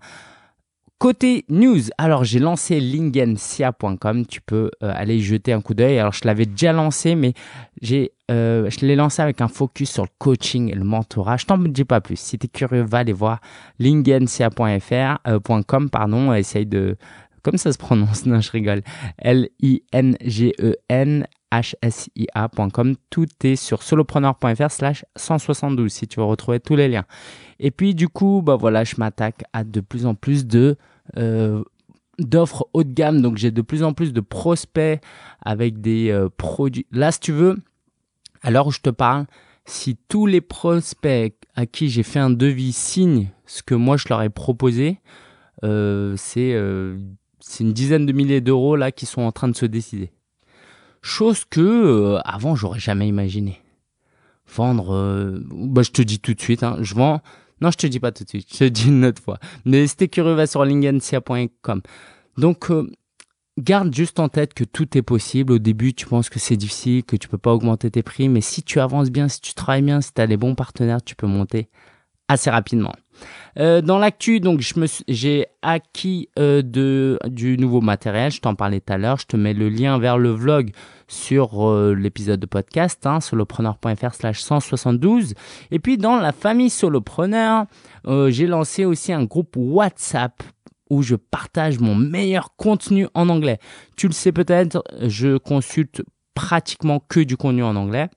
Côté 1.03 1.45
news, 1.49 1.81
alors 1.99 2.23
j'ai 2.23 2.39
lancé 2.39 2.79
lingensia.com, 2.79 4.25
tu 4.25 4.41
peux 4.41 4.71
euh, 4.85 4.93
aller 4.95 5.19
jeter 5.19 5.53
un 5.53 5.61
coup 5.61 5.75
d'œil. 5.75 5.99
Alors 5.99 6.13
je 6.13 6.21
l'avais 6.25 6.47
déjà 6.47 6.73
lancé, 6.73 7.17
mais 7.17 7.33
j'ai, 7.81 8.13
euh, 8.31 8.71
je 8.71 8.87
l'ai 8.87 8.95
lancé 8.95 9.21
avec 9.21 9.41
un 9.41 9.49
focus 9.49 9.91
sur 9.91 10.05
le 10.05 10.11
coaching 10.19 10.71
et 10.71 10.77
le 10.77 10.85
mentorat. 10.85 11.39
Je 11.39 11.47
t'en 11.47 11.59
dis 11.59 11.85
pas 11.85 12.01
plus. 12.01 12.21
Si 12.21 12.39
tu 12.39 12.47
es 12.47 12.49
curieux, 12.49 12.85
va 12.85 12.99
aller 12.99 13.13
voir 13.13 13.41
lingensia.fr.com, 13.81 15.91
pardon, 15.91 16.33
essaye 16.35 16.67
de 16.67 16.97
comme 17.43 17.59
ça 17.59 17.73
se 17.73 17.79
prononce, 17.79 18.25
non, 18.27 18.41
je 18.41 18.53
rigole. 18.53 18.83
L-I-N-G-E-N 19.19 21.27
hsia.com. 21.53 22.95
Tout 23.11 23.27
est 23.45 23.57
sur 23.57 23.83
solopreneur.fr 23.83 24.71
slash 24.71 25.05
172 25.17 25.93
si 25.93 26.07
tu 26.07 26.21
veux 26.21 26.27
retrouver 26.27 26.61
tous 26.61 26.77
les 26.77 26.89
liens. 26.89 27.05
Et 27.59 27.71
puis 27.71 27.95
du 27.95 28.09
coup, 28.09 28.43
bah 28.45 28.57
voilà, 28.57 28.85
je 28.85 28.95
m'attaque 28.99 29.45
à 29.53 29.65
de 29.65 29.81
plus 29.81 30.07
en 30.07 30.15
plus 30.15 30.47
de 30.47 30.61
euh, 30.61 30.75
d'offres 32.19 32.69
haut 32.73 32.85
de 32.85 32.93
gamme. 32.93 33.21
Donc 33.21 33.37
j'ai 33.37 33.51
de 33.51 33.63
plus 33.63 33.83
en 33.83 33.93
plus 33.93 34.13
de 34.13 34.21
prospects 34.21 35.01
avec 35.41 35.81
des 35.81 36.11
euh, 36.11 36.29
produits. 36.37 36.87
Là, 36.93 37.13
si 37.13 37.21
tu 37.21 37.33
veux, 37.33 37.59
alors 38.43 38.71
je 38.71 38.81
te 38.81 38.91
parle, 38.91 39.27
si 39.65 39.97
tous 40.09 40.27
les 40.27 40.41
prospects 40.41 41.35
à 41.55 41.67
qui 41.67 41.89
j'ai 41.89 42.03
fait 42.03 42.19
un 42.19 42.31
devis 42.31 42.73
signent 42.73 43.29
ce 43.47 43.63
que 43.63 43.75
moi 43.75 43.97
je 43.97 44.07
leur 44.09 44.23
ai 44.23 44.31
proposé, 44.31 44.99
euh, 45.65 46.15
c'est 46.17 46.57
c'est 47.41 47.65
une 47.65 47.73
dizaine 47.73 48.07
de 48.07 48.13
milliers 48.13 48.41
d'euros 48.41 48.77
là 48.77 48.93
qui 48.93 49.05
sont 49.05 49.23
en 49.23 49.33
train 49.33 49.49
de 49.49 49.57
se 49.57 49.67
décider. 49.67 50.13
Chose 51.03 51.45
que 51.45 51.61
euh, 51.61 52.21
avant 52.25 52.55
j'aurais 52.55 52.79
jamais 52.79 53.09
imaginé. 53.09 53.61
Vendre, 54.55 54.95
euh, 54.95 55.41
bah 55.51 55.83
je 55.83 55.91
te 55.91 56.03
dis 56.03 56.21
tout 56.21 56.35
de 56.35 56.41
suite, 56.41 56.63
hein, 56.63 56.79
je 56.81 56.95
vends. 56.95 57.21
Non, 57.63 57.71
je 57.71 57.77
te 57.77 57.87
dis 57.87 58.01
pas 58.01 58.11
tout 58.11 58.25
de 58.25 58.29
suite, 58.29 58.49
je 58.53 58.59
te 58.59 58.65
dis 58.65 58.89
une 58.89 59.05
autre 59.05 59.23
fois. 59.23 59.39
Mais 59.65 59.87
t'es 59.87 60.09
curieux, 60.09 60.35
va 60.35 60.49
sur 60.49 60.65
lingensia.com. 60.65 61.81
Donc 62.37 62.73
euh, 62.73 62.91
garde 63.57 63.95
juste 63.95 64.19
en 64.19 64.29
tête 64.29 64.53
que 64.53 64.65
tout 64.65 64.99
est 64.99 65.03
possible. 65.03 65.53
Au 65.53 65.59
début, 65.59 65.95
tu 65.95 66.07
penses 66.07 66.29
que 66.29 66.41
c'est 66.41 66.57
difficile, 66.57 67.05
que 67.05 67.15
tu 67.15 67.29
peux 67.29 67.39
pas 67.39 67.53
augmenter 67.53 67.89
tes 67.89 68.03
prix, 68.03 68.29
mais 68.29 68.41
si 68.41 68.65
tu 68.65 68.81
avances 68.81 69.11
bien, 69.11 69.29
si 69.29 69.41
tu 69.41 69.55
travailles 69.55 69.83
bien, 69.83 70.01
si 70.01 70.13
tu 70.13 70.21
as 70.21 70.27
les 70.27 70.37
bons 70.37 70.57
partenaires, 70.57 71.05
tu 71.05 71.15
peux 71.15 71.29
monter 71.29 71.69
assez 72.27 72.51
rapidement. 72.51 72.93
Euh, 73.59 73.81
dans 73.81 73.99
l'actu, 73.99 74.41
donc 74.41 74.61
j'ai 75.09 75.47
acquis 75.63 76.29
euh, 76.39 76.63
du 76.63 77.57
nouveau 77.59 77.81
matériel. 77.81 78.31
Je 78.31 78.41
t'en 78.41 78.55
parlais 78.55 78.81
tout 78.81 78.93
à 78.93 78.99
l'heure. 78.99 79.19
Je 79.19 79.27
te 79.27 79.37
mets 79.37 79.55
le 79.55 79.69
lien 79.69 79.99
vers 79.99 80.19
le 80.19 80.31
vlog 80.31 80.71
sur 81.09 81.69
euh, 81.69 81.95
l'épisode 81.95 82.41
de 82.41 82.47
podcast, 82.47 83.07
hein, 83.07 83.21
solopreneur.fr/slash 83.21 84.41
172. 84.41 85.35
Et 85.71 85.79
puis 85.79 85.99
dans 85.99 86.17
la 86.17 86.33
famille 86.33 86.71
solopreneur, 86.71 87.67
j'ai 88.29 88.47
lancé 88.47 88.85
aussi 88.85 89.13
un 89.13 89.25
groupe 89.25 89.55
WhatsApp 89.57 90.43
où 90.91 91.03
je 91.03 91.15
partage 91.15 91.79
mon 91.79 91.95
meilleur 91.95 92.55
contenu 92.57 93.07
en 93.15 93.29
anglais. 93.29 93.59
Tu 93.97 94.09
le 94.09 94.13
sais 94.13 94.33
peut-être, 94.33 94.83
je 95.01 95.39
consulte 95.39 96.03
pratiquement 96.35 97.01
que 97.01 97.21
du 97.21 97.37
contenu 97.37 97.63
en 97.63 97.77
anglais. 97.77 98.09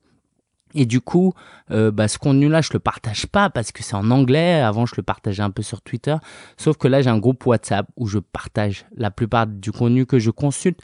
Et 0.75 0.85
du 0.85 1.01
coup, 1.01 1.33
euh, 1.71 1.89
bah, 1.89 2.07
ce 2.07 2.17
contenu-là, 2.17 2.61
je 2.61 2.69
le 2.73 2.79
partage 2.79 3.25
pas 3.25 3.49
parce 3.49 3.71
que 3.71 3.81
c'est 3.81 3.95
en 3.95 4.11
anglais. 4.11 4.61
Avant, 4.61 4.85
je 4.85 4.93
le 4.97 5.03
partageais 5.03 5.41
un 5.41 5.49
peu 5.49 5.63
sur 5.63 5.81
Twitter. 5.81 6.15
Sauf 6.57 6.77
que 6.77 6.87
là, 6.87 7.01
j'ai 7.01 7.09
un 7.09 7.17
groupe 7.17 7.45
WhatsApp 7.45 7.87
où 7.95 8.07
je 8.07 8.19
partage 8.19 8.85
la 8.95 9.09
plupart 9.09 9.47
du 9.47 9.71
contenu 9.71 10.05
que 10.05 10.19
je 10.19 10.29
consulte 10.29 10.81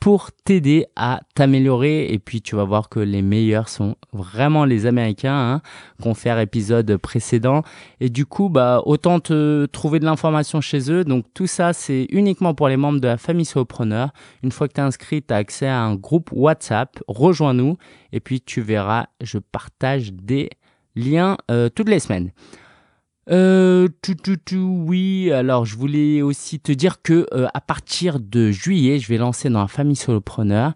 pour 0.00 0.30
t'aider 0.32 0.86
à 0.96 1.20
t'améliorer. 1.34 2.12
Et 2.12 2.18
puis 2.18 2.42
tu 2.42 2.56
vas 2.56 2.64
voir 2.64 2.88
que 2.88 3.00
les 3.00 3.22
meilleurs 3.22 3.68
sont 3.68 3.96
vraiment 4.12 4.64
les 4.64 4.86
Américains, 4.86 5.34
hein, 5.34 5.62
confère 6.02 6.38
épisode 6.38 6.96
précédent. 6.96 7.62
Et 8.00 8.10
du 8.10 8.26
coup, 8.26 8.48
bah 8.48 8.82
autant 8.84 9.20
te 9.20 9.66
trouver 9.66 10.00
de 10.00 10.04
l'information 10.04 10.60
chez 10.60 10.92
eux. 10.92 11.04
Donc 11.04 11.24
tout 11.34 11.46
ça, 11.46 11.72
c'est 11.72 12.06
uniquement 12.10 12.54
pour 12.54 12.68
les 12.68 12.76
membres 12.76 13.00
de 13.00 13.08
la 13.08 13.16
famille 13.16 13.46
Solopreneur. 13.46 14.12
Une 14.42 14.52
fois 14.52 14.68
que 14.68 14.74
tu 14.74 14.80
es 14.80 14.84
inscrit, 14.84 15.22
tu 15.22 15.32
as 15.32 15.38
accès 15.38 15.66
à 15.66 15.80
un 15.80 15.94
groupe 15.94 16.30
WhatsApp. 16.32 17.02
Rejoins-nous 17.08 17.76
et 18.12 18.20
puis 18.20 18.40
tu 18.40 18.60
verras, 18.60 19.06
je 19.20 19.38
partage 19.38 20.12
des 20.12 20.50
liens 20.96 21.36
euh, 21.50 21.68
toutes 21.68 21.88
les 21.88 21.98
semaines. 21.98 22.30
Euh, 23.30 23.88
tout, 24.02 24.14
tout, 24.14 24.36
tout, 24.36 24.84
oui. 24.86 25.30
Alors, 25.32 25.64
je 25.64 25.76
voulais 25.76 26.22
aussi 26.22 26.60
te 26.60 26.72
dire 26.72 27.02
que 27.02 27.26
euh, 27.32 27.46
à 27.54 27.60
partir 27.60 28.20
de 28.20 28.50
juillet, 28.50 28.98
je 28.98 29.08
vais 29.08 29.16
lancer 29.16 29.48
dans 29.48 29.60
la 29.60 29.68
famille 29.68 29.96
solopreneur 29.96 30.72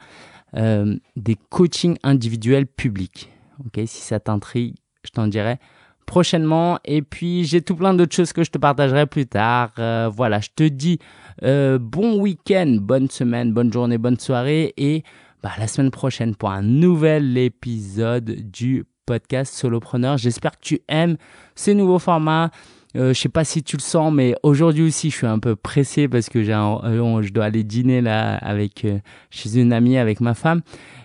euh, 0.57 0.97
des 1.17 1.37
coachings 1.51 1.99
individuels 2.03 2.67
publics. 2.67 3.31
Ok, 3.61 3.83
si 3.87 4.03
ça 4.03 4.21
t'intrigue, 4.21 4.77
je 5.05 5.11
t'en 5.11 5.27
dirai 5.27 5.59
prochainement. 6.07 6.79
Et 6.87 7.03
puis, 7.03 7.45
j'ai 7.45 7.61
tout 7.61 7.77
plein 7.77 7.93
d'autres 7.93 8.15
choses 8.15 8.33
que 8.33 8.43
je 8.43 8.51
te 8.51 8.57
partagerai 8.57 9.07
plus 9.07 9.27
tard. 9.27 9.73
Euh, 9.79 10.11
voilà, 10.11 10.41
je 10.41 10.49
te 10.55 10.65
dis 10.65 10.99
bon 11.43 12.19
week-end, 12.19 12.79
bonne 12.81 13.11
semaine, 13.11 13.53
bonne 13.53 13.73
journée, 13.73 13.99
bonne 13.99 14.19
soirée 14.19 14.73
et 14.77 15.05
bah, 15.43 15.53
la 15.59 15.69
semaine 15.69 15.91
prochaine 15.91 16.35
pour 16.35 16.51
un 16.51 16.63
nouvel 16.63 17.37
épisode 17.37 18.51
du 18.51 18.87
podcast 19.09 19.55
Solopreneur. 19.55 20.19
J'espère 20.19 20.53
que 20.53 20.61
tu 20.61 20.83
aimes 20.87 21.17
ces 21.55 21.73
nouveaux 21.73 21.99
formats. 21.99 22.51
Euh, 22.95 23.15
je 23.15 23.21
sais 23.21 23.31
pas 23.31 23.43
si 23.43 23.63
tu 23.63 23.77
le 23.77 23.83
sens, 23.83 24.13
mais 24.13 24.35
aujourd'hui 24.43 24.83
aussi, 24.83 25.11
je 25.11 25.17
suis 25.17 25.27
un 25.27 25.39
peu 25.39 25.57
pressé 25.57 26.09
parce 26.09 26.29
que 26.29 26.43
j'ai 26.43 26.53
euh, 26.53 27.23
je 27.23 27.33
dois 27.33 27.47
aller 27.47 27.65
dîner 27.65 28.03
là 28.03 28.37
avec 28.37 28.85
euh, 28.85 28.99
chez 29.31 29.59
une 29.59 29.73
amie 29.73 29.97
avec 29.97 30.21
ma 30.21 30.35
femme. 30.35 30.61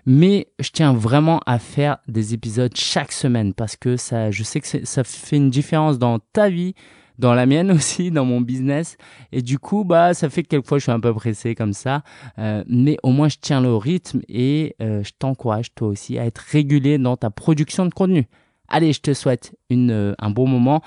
Mais 0.05 0.47
je 0.59 0.69
tiens 0.71 0.93
vraiment 0.93 1.39
à 1.45 1.59
faire 1.59 1.97
des 2.09 2.33
épisodes 2.33 2.75
chaque 2.75 3.13
semaine 3.13 3.53
parce 3.53 3.77
que 3.77 3.95
ça, 3.95 4.31
je 4.31 4.43
sais 4.43 4.59
que 4.59 4.85
ça 4.85 5.03
fait 5.05 5.37
une 5.37 5.49
différence 5.49 5.97
dans 5.97 6.19
ta 6.19 6.49
vie, 6.49 6.75
dans 7.19 7.33
la 7.33 7.45
mienne 7.45 7.71
aussi, 7.71 8.11
dans 8.11 8.25
mon 8.25 8.41
business. 8.41 8.97
Et 9.31 9.41
du 9.41 9.59
coup, 9.59 9.83
bah, 9.83 10.13
ça 10.13 10.29
fait 10.29 10.43
que 10.43 10.49
quelquefois 10.49 10.77
je 10.77 10.83
suis 10.83 10.91
un 10.91 10.99
peu 10.99 11.13
pressé 11.13 11.55
comme 11.55 11.73
ça. 11.73 12.03
Euh, 12.39 12.63
mais 12.67 12.97
au 13.03 13.11
moins, 13.11 13.29
je 13.29 13.37
tiens 13.39 13.61
le 13.61 13.75
rythme 13.75 14.21
et 14.27 14.75
euh, 14.81 15.03
je 15.03 15.11
t'encourage 15.17 15.73
toi 15.73 15.87
aussi 15.87 16.17
à 16.17 16.25
être 16.25 16.39
régulier 16.39 16.97
dans 16.97 17.17
ta 17.17 17.29
production 17.29 17.85
de 17.85 17.93
contenu. 17.93 18.27
Allez, 18.67 18.93
je 18.93 19.01
te 19.01 19.13
souhaite 19.13 19.55
une, 19.69 19.91
euh, 19.91 20.15
un 20.19 20.29
bon 20.29 20.47
moment 20.47 20.81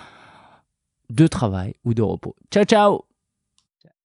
de 1.11 1.27
travail 1.27 1.75
ou 1.85 1.95
de 1.95 2.03
repos. 2.03 2.35
Ciao, 2.51 2.65
ciao 2.65 3.16